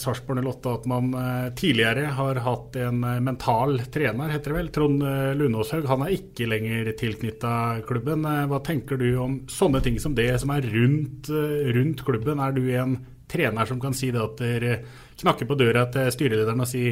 Sarpsborg 0.00 0.40
08 0.46 0.70
at 0.72 0.86
man 0.88 1.10
eh, 1.12 1.48
tidigare 1.52 1.58
tidligere 1.60 2.12
har 2.16 2.38
hatt 2.46 2.78
en 2.80 3.02
eh, 3.04 3.18
mental 3.20 3.76
trener, 3.92 4.32
heter 4.32 4.54
det 4.54 4.56
vel. 4.56 4.70
Trond 4.72 5.04
Lunåshaug. 5.36 5.84
Han 5.90 6.06
er 6.06 6.14
ikke 6.16 6.48
lenger 6.48 6.92
tilknytta 6.96 7.52
klubben. 7.88 8.24
Hva 8.24 8.62
tenker 8.64 9.00
du 9.00 9.08
om 9.20 9.36
sånne 9.52 9.82
ting 9.84 10.00
som 10.00 10.16
det, 10.16 10.30
som 10.40 10.54
er 10.54 10.64
rundt, 10.72 11.28
rundt 11.76 12.04
klubben? 12.06 12.40
Er 12.40 12.56
du 12.56 12.64
en 12.72 12.96
trener 13.30 13.68
som 13.68 13.80
kan 13.82 13.94
si 13.94 14.10
det 14.14 14.22
at 14.22 14.40
dere 14.40 14.80
knakker 15.20 15.50
på 15.50 15.58
døra 15.60 15.84
til 15.92 16.08
styrelederen 16.14 16.64
og 16.64 16.70
si, 16.70 16.88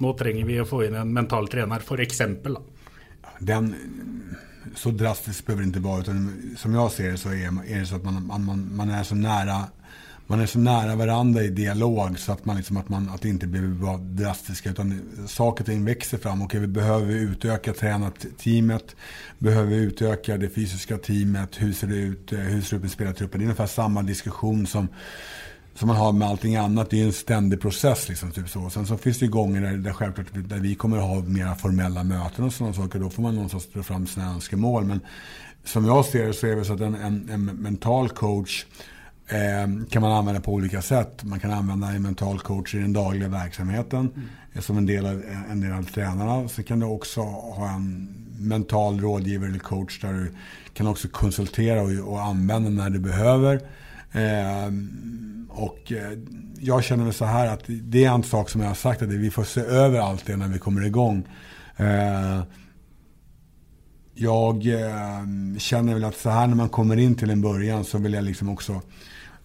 nå 0.00 0.14
trenger 0.18 0.46
vi 0.46 0.60
å 0.62 0.68
få 0.68 0.84
inn 0.86 0.98
en 1.00 1.12
mental 1.14 1.50
trener, 1.50 1.82
f.eks.? 1.82 2.22
Den 3.42 3.72
så 4.74 4.90
drastisk 4.94 5.46
behöver 5.46 5.62
det 5.62 5.66
inte 5.66 5.80
vara. 5.80 6.00
Utan 6.00 6.56
som 6.56 6.74
jag 6.74 6.92
ser 6.92 7.10
det 7.10 7.18
så 7.18 7.28
är, 7.28 7.72
är 7.72 7.80
det 7.80 7.86
så 7.86 7.96
att 7.96 8.04
man, 8.04 8.26
man, 8.26 8.68
man 8.76 8.90
är 8.90 9.02
så 9.02 9.14
nära 9.14 9.66
man 10.26 10.40
är 10.40 10.46
så 10.46 10.58
nära 10.58 10.96
varandra 10.96 11.42
i 11.42 11.48
dialog 11.48 12.18
så 12.18 12.32
att, 12.32 12.44
man 12.44 12.56
liksom, 12.56 12.76
att, 12.76 12.88
man, 12.88 13.08
att 13.08 13.22
det 13.22 13.28
inte 13.28 13.46
behöver 13.46 13.74
vara 13.74 13.96
drastiska. 13.96 14.70
Utan 14.70 15.00
saker 15.28 15.62
och 15.62 15.66
ting 15.66 15.84
växer 15.84 16.18
fram. 16.18 16.42
Okej, 16.42 16.60
vi 16.60 16.66
behöver 16.66 17.12
utöka 17.12 17.72
tränarteamet. 17.72 18.96
Behöver 19.38 19.70
vi 19.70 19.76
utöka 19.76 20.36
det 20.36 20.48
fysiska 20.48 20.98
teamet. 20.98 21.50
Hur 21.56 21.72
ser 21.72 21.86
det 21.86 21.96
ut? 21.96 22.32
Eh, 22.32 22.38
hur 22.38 22.62
ser 22.62 22.70
det 22.70 22.76
ut 22.76 22.82
med 22.82 22.90
spelartruppen? 22.90 23.40
Det 23.40 23.42
är 23.42 23.46
ungefär 23.46 23.66
samma 23.66 24.02
diskussion 24.02 24.66
som 24.66 24.88
som 25.74 25.88
man 25.88 25.96
har 25.96 26.12
med 26.12 26.28
allting 26.28 26.56
annat. 26.56 26.90
Det 26.90 27.00
är 27.00 27.04
en 27.04 27.12
ständig 27.12 27.60
process. 27.60 28.08
Liksom, 28.08 28.30
typ 28.30 28.48
så. 28.48 28.70
Sen 28.70 28.86
så 28.86 28.96
finns 28.96 29.18
det 29.18 29.24
ju 29.24 29.30
gånger 29.30 29.60
där, 29.60 29.76
där, 29.76 29.92
självklart, 29.92 30.26
där 30.32 30.58
vi 30.58 30.74
kommer 30.74 30.96
att 30.96 31.02
ha 31.02 31.20
mera 31.20 31.54
formella 31.54 32.04
möten 32.04 32.44
och 32.44 32.52
sådana 32.52 32.74
saker. 32.74 32.98
Då 32.98 33.10
får 33.10 33.22
man 33.22 33.34
någonstans 33.34 33.68
dra 33.72 33.82
fram 33.82 34.06
sina 34.06 34.26
önskemål. 34.26 34.84
Men 34.84 35.00
som 35.64 35.86
jag 35.86 36.04
ser 36.04 36.26
det 36.26 36.32
så 36.32 36.46
är 36.46 36.56
det 36.56 36.64
så 36.64 36.72
att 36.72 36.80
en, 36.80 36.94
en, 36.94 37.28
en 37.32 37.44
mental 37.44 38.08
coach 38.08 38.64
kan 39.90 40.02
man 40.02 40.12
använda 40.12 40.40
på 40.40 40.52
olika 40.52 40.82
sätt. 40.82 41.24
Man 41.24 41.40
kan 41.40 41.50
använda 41.50 41.88
en 41.88 42.02
mental 42.02 42.40
coach 42.40 42.74
i 42.74 42.78
den 42.78 42.92
dagliga 42.92 43.28
verksamheten 43.28 44.00
mm. 44.00 44.62
som 44.62 44.78
en 44.78 44.86
del, 44.86 45.06
av, 45.06 45.22
en 45.50 45.60
del 45.60 45.72
av 45.72 45.82
tränarna. 45.82 46.48
Så 46.48 46.62
kan 46.62 46.80
du 46.80 46.86
också 46.86 47.20
ha 47.20 47.70
en 47.70 48.08
mental 48.38 49.00
rådgivare 49.00 49.48
eller 49.48 49.58
coach 49.58 50.00
där 50.00 50.12
du 50.12 50.32
kan 50.74 50.86
också 50.86 51.08
konsultera 51.08 51.82
och, 51.82 52.12
och 52.12 52.22
använda 52.22 52.70
när 52.70 52.90
du 52.90 52.98
behöver. 52.98 53.54
Eh, 54.12 54.72
och 55.48 55.92
eh, 55.92 56.18
jag 56.60 56.84
känner 56.84 57.04
väl 57.04 57.12
så 57.12 57.24
här 57.24 57.46
att 57.46 57.62
det 57.66 58.04
är 58.04 58.10
en 58.10 58.22
sak 58.22 58.50
som 58.50 58.60
jag 58.60 58.68
har 58.68 58.74
sagt 58.74 59.02
att 59.02 59.08
vi 59.08 59.30
får 59.30 59.44
se 59.44 59.60
över 59.60 60.00
allt 60.00 60.26
det 60.26 60.36
när 60.36 60.48
vi 60.48 60.58
kommer 60.58 60.86
igång. 60.86 61.28
Eh, 61.76 62.42
jag 64.14 64.66
eh, 64.66 65.58
känner 65.58 65.94
väl 65.94 66.04
att 66.04 66.16
så 66.16 66.30
här 66.30 66.46
när 66.46 66.54
man 66.54 66.68
kommer 66.68 66.96
in 66.96 67.14
till 67.14 67.30
en 67.30 67.40
början 67.40 67.84
så 67.84 67.98
vill 67.98 68.12
jag 68.12 68.24
liksom 68.24 68.48
också 68.48 68.82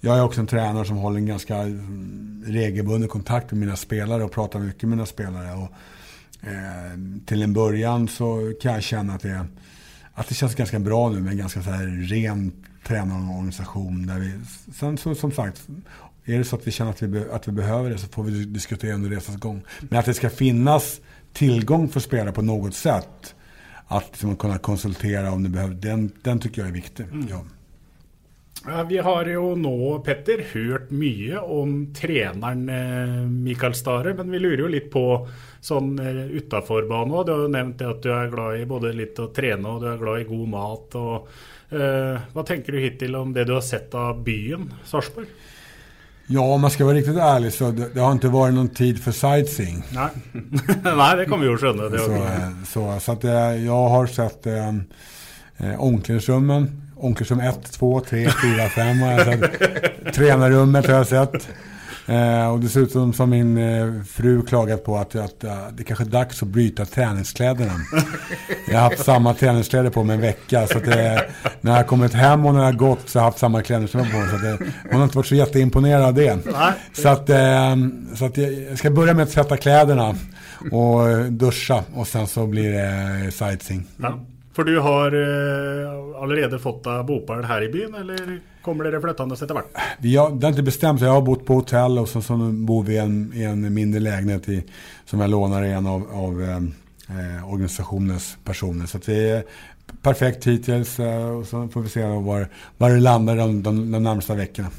jag 0.02 0.18
är 0.18 0.24
också 0.24 0.42
en 0.42 0.48
tränare 0.48 0.86
som 0.86 0.98
håller 0.98 1.18
en 1.18 1.26
ganska 1.26 1.56
mm, 1.56 2.44
regelbunden 2.48 3.10
kontakt 3.10 3.52
med 3.52 3.60
mina 3.60 3.76
spelare 3.76 4.24
och 4.24 4.32
pratar 4.32 4.60
mycket 4.60 4.84
med 4.84 4.90
mina 4.90 5.06
spelare. 5.06 5.54
Och, 5.54 5.72
eh, 6.48 7.00
till 7.26 7.44
en 7.44 7.54
början 7.54 8.08
så 8.08 8.54
kan 8.62 8.74
jag 8.74 8.84
känna 8.84 9.14
att 9.14 9.22
det, 9.22 9.46
att 10.14 10.28
det 10.28 10.36
känns 10.36 10.56
ganska 10.56 10.80
bra 10.80 11.10
nu 11.10 11.20
med 11.20 11.32
en 11.32 11.38
ganska 11.38 11.64
så 11.64 11.70
här 11.70 11.86
ren 12.10 12.52
tränarorganisation. 12.88 14.08
Där 14.08 14.20
vi, 14.20 14.32
sen 14.74 14.98
så, 14.98 15.16
som 15.16 15.32
sagt, 15.32 15.68
är 16.26 16.38
det 16.38 16.44
så 16.44 16.56
att 16.56 16.68
vi 16.68 16.72
känner 16.72 16.92
att 16.92 17.02
vi, 17.02 17.26
att 17.32 17.48
vi 17.48 17.52
behöver 17.52 17.90
det 17.90 17.98
så 17.98 18.08
får 18.08 18.24
vi 18.24 18.46
diskutera 18.46 18.94
under 18.94 19.10
resans 19.10 19.40
gång. 19.40 19.62
Men 19.80 20.00
att 20.00 20.06
det 20.06 20.14
ska 20.14 20.30
finnas 20.30 21.00
tillgång 21.34 21.90
för 21.90 22.00
spelare 22.00 22.32
på 22.32 22.42
något 22.42 22.76
sätt. 22.76 23.36
Att 23.88 24.06
liksom 24.12 24.36
kunna 24.36 24.58
konsultera 24.58 25.32
om 25.32 25.44
det 25.44 25.50
behövs. 25.50 25.82
Den, 25.82 26.12
den 26.22 26.40
tycker 26.40 26.62
jag 26.62 26.70
är 26.70 26.74
viktig. 26.74 27.04
Mm. 27.04 27.28
Ja. 27.30 27.44
Vi 28.66 28.98
har 28.98 29.26
jo 29.26 29.54
nå, 29.56 30.00
Petter, 30.04 30.42
hørt 30.52 30.90
mye 30.92 31.40
om 31.40 31.78
treneren 31.96 32.66
eh, 32.70 33.22
Mikael 33.24 33.76
Stare, 33.76 34.12
men 34.18 34.32
vi 34.32 34.42
lurer 34.42 34.66
jo 34.66 34.72
litt 34.74 34.90
på 34.92 35.04
sånn 35.64 35.94
eh, 36.04 36.26
utafor 36.36 36.90
banen 36.90 37.16
òg. 37.16 37.24
Du 37.26 37.32
har 37.34 37.46
jo 37.46 37.54
nevnt 37.54 37.80
det 37.80 37.88
at 37.88 38.02
du 38.04 38.10
er 38.12 38.34
glad 38.34 38.60
i 38.60 38.66
både 38.68 38.92
litt 38.98 39.22
å 39.24 39.30
trene 39.36 39.64
og 39.64 39.86
du 39.86 39.88
er 39.94 40.02
glad 40.02 40.26
i 40.26 40.28
god 40.28 40.50
mat. 40.52 40.98
og 41.00 41.30
eh, 41.72 42.20
Hva 42.34 42.46
tenker 42.50 42.76
du 42.76 42.84
hittil 42.84 43.16
om 43.16 43.32
det 43.36 43.48
du 43.48 43.56
har 43.56 43.64
sett 43.64 43.96
av 43.96 44.20
byen 44.28 44.68
Sarpsborg? 44.84 45.32
Ja, 46.30 46.44
om 46.44 46.62
man 46.62 46.72
ska 46.72 46.86
vara 46.86 47.00
riktigt 47.00 47.18
ärlig 47.18 47.54
så 47.54 47.72
det, 47.72 47.90
det 47.94 48.00
har 48.00 48.12
inte 48.12 48.28
varit 48.28 48.54
någon 48.54 48.70
tid 48.70 49.04
för 49.04 49.12
sightseeing. 49.12 49.84
Nej, 49.96 50.10
Nej 50.84 51.18
det 51.18 51.26
kommer 51.26 51.46
vi 51.46 51.52
ju 51.52 51.58
skönja. 51.58 51.90
Så, 51.90 52.20
så, 52.68 53.00
så, 53.00 53.12
att 53.12 53.24
jag 53.64 53.90
har 53.90 54.08
sett 54.08 54.48
eh, 54.48 55.80
omklädningsrummen 55.80 56.89
omklädningsrum 57.00 57.40
1, 57.40 57.72
2, 57.72 58.00
3, 58.00 58.30
4, 58.30 58.70
5 58.76 59.02
har 59.02 59.12
jag 59.12 59.26
sett. 59.26 60.14
Tränarrummet 60.14 60.88
har 60.88 60.94
jag 60.94 61.08
sett. 61.08 61.50
Eh, 62.10 62.52
och 62.52 62.60
dessutom 62.60 63.14
som 63.14 63.30
min 63.30 63.58
eh, 63.58 64.04
fru 64.04 64.42
klagat 64.42 64.84
på 64.84 64.98
att, 64.98 65.16
att 65.16 65.44
uh, 65.44 65.68
det 65.74 65.84
kanske 65.84 66.04
är 66.04 66.10
dags 66.10 66.44
att 66.44 66.50
byta 66.50 66.86
träningskläderna. 66.86 67.74
Jag 68.68 68.80
har 68.80 68.90
haft 68.90 69.06
samma 69.06 69.34
träningskläder 69.34 69.90
på 69.90 70.04
mig 70.04 70.16
en 70.16 70.22
vecka. 70.22 70.68
Så 70.68 70.78
att, 70.78 70.88
eh, 70.88 70.94
när 71.62 71.72
jag 71.72 71.78
har 71.78 71.84
kommit 71.84 72.14
hem 72.14 72.46
och 72.46 72.54
när 72.54 72.60
jag 72.60 72.68
har 72.68 72.80
gått 72.80 73.10
så 73.10 73.20
har 73.20 73.24
jag 73.24 73.32
haft 73.32 73.40
samma 73.40 73.62
klädningskläder 73.62 74.12
på 74.12 74.18
mig. 74.18 74.30
Så 74.30 74.36
att, 74.36 74.44
eh, 74.44 74.68
hon 74.84 75.00
har 75.00 75.04
inte 75.04 75.18
varit 75.18 75.28
så 75.28 75.36
jätteimponerad 75.36 76.04
av 76.04 76.14
det. 76.14 76.38
Så 76.94 77.10
att, 77.10 77.30
eh, 77.30 77.76
så 78.16 78.26
att 78.26 78.38
jag 78.38 78.78
ska 78.78 78.90
börja 78.92 79.14
med 79.14 79.24
att 79.24 79.32
tvätta 79.32 79.58
kläderna 79.58 80.16
och 80.72 81.32
duscha 81.32 81.84
och 81.94 82.08
sen 82.08 82.28
så 82.28 82.48
blir 82.48 82.72
det 82.72 83.32
sightseeing. 83.32 83.86
Ja. 83.98 84.20
For 84.60 84.64
du 84.64 84.80
har 84.80 85.14
eh, 85.16 86.22
allerede 86.22 86.58
fått 86.60 86.82
deg 86.84 87.06
bopel 87.08 87.46
her 87.48 87.64
i 87.64 87.70
byen, 87.72 87.94
eller 87.96 88.40
kommer 88.62 88.90
dere 88.90 89.00
flyttende 89.00 89.38
etter 89.40 89.56
hvert? 89.56 89.70
Vi 90.04 90.16
har, 90.20 90.34
det 90.36 90.48
är 90.48 90.52
inte 90.52 90.64
bestämt. 90.68 91.02
Jag 91.02 91.14
har 91.16 91.22
bott 91.22 91.46
på 91.46 91.62
hotell 91.62 92.00
och 92.00 92.10
så, 92.10 92.22
så 92.22 92.36
bor 92.38 92.84
vi 92.84 92.94
i 92.94 92.98
en, 92.98 93.32
i 93.36 93.44
en 93.44 93.74
mindre 93.74 94.00
lägenhet 94.00 94.50
i, 94.50 94.64
som 95.06 95.20
jag 95.20 95.30
lånar 95.30 95.64
i 95.64 95.72
en 95.72 95.88
av, 95.88 96.04
av 96.12 96.44
eh, 96.44 97.54
organisationens 97.54 98.38
personer. 98.44 98.86
Så 98.86 98.98
det 98.98 99.30
är 99.30 99.44
perfekt 100.02 100.48
hittills 100.48 101.00
eh, 101.00 101.30
och 101.30 101.48
så 101.48 101.68
får 101.68 101.82
vi 101.82 101.90
se 101.90 102.04
var, 102.04 102.48
var 102.78 102.90
det 102.90 103.00
landar 103.00 103.36
de, 103.36 103.64
de, 103.64 103.92
de 103.92 104.04
närmsta 104.04 104.36
veckorna. 104.36 104.70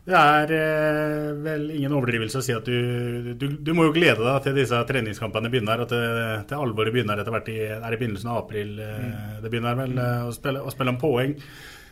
Det 0.00 0.16
er 0.16 0.52
eh, 0.56 1.26
vel 1.44 1.66
ingen 1.76 1.92
overdrivelse 1.92 2.40
å 2.40 2.44
si 2.44 2.54
at 2.56 2.66
du, 2.66 3.34
du, 3.36 3.46
du, 3.60 3.72
må 3.76 3.86
jo 3.88 3.94
glede 3.94 4.24
deg 4.24 4.46
til 4.46 4.56
disse 4.56 4.78
treningskampene 4.88 5.50
begynner. 5.52 5.84
At 5.84 5.92
det, 5.92 6.04
til 6.50 6.62
alvoret 6.64 6.94
begynner 6.94 7.20
etter 7.20 7.34
hvert 7.34 7.50
i, 7.52 7.58
er 7.76 7.84
i 7.96 7.98
begynnelsen 8.00 8.32
av 8.32 8.46
april. 8.46 8.78
Eh, 8.80 9.02
mm. 9.04 9.36
Det 9.44 9.52
begynner 9.52 9.76
vel 9.82 10.00
eh, 10.00 10.24
å 10.30 10.32
spille, 10.34 10.64
å 10.64 10.72
spille 10.72 10.96
om 10.96 11.00
poeng. 11.00 11.36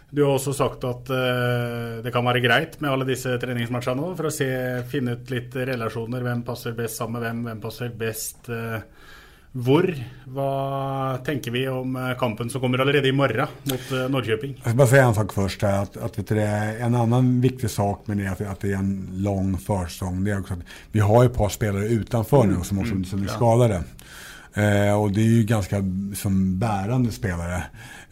Du 0.08 0.22
har 0.24 0.38
også 0.38 0.54
sagt 0.56 0.86
at 0.88 1.10
uh, 1.12 1.98
det 2.00 2.08
kan 2.14 2.24
være 2.24 2.40
greit 2.40 2.78
med 2.80 2.88
alle 2.88 3.04
disse 3.10 3.34
treningsmatchene 3.42 4.00
nå, 4.00 4.14
for 4.16 4.30
å 4.30 4.32
se, 4.32 4.46
finne 4.88 5.18
ut 5.18 5.32
litt 5.34 5.52
relasjoner. 5.68 6.24
Hvem 6.24 6.46
passer 6.46 6.72
best 6.78 6.96
sammen 6.96 7.18
med 7.18 7.26
hvem, 7.26 7.42
hvem 7.44 7.60
passer 7.60 7.92
best 7.92 8.48
uh, 8.48 8.78
hvor? 9.52 9.94
Hva 10.24 11.18
tenker 11.24 11.50
vi 11.50 11.68
om 11.68 11.96
eh, 11.96 12.18
kampen 12.18 12.50
som 12.50 12.60
kommer 12.60 12.78
allerede 12.78 13.08
imorgon 13.08 13.46
mot 13.62 13.92
eh, 13.92 14.08
Norrköping? 14.08 14.52
Jag 14.56 14.64
ska 14.64 14.74
bara 14.74 14.86
säga 14.86 15.04
en 15.04 15.14
sak 15.14 15.32
först. 15.32 15.62
Att, 15.62 15.96
att 15.96 16.18
vet 16.18 16.28
du, 16.28 16.40
en 16.40 16.94
annan 16.94 17.40
viktig 17.40 17.70
sak 17.70 18.06
med 18.06 18.16
det 18.16 18.24
är 18.24 18.32
att, 18.32 18.40
att 18.40 18.60
det 18.60 18.72
är 18.72 18.76
en 18.76 19.08
lång 19.12 19.58
försäsong. 19.58 20.24
Det 20.24 20.30
är 20.30 20.40
också 20.40 20.54
att 20.54 20.60
vi 20.92 21.00
har 21.00 21.24
ett 21.24 21.34
par 21.34 21.48
spelare 21.48 21.86
utanför 21.86 22.44
nu 22.44 22.54
som, 22.62 22.78
också, 22.78 22.92
mm. 22.92 23.04
som 23.04 23.22
är 23.22 23.26
skadade. 23.26 23.82
Eh, 24.54 25.00
och 25.00 25.12
det 25.12 25.20
är 25.20 25.30
ju 25.38 25.42
ganska 25.42 25.76
som 26.14 26.58
bärande 26.58 27.12
spelare. 27.12 27.62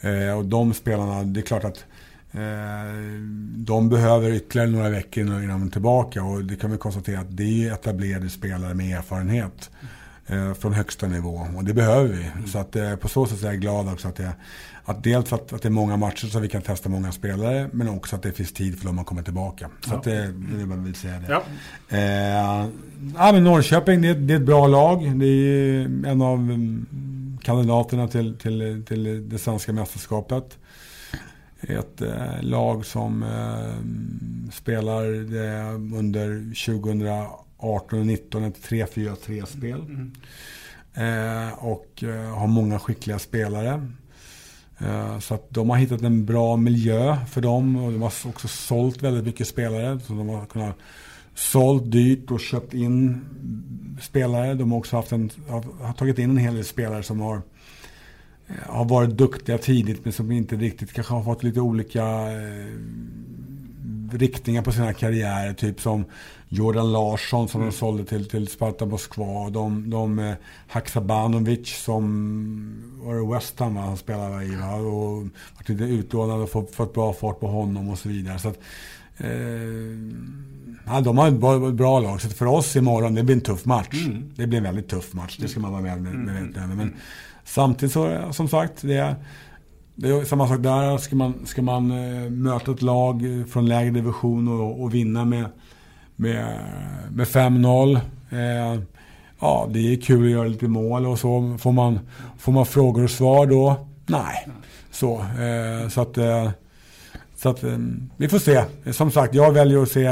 Eh, 0.00 0.38
och 0.38 0.44
de 0.44 0.74
spelarna, 0.74 1.22
det 1.22 1.40
är 1.40 1.42
klart 1.42 1.64
att 1.64 1.84
eh, 2.32 2.94
de 3.56 3.88
behöver 3.88 4.32
ytterligare 4.32 4.70
några 4.70 4.88
veckor 4.88 5.24
innan 5.24 5.48
de 5.48 5.66
är 5.66 5.70
tillbaka. 5.70 6.22
Och 6.22 6.44
det 6.44 6.56
kan 6.56 6.70
vi 6.70 6.78
konstatera 6.78 7.20
att 7.20 7.36
det 7.36 7.68
är 7.68 7.72
etablerade 7.72 8.28
spelare 8.28 8.74
med 8.74 8.98
erfarenhet 8.98 9.70
eh, 9.80 9.88
från 10.58 10.72
högsta 10.72 11.06
nivå. 11.06 11.46
Och 11.56 11.64
det 11.64 11.74
behöver 11.74 12.08
vi. 12.08 12.24
Mm. 12.24 12.46
Så 12.46 12.58
att, 12.58 12.76
eh, 12.76 12.96
på 12.96 13.08
så 13.08 13.26
sätt 13.26 13.42
är 13.42 13.46
jag 13.46 13.60
glad 13.60 13.88
också 13.92 14.08
att, 14.08 14.16
det, 14.16 14.32
att 14.84 15.04
dels 15.04 15.32
att, 15.32 15.52
att 15.52 15.62
det 15.62 15.68
är 15.68 15.70
många 15.70 15.96
matcher 15.96 16.26
så 16.26 16.38
vi 16.38 16.48
kan 16.48 16.62
testa 16.62 16.88
många 16.88 17.12
spelare. 17.12 17.68
Men 17.72 17.88
också 17.88 18.16
att 18.16 18.22
det 18.22 18.32
finns 18.32 18.52
tid 18.52 18.78
för 18.78 18.86
dem 18.86 18.98
att 18.98 19.06
komma 19.06 19.22
tillbaka. 19.22 19.70
Så 19.80 19.90
ja. 19.92 19.96
att 19.96 20.04
det, 20.04 20.10
det 20.10 20.62
är 20.62 20.70
jag 20.70 20.76
vill 20.76 20.94
säga. 20.94 21.20
Det. 21.20 21.26
Ja. 21.28 21.42
Eh, 21.96 22.70
ja, 23.16 23.32
men 23.32 23.44
Norrköping 23.44 24.02
det, 24.02 24.14
det, 24.14 24.34
är 24.34 24.38
ett 24.38 24.46
bra 24.46 24.66
lag. 24.66 25.18
Det 25.18 25.26
är 25.26 25.84
en 25.84 26.22
av 26.22 26.38
mm, 26.38 26.86
kandidaterna 27.42 28.08
till, 28.08 28.38
till, 28.38 28.84
till 28.88 29.28
det 29.28 29.38
svenska 29.38 29.72
mästerskapet. 29.72 30.58
Ett 31.60 32.02
eh, 32.02 32.42
lag 32.42 32.86
som 32.86 33.22
eh, 33.22 34.50
spelar 34.52 35.04
under 35.94 36.54
2018 36.66 37.45
18 37.58 37.98
och 37.98 38.06
19 38.06 38.44
ett 38.44 38.68
3-4-3-spel. 38.68 39.80
Mm. 39.80 40.12
Eh, 40.94 41.52
och 41.64 42.02
eh, 42.02 42.38
har 42.38 42.46
många 42.46 42.78
skickliga 42.78 43.18
spelare. 43.18 43.88
Eh, 44.78 45.18
så 45.18 45.34
att 45.34 45.46
de 45.50 45.70
har 45.70 45.76
hittat 45.76 46.02
en 46.02 46.24
bra 46.24 46.56
miljö 46.56 47.16
för 47.30 47.40
dem 47.40 47.76
och 47.76 47.92
de 47.92 48.02
har 48.02 48.12
också 48.24 48.48
sålt 48.48 49.02
väldigt 49.02 49.24
mycket 49.24 49.48
spelare. 49.48 50.00
Så 50.00 50.12
de 50.12 50.28
har 50.28 50.46
kunnat 50.46 50.76
sålt 51.34 51.90
dyrt 51.92 52.30
och 52.30 52.40
köpt 52.40 52.74
in 52.74 53.24
spelare. 54.00 54.54
De 54.54 54.72
har 54.72 54.78
också 54.78 54.96
haft 54.96 55.12
en, 55.12 55.30
har 55.48 55.92
tagit 55.92 56.18
in 56.18 56.30
en 56.30 56.36
hel 56.36 56.54
del 56.54 56.64
spelare 56.64 57.02
som 57.02 57.20
har 57.20 57.42
eh, 58.46 58.54
har 58.66 58.84
varit 58.84 59.10
duktiga 59.10 59.58
tidigt 59.58 60.04
men 60.04 60.12
som 60.12 60.32
inte 60.32 60.56
riktigt 60.56 60.92
kanske 60.92 61.14
har 61.14 61.22
fått 61.22 61.42
lite 61.42 61.60
olika 61.60 62.32
eh, 62.32 62.66
riktningar 64.12 64.62
på 64.62 64.72
sina 64.72 64.92
karriärer. 64.92 65.52
Typ 65.52 65.80
som 65.80 66.04
Jordan 66.48 66.92
Larsson 66.92 67.48
som 67.48 67.60
mm. 67.60 67.70
de 67.70 67.76
sålde 67.76 68.04
till, 68.04 68.28
till 68.28 68.48
Sparta 68.48 68.86
Moskva. 68.86 69.50
De, 69.50 69.90
de 69.90 70.18
eh, 70.18 70.34
Haksabanovic 70.68 71.82
som 71.84 72.04
var 73.02 73.14
det 73.14 73.34
West 73.34 73.60
Ham 73.60 73.76
han 73.76 73.96
spelade 73.96 74.44
i. 74.44 74.56
Va? 74.56 74.74
Och 74.74 75.22
varit 75.56 75.68
lite 75.68 75.84
utlånad 75.84 76.42
och 76.42 76.50
fått, 76.50 76.74
fått 76.74 76.94
bra 76.94 77.12
fart 77.12 77.40
på 77.40 77.46
honom 77.46 77.88
och 77.88 77.98
så 77.98 78.08
vidare. 78.08 78.38
Så 78.38 78.48
att, 78.48 78.58
eh, 79.16 79.30
ja, 80.86 81.00
de 81.00 81.18
har 81.18 81.28
ett 81.28 81.40
bra, 81.40 81.58
bra, 81.70 82.00
lag. 82.00 82.20
Så 82.20 82.28
för 82.28 82.46
oss 82.46 82.76
imorgon, 82.76 83.14
det 83.14 83.22
blir 83.22 83.36
en 83.36 83.40
tuff 83.40 83.64
match. 83.64 84.04
Mm. 84.06 84.32
Det 84.36 84.46
blir 84.46 84.58
en 84.58 84.64
väldigt 84.64 84.88
tuff 84.88 85.14
match. 85.14 85.36
Det 85.40 85.48
ska 85.48 85.60
man 85.60 85.72
vara 85.72 85.82
med, 85.82 86.02
med, 86.02 86.14
med, 86.14 86.42
med. 86.42 86.56
Mm. 86.56 86.76
Men 86.76 86.94
samtidigt 87.44 87.92
så, 87.92 88.32
som 88.32 88.48
sagt, 88.48 88.82
det 88.82 88.96
är 88.96 89.16
det 89.98 90.08
är 90.08 90.24
samma 90.24 90.48
sak 90.48 90.62
där. 90.62 90.98
Ska 90.98 91.16
man, 91.16 91.46
ska 91.46 91.62
man 91.62 91.90
eh, 91.90 92.30
möta 92.30 92.70
ett 92.70 92.82
lag 92.82 93.44
från 93.48 93.66
lägre 93.66 93.90
division 93.90 94.48
och, 94.48 94.82
och 94.82 94.94
vinna 94.94 95.24
med, 95.24 95.44
med, 96.16 96.58
med 97.12 97.26
5-0. 97.26 98.00
Eh, 98.30 98.80
ja, 99.40 99.68
det 99.70 99.92
är 99.92 100.00
kul 100.00 100.24
att 100.24 100.30
göra 100.30 100.48
lite 100.48 100.68
mål 100.68 101.06
och 101.06 101.18
så. 101.18 101.56
Får 101.60 101.72
man, 101.72 101.98
får 102.38 102.52
man 102.52 102.66
frågor 102.66 103.04
och 103.04 103.10
svar 103.10 103.46
då? 103.46 103.86
Nej. 104.06 104.48
Så, 104.90 105.18
eh, 105.20 105.88
så 105.88 106.00
att... 106.00 106.18
Eh, 106.18 106.50
Så 107.38 107.48
att, 107.48 107.64
eh, 107.64 107.78
vi 108.16 108.28
får 108.28 108.38
se. 108.38 108.64
Som 108.92 109.10
sagt, 109.10 109.34
jag 109.34 109.52
väljer 109.52 109.82
att 109.82 109.90
se, 109.90 110.08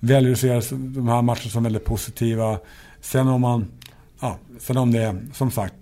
väljer 0.00 0.32
att 0.32 0.38
se 0.38 0.76
de 0.76 1.08
här 1.08 1.22
matcherna 1.22 1.50
som 1.50 1.62
väldigt 1.64 1.84
positiva. 1.84 2.58
Sen 3.00 3.28
om 3.28 3.40
man, 3.40 3.66
ja, 4.20 4.36
sen 4.58 4.76
om 4.76 4.92
det, 4.92 5.16
som 5.32 5.50
sagt, 5.50 5.74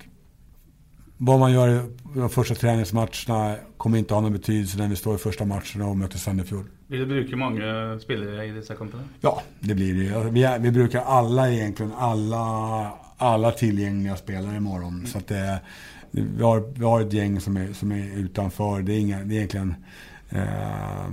vad 1.17 1.39
man 1.39 1.53
gör 1.53 1.69
i 1.69 1.81
de 2.15 2.31
första 2.31 2.55
träningsmatcherna 2.55 3.57
kommer 3.77 3.99
inte 3.99 4.15
ha 4.15 4.21
någon 4.21 4.33
betydelse 4.33 4.79
när 4.79 4.89
vi 4.89 4.97
står 4.97 5.15
i 5.15 5.19
första 5.19 5.45
matcherna 5.45 5.87
och 5.87 5.97
möter 5.97 6.19
Sandefjord. 6.19 6.67
Vill 6.91 7.09
du 7.09 7.37
många 7.37 7.99
spelare 8.01 8.47
i 8.47 8.51
dessa 8.51 8.75
kampene? 8.75 9.03
Ja, 9.21 9.43
det 9.61 9.75
blir 9.75 9.95
det. 9.95 10.31
Vi, 10.31 10.45
är, 10.45 10.59
vi 10.59 10.71
brukar 10.71 11.01
alla 11.01 11.51
egentligen, 11.51 11.93
alla, 11.97 12.93
alla 13.17 13.51
tillgängliga 13.51 14.17
spelare 14.17 14.57
imorgon. 14.57 14.95
Mm. 14.95 15.07
Så 15.07 15.19
att 15.19 15.27
det, 15.27 15.61
vi, 16.11 16.43
har, 16.43 16.73
vi 16.77 16.85
har 16.85 17.01
ett 17.01 17.13
gäng 17.13 17.41
som 17.41 17.57
är, 17.57 17.73
som 17.73 17.93
är 17.93 18.19
utanför. 18.19 18.83
Det 18.83 18.93
är, 18.93 19.01
inga, 19.01 19.25
det 19.25 19.35
är 19.35 19.37
egentligen 19.37 19.75
eh, 20.31 21.09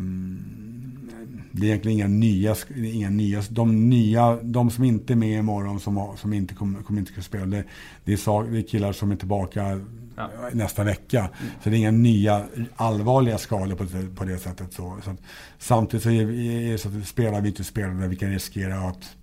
det 1.51 1.61
är 1.61 1.69
egentligen 1.69 1.97
inga 1.97 2.07
nya, 2.07 2.55
inga 2.76 3.09
nya, 3.09 3.41
de 3.49 3.89
nya, 3.89 4.39
de 4.43 4.69
som 4.69 4.84
inte 4.84 5.13
är 5.13 5.15
med 5.15 5.39
imorgon 5.39 5.80
som, 5.80 6.13
som 6.17 6.34
inte 6.34 6.53
kommer, 6.53 6.82
kommer 6.82 6.99
inte 6.99 7.11
att 7.17 7.26
spela. 7.26 7.45
Det, 7.45 7.63
det, 8.03 8.13
är, 8.13 8.51
det 8.51 8.57
är 8.57 8.61
killar 8.61 8.91
som 8.91 9.11
är 9.11 9.15
tillbaka 9.15 9.80
ja. 10.16 10.30
nästa 10.51 10.84
vecka. 10.84 11.30
Så 11.63 11.70
det 11.70 11.76
är 11.76 11.78
inga 11.78 11.91
nya 11.91 12.45
allvarliga 12.76 13.38
skador 13.38 13.76
på 13.76 13.84
det, 13.84 14.16
på 14.16 14.24
det 14.24 14.38
sättet. 14.38 14.74
Så, 14.74 14.97
så 15.03 15.16
samtidigt 15.59 16.03
så 16.03 16.09
är, 16.09 16.32
är 16.74 16.78
så 16.78 16.89
spelar 17.05 17.41
vi 17.41 17.49
inte 17.49 17.63
spelare 17.63 17.93
där 17.93 18.07
vi 18.07 18.16
kan 18.16 18.30
riskera 18.30 18.76
att 18.76 19.16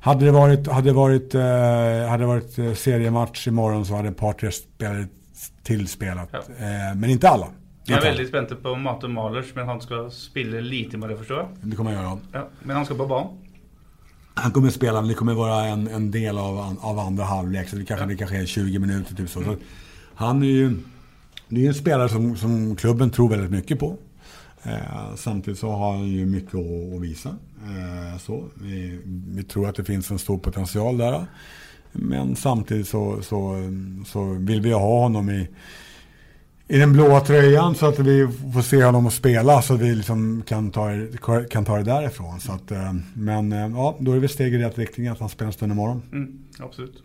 hade 0.00 0.24
det 0.24 0.30
varit, 0.30 0.66
hade 0.66 0.92
varit, 0.92 1.34
eh, 1.34 2.08
hade 2.08 2.26
varit 2.26 2.58
eh, 2.58 2.74
seriematch 2.74 3.46
imorgon 3.46 3.86
så 3.86 3.94
hade 3.94 4.08
ett 4.08 4.16
par, 4.16 4.32
tre 4.32 4.50
spelare 4.52 5.06
till 5.62 5.88
spelat. 5.88 6.28
Ja. 6.32 6.38
Eh, 6.38 6.96
men 6.96 7.10
inte 7.10 7.28
alla. 7.28 7.46
Jag 7.84 7.98
är 7.98 8.02
väldigt 8.02 8.28
spänd 8.28 8.62
på 8.62 8.74
Matte 8.74 9.08
Malers, 9.08 9.54
men 9.54 9.66
han 9.66 9.80
ska 9.80 10.10
spela 10.10 10.60
lite 10.60 10.96
med 10.96 11.08
det 11.08 11.16
förstår. 11.16 11.48
Det 11.62 11.76
kommer 11.76 11.94
han 11.94 12.04
göra. 12.04 12.18
Ja, 12.32 12.48
men 12.62 12.76
han 12.76 12.84
ska 12.84 12.94
på 12.94 13.06
banan. 13.06 13.38
Han 14.34 14.52
kommer 14.52 14.70
spela, 14.70 15.00
men 15.00 15.08
det 15.08 15.14
kommer 15.14 15.34
vara 15.34 15.64
en, 15.64 15.88
en 15.88 16.10
del 16.10 16.38
av, 16.38 16.76
av 16.80 16.98
andra 16.98 17.24
halvlek. 17.24 17.68
Så 17.68 17.76
det 17.76 17.84
kanske, 17.84 18.04
ja. 18.04 18.08
det 18.08 18.16
kanske 18.16 18.36
är 18.36 18.46
20 18.46 18.78
minuter 18.78 19.14
typ 19.14 19.30
så. 19.30 19.40
Mm. 19.40 19.54
så 19.54 19.60
han 20.20 20.42
är 20.42 20.46
ju 20.46 20.76
det 21.48 21.64
är 21.64 21.68
en 21.68 21.74
spelare 21.74 22.08
som, 22.08 22.36
som 22.36 22.76
klubben 22.76 23.10
tror 23.10 23.28
väldigt 23.28 23.50
mycket 23.50 23.78
på. 23.78 23.96
Eh, 24.62 25.14
samtidigt 25.16 25.58
så 25.58 25.70
har 25.70 25.92
han 25.92 26.08
ju 26.08 26.26
mycket 26.26 26.54
att, 26.54 26.94
att 26.94 27.02
visa. 27.02 27.28
Eh, 27.62 28.18
så, 28.18 28.44
vi, 28.54 29.00
vi, 29.04 29.42
tror 29.42 29.68
att 29.68 29.76
det 29.76 29.84
finns 29.84 30.10
en 30.10 30.18
stor 30.18 30.38
potential 30.38 30.98
där. 30.98 31.26
Men 31.92 32.36
samtidigt 32.36 32.88
så, 32.88 33.22
så, 33.22 33.56
så 34.06 34.24
vill 34.24 34.60
vi 34.60 34.72
ha 34.72 35.02
honom 35.02 35.30
i, 35.30 35.48
i 36.68 36.78
den 36.78 36.92
blåa 36.92 37.20
tröjan 37.20 37.74
så 37.74 37.86
att 37.86 37.98
vi 37.98 38.28
får 38.54 38.62
se 38.62 38.84
honom 38.84 39.10
spela 39.10 39.62
så 39.62 39.74
att 39.74 39.80
vi 39.80 39.94
liksom 39.94 40.42
kan, 40.42 40.70
ta, 40.70 40.88
kan 41.50 41.64
ta 41.64 41.76
det 41.76 41.82
därifrån. 41.82 42.40
Så 42.40 42.52
att, 42.52 42.70
eh, 42.70 42.94
men 43.14 43.52
eh, 43.52 43.68
ja, 43.68 43.96
då 44.00 44.12
är 44.12 44.18
vi 44.18 44.28
steg 44.28 44.54
i 44.54 44.58
rätt 44.58 44.78
riktning 44.78 45.08
att 45.08 45.20
han 45.20 45.28
spelar 45.28 45.46
en 45.46 45.52
stund 45.52 45.72
imorgon. 45.72 46.02
Mm, 46.12 46.38
absolut. 46.58 47.02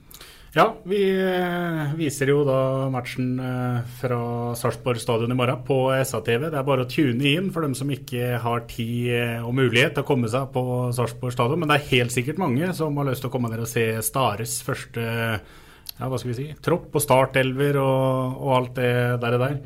Ja, 0.55 0.69
vi 0.87 1.01
eh, 1.11 1.89
viser 1.99 2.29
jo 2.31 2.45
da 2.47 2.87
matchen 2.87 3.33
eh, 3.43 3.79
fra 3.99 4.19
Sarpsborg 4.55 5.01
stadion 5.03 5.33
i 5.33 5.35
morgen 5.35 5.65
på 5.67 5.89
SA-TV. 5.99 6.45
Det 6.47 6.55
er 6.55 6.67
bare 6.69 6.85
å 6.85 6.87
tune 6.87 7.25
inn 7.27 7.49
for 7.51 7.65
dem 7.65 7.73
som 7.75 7.89
ikke 7.91 8.37
har 8.39 8.63
tid 8.71 9.09
eh, 9.17 9.41
og 9.43 9.51
mulighet 9.57 9.97
til 9.97 10.05
å 10.05 10.07
komme 10.07 10.29
seg 10.31 10.47
på 10.53 10.63
Sarpsborg 10.95 11.35
stadion. 11.35 11.59
Men 11.59 11.73
det 11.73 11.75
er 11.81 11.89
helt 11.89 12.15
sikkert 12.15 12.39
mange 12.39 12.69
som 12.77 12.95
har 12.95 13.09
lyst 13.09 13.25
til 13.25 13.27
å 13.27 13.33
komme 13.33 13.51
ned 13.51 13.65
og 13.65 13.67
se 13.67 13.83
Stares 14.07 14.53
første 14.63 15.03
ja, 15.03 16.07
hva 16.07 16.21
skal 16.21 16.31
vi 16.31 16.37
si, 16.37 16.47
tropp 16.63 16.95
og 16.95 17.03
startelver 17.03 17.81
og, 17.81 18.39
og 18.39 18.55
alt 18.61 18.79
det 18.79 18.95
der. 19.25 19.37
der. 19.41 19.59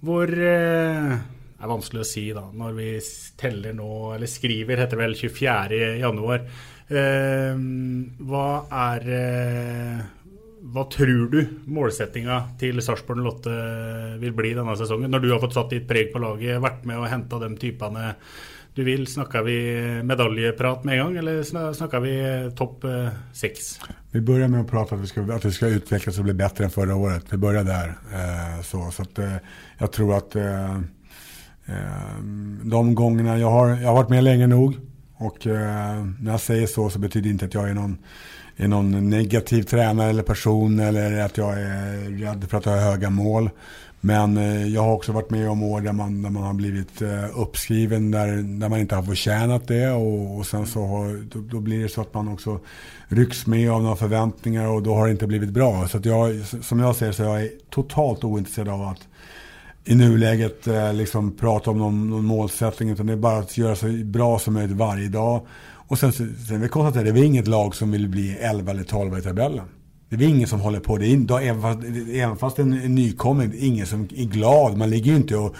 Hvor 0.00 0.32
Det 0.32 0.48
er 1.60 1.72
vanskelig 1.74 2.06
å 2.06 2.08
si 2.08 2.24
da, 2.32 2.46
når 2.56 2.80
vi 2.80 2.88
teller 3.36 3.76
nå, 3.76 3.92
eller 4.16 4.32
skriver, 4.32 4.80
heter 4.80 4.96
det 4.96 5.04
vel 5.04 5.18
24. 5.26 5.84
januar. 6.06 6.48
Eh, 6.88 7.62
hva 8.32 8.48
er 8.88 9.06
hva 10.62 10.84
tror 10.86 11.26
du 11.32 11.40
målsettinga 11.66 12.38
til 12.60 12.78
Sarpsborg 12.84 13.24
08 13.26 13.54
vil 14.22 14.34
bli 14.36 14.52
denne 14.54 14.76
sesongen? 14.78 15.10
Når 15.10 15.24
du 15.24 15.30
har 15.32 15.42
fått 15.42 15.56
satt 15.56 15.72
ditt 15.74 15.88
preg 15.90 16.12
på 16.14 16.22
laget, 16.22 16.60
vært 16.62 16.84
med 16.86 17.00
og 17.00 17.10
henta 17.10 17.40
de 17.42 17.50
typene 17.58 18.12
du 18.74 18.84
vil. 18.86 19.06
Snakker 19.06 19.42
vi 19.42 19.56
medaljeprat 20.06 20.84
med 20.84 20.94
en 20.94 21.04
gang, 21.04 21.16
eller 21.16 21.42
snakker 21.74 22.00
vi 22.00 22.14
topp 22.56 22.84
eh, 22.84 23.08
seks? 23.32 23.80
Vi 24.10 24.20
börjar 24.20 24.48
med 24.48 24.60
att 24.60 24.70
prata 24.70 24.94
att 24.94 25.00
vi, 25.00 25.06
ska, 25.06 25.22
att 25.22 25.44
vi 25.44 25.52
ska 25.52 25.66
utvecklas 25.66 26.18
och 26.18 26.24
bli 26.24 26.34
bättre 26.34 26.64
än 26.64 26.70
förra 26.70 26.96
året. 26.96 27.24
Vi 27.30 27.36
börjar 27.36 27.64
där. 27.64 27.88
Eh, 28.12 28.62
så 28.62 28.90
så 28.90 29.02
att, 29.02 29.18
eh, 29.18 29.36
jag 29.78 29.92
tror 29.92 30.16
att 30.16 30.36
eh, 30.36 30.80
de 32.62 32.94
gångerna 32.94 33.38
jag 33.38 33.50
har, 33.50 33.68
jag 33.68 33.88
har 33.88 33.94
varit 33.94 34.10
med 34.10 34.24
länge 34.24 34.46
nog. 34.46 34.76
Och 35.14 35.46
när 35.46 36.30
jag 36.30 36.40
säger 36.40 36.66
så 36.66 36.90
så 36.90 36.98
betyder 36.98 37.24
det 37.24 37.32
inte 37.32 37.44
att 37.44 37.54
jag 37.54 37.70
är 37.70 37.74
någon 37.74 37.98
är 38.56 38.68
någon 38.68 39.10
negativ 39.10 39.62
tränare 39.62 40.10
eller 40.10 40.22
person 40.22 40.80
eller 40.80 41.20
att 41.20 41.36
jag 41.36 41.60
är 41.60 42.18
rädd 42.20 42.44
för 42.48 42.58
att 42.58 42.64
ha 42.64 42.76
höga 42.76 43.10
mål. 43.10 43.50
Men 44.04 44.36
eh, 44.36 44.66
jag 44.66 44.82
har 44.82 44.92
också 44.92 45.12
varit 45.12 45.30
med 45.30 45.50
om 45.50 45.62
år 45.62 45.80
där 45.80 45.92
man, 45.92 46.22
där 46.22 46.30
man 46.30 46.42
har 46.42 46.54
blivit 46.54 47.02
eh, 47.02 47.40
uppskriven 47.40 48.10
där, 48.10 48.28
där 48.60 48.68
man 48.68 48.80
inte 48.80 48.94
har 48.94 49.02
förtjänat 49.02 49.68
det 49.68 49.90
och, 49.90 50.36
och 50.38 50.46
sen 50.46 50.66
så 50.66 50.86
har, 50.86 51.24
då, 51.32 51.40
då, 51.40 51.60
blir 51.60 51.82
det 51.82 51.88
så 51.88 52.00
att 52.00 52.14
man 52.14 52.28
också 52.28 52.60
rycks 53.08 53.46
med 53.46 53.70
av 53.70 53.82
några 53.82 53.96
förväntningar 53.96 54.68
och 54.68 54.82
då 54.82 54.94
har 54.94 55.06
det 55.06 55.12
inte 55.12 55.26
blivit 55.26 55.50
bra. 55.50 55.88
Så 55.88 55.98
att 55.98 56.04
jag, 56.04 56.42
som 56.62 56.80
jag 56.80 56.96
ser 56.96 57.12
så 57.12 57.22
är 57.22 57.38
jag 57.38 57.48
totalt 57.70 58.24
ointresserad 58.24 58.68
av 58.68 58.82
att 58.82 59.08
i 59.84 59.94
nuläget 59.94 60.66
eh, 60.66 60.94
liksom 60.94 61.36
prata 61.36 61.70
om 61.70 61.78
någon, 61.78 62.10
någon 62.10 62.24
målsättning 62.24 62.90
utan 62.90 63.06
det 63.06 63.12
är 63.12 63.16
bara 63.16 63.38
att 63.38 63.58
göra 63.58 63.76
så 63.76 63.86
bra 63.86 64.38
som 64.38 64.54
möjligt 64.54 64.76
varje 64.76 65.08
dag 65.08 65.46
och 65.92 65.98
sen, 65.98 66.12
sen 66.12 66.60
vi 66.60 66.68
konstaterade 66.68 67.12
det 67.12 67.20
är 67.20 67.24
inget 67.24 67.48
lag 67.48 67.74
som 67.74 67.90
vill 67.92 68.08
bli 68.08 68.36
11 68.40 68.70
eller 68.70 68.82
12 68.82 69.18
i 69.18 69.22
tabellen. 69.22 69.64
Det 70.08 70.24
är 70.24 70.28
ingen 70.28 70.48
som 70.48 70.60
håller 70.60 70.80
på. 70.80 70.96
Det 70.96 71.06
är, 71.06 71.16
då, 71.16 71.38
även, 71.38 71.62
fast, 71.62 71.78
även 72.12 72.36
fast 72.36 72.58
en, 72.58 72.72
en 72.72 72.94
nykomling, 72.94 73.52
ingen 73.58 73.86
som 73.86 74.02
är 74.02 74.24
glad. 74.24 74.76
Man 74.76 74.90
ligger 74.90 75.10
ju 75.10 75.16
inte 75.16 75.36
och, 75.36 75.54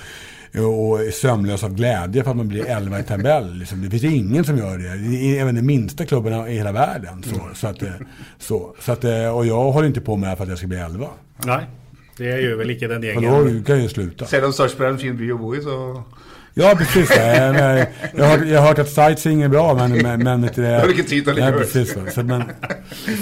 och 0.54 1.00
är 1.00 1.10
sömnlös 1.10 1.64
av 1.64 1.74
glädje 1.74 2.24
för 2.24 2.30
att 2.30 2.36
man 2.36 2.48
blir 2.48 2.66
11 2.66 3.00
i 3.00 3.02
tabell. 3.02 3.54
Liksom. 3.54 3.82
Det 3.82 3.90
finns 3.90 4.04
inte 4.04 4.44
som 4.44 4.58
gör 4.58 4.78
det. 4.78 5.38
Även 5.38 5.54
de 5.54 5.62
minsta 5.62 6.06
klubbarna 6.06 6.48
i 6.48 6.56
hela 6.56 6.72
världen. 6.72 7.22
Så, 7.22 7.48
så 7.54 7.66
att, 7.66 7.82
så, 8.38 8.74
så 8.80 8.92
att, 8.92 9.04
och 9.34 9.46
jag 9.46 9.72
håller 9.72 9.88
inte 9.88 10.00
på 10.00 10.16
med 10.16 10.30
det 10.30 10.36
för 10.36 10.42
att 10.42 10.48
jag 10.48 10.58
ska 10.58 10.66
bli 10.66 10.78
11. 10.78 11.08
Nej, 11.44 11.66
det 12.16 12.24
gör 12.24 12.56
väl 12.56 12.70
inte 12.70 12.86
den 12.86 13.02
gängen. 13.02 13.22
För 13.22 13.58
då 13.58 13.64
kan 13.64 13.74
jag 13.74 13.82
ju 13.82 13.88
sluta. 13.88 14.26
Sen 14.26 14.44
om 14.44 14.52
Sarpsborg 14.52 14.88
är 14.88 14.92
en 14.92 14.98
fin 14.98 15.16
by 15.16 15.32
att 15.32 15.40
bo 15.40 15.56
i 15.56 15.62
så... 15.62 16.04
Ja, 16.54 16.74
precis. 16.78 17.10
jag, 17.16 18.24
har, 18.24 18.44
jag 18.44 18.60
har 18.60 18.68
hört 18.68 18.78
att 18.78 18.88
sightseeing 18.88 19.42
är 19.42 19.48
bra, 19.48 19.74
men... 19.74 19.92
men, 19.92 20.22
men 20.22 20.40
det, 20.40 20.56
jag 20.56 20.80
har 20.80 20.90
inte 20.90 21.02
tid 21.02 21.28
att 21.28 21.36
nej, 21.36 21.52
precis, 21.52 21.96
så, 22.14 22.22
men, 22.22 22.42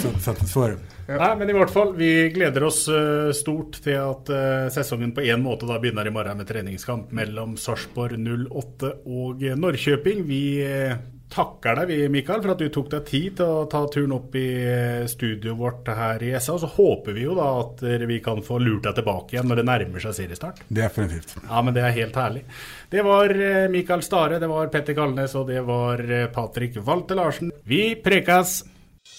så, 0.03 0.35
så, 0.35 0.47
så 0.47 0.62
är 0.62 0.68
det. 0.68 0.76
Ja. 1.07 1.16
Nei, 1.18 1.37
men 1.39 1.51
i 1.51 1.55
hvert 1.57 1.70
fall, 1.70 1.95
Vi 1.97 2.28
gleder 2.31 2.62
oss 2.62 2.85
uh, 2.89 3.33
stort 3.35 3.81
til 3.83 3.99
at 3.99 4.31
uh, 4.31 4.68
sesongen 4.70 5.11
på 5.14 5.24
en 5.26 5.43
måte 5.43 5.66
da 5.66 5.81
begynner 5.83 6.07
i 6.07 6.12
morgen 6.14 6.39
med 6.39 6.47
treningskamp 6.47 7.11
mellom 7.16 7.57
Sarpsborg 7.59 8.18
08 8.18 8.93
og 9.07 9.43
Norrköping. 9.59 10.22
Vi 10.28 10.43
uh, 10.62 10.95
takker 11.31 11.78
deg 11.78 11.91
vi, 11.91 11.99
Mikael, 12.12 12.43
for 12.43 12.55
at 12.55 12.62
du 12.62 12.68
tok 12.72 12.91
deg 12.93 13.05
tid 13.09 13.37
til 13.39 13.47
å 13.47 13.66
ta 13.70 13.85
turen 13.93 14.16
opp 14.16 14.35
i 14.39 14.47
eh, 14.66 15.05
studioet 15.11 15.59
vårt 15.59 15.91
her 15.95 16.22
i 16.26 16.33
SA. 16.39 16.57
Og 16.57 16.64
så 16.64 16.70
håper 16.74 17.16
vi 17.16 17.26
jo 17.26 17.37
da 17.39 17.49
at 17.61 17.85
vi 18.11 18.18
kan 18.24 18.43
få 18.45 18.59
lurt 18.62 18.89
deg 18.89 18.99
tilbake 18.99 19.37
igjen 19.37 19.49
når 19.51 19.62
det 19.62 19.66
nærmer 19.70 20.05
seg 20.05 20.16
seriestart. 20.18 20.64
Definitivt. 20.68 21.37
Ja, 21.47 21.62
men 21.62 21.76
det 21.76 21.87
er 21.87 21.97
helt 21.97 22.18
herlig. 22.18 22.45
Det 22.91 23.07
var 23.07 23.31
eh, 23.37 23.68
Mikael 23.72 24.03
Stare, 24.07 24.41
det 24.43 24.51
var 24.51 24.70
Petter 24.74 24.97
Kalnes 24.99 25.37
og 25.39 25.49
det 25.51 25.62
var 25.66 26.03
eh, 26.05 26.28
Patrik 26.35 26.81
Walter 26.87 27.18
Larsen. 27.20 27.55
Vi 27.64 27.95
prekas! 28.03 28.61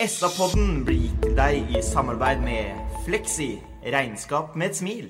SA-podden 0.02 0.86
blir 0.88 1.04
gitt 1.04 1.20
til 1.26 1.34
deg 1.38 1.76
i 1.76 1.82
samarbeid 1.86 2.42
med 2.46 2.80
Fleksi 3.06 3.52
regnskap 3.94 4.56
med 4.56 4.72
et 4.72 4.80
smil. 4.80 5.08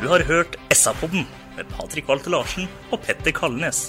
Du 0.00 0.08
har 0.10 0.24
hørt 0.28 0.56
SA-podden 0.72 1.26
med 1.56 1.68
Patrik 1.76 2.08
Walter 2.08 2.32
Larsen 2.36 2.68
og 2.90 3.00
Petter 3.04 3.34
Kalnes. 3.36 3.88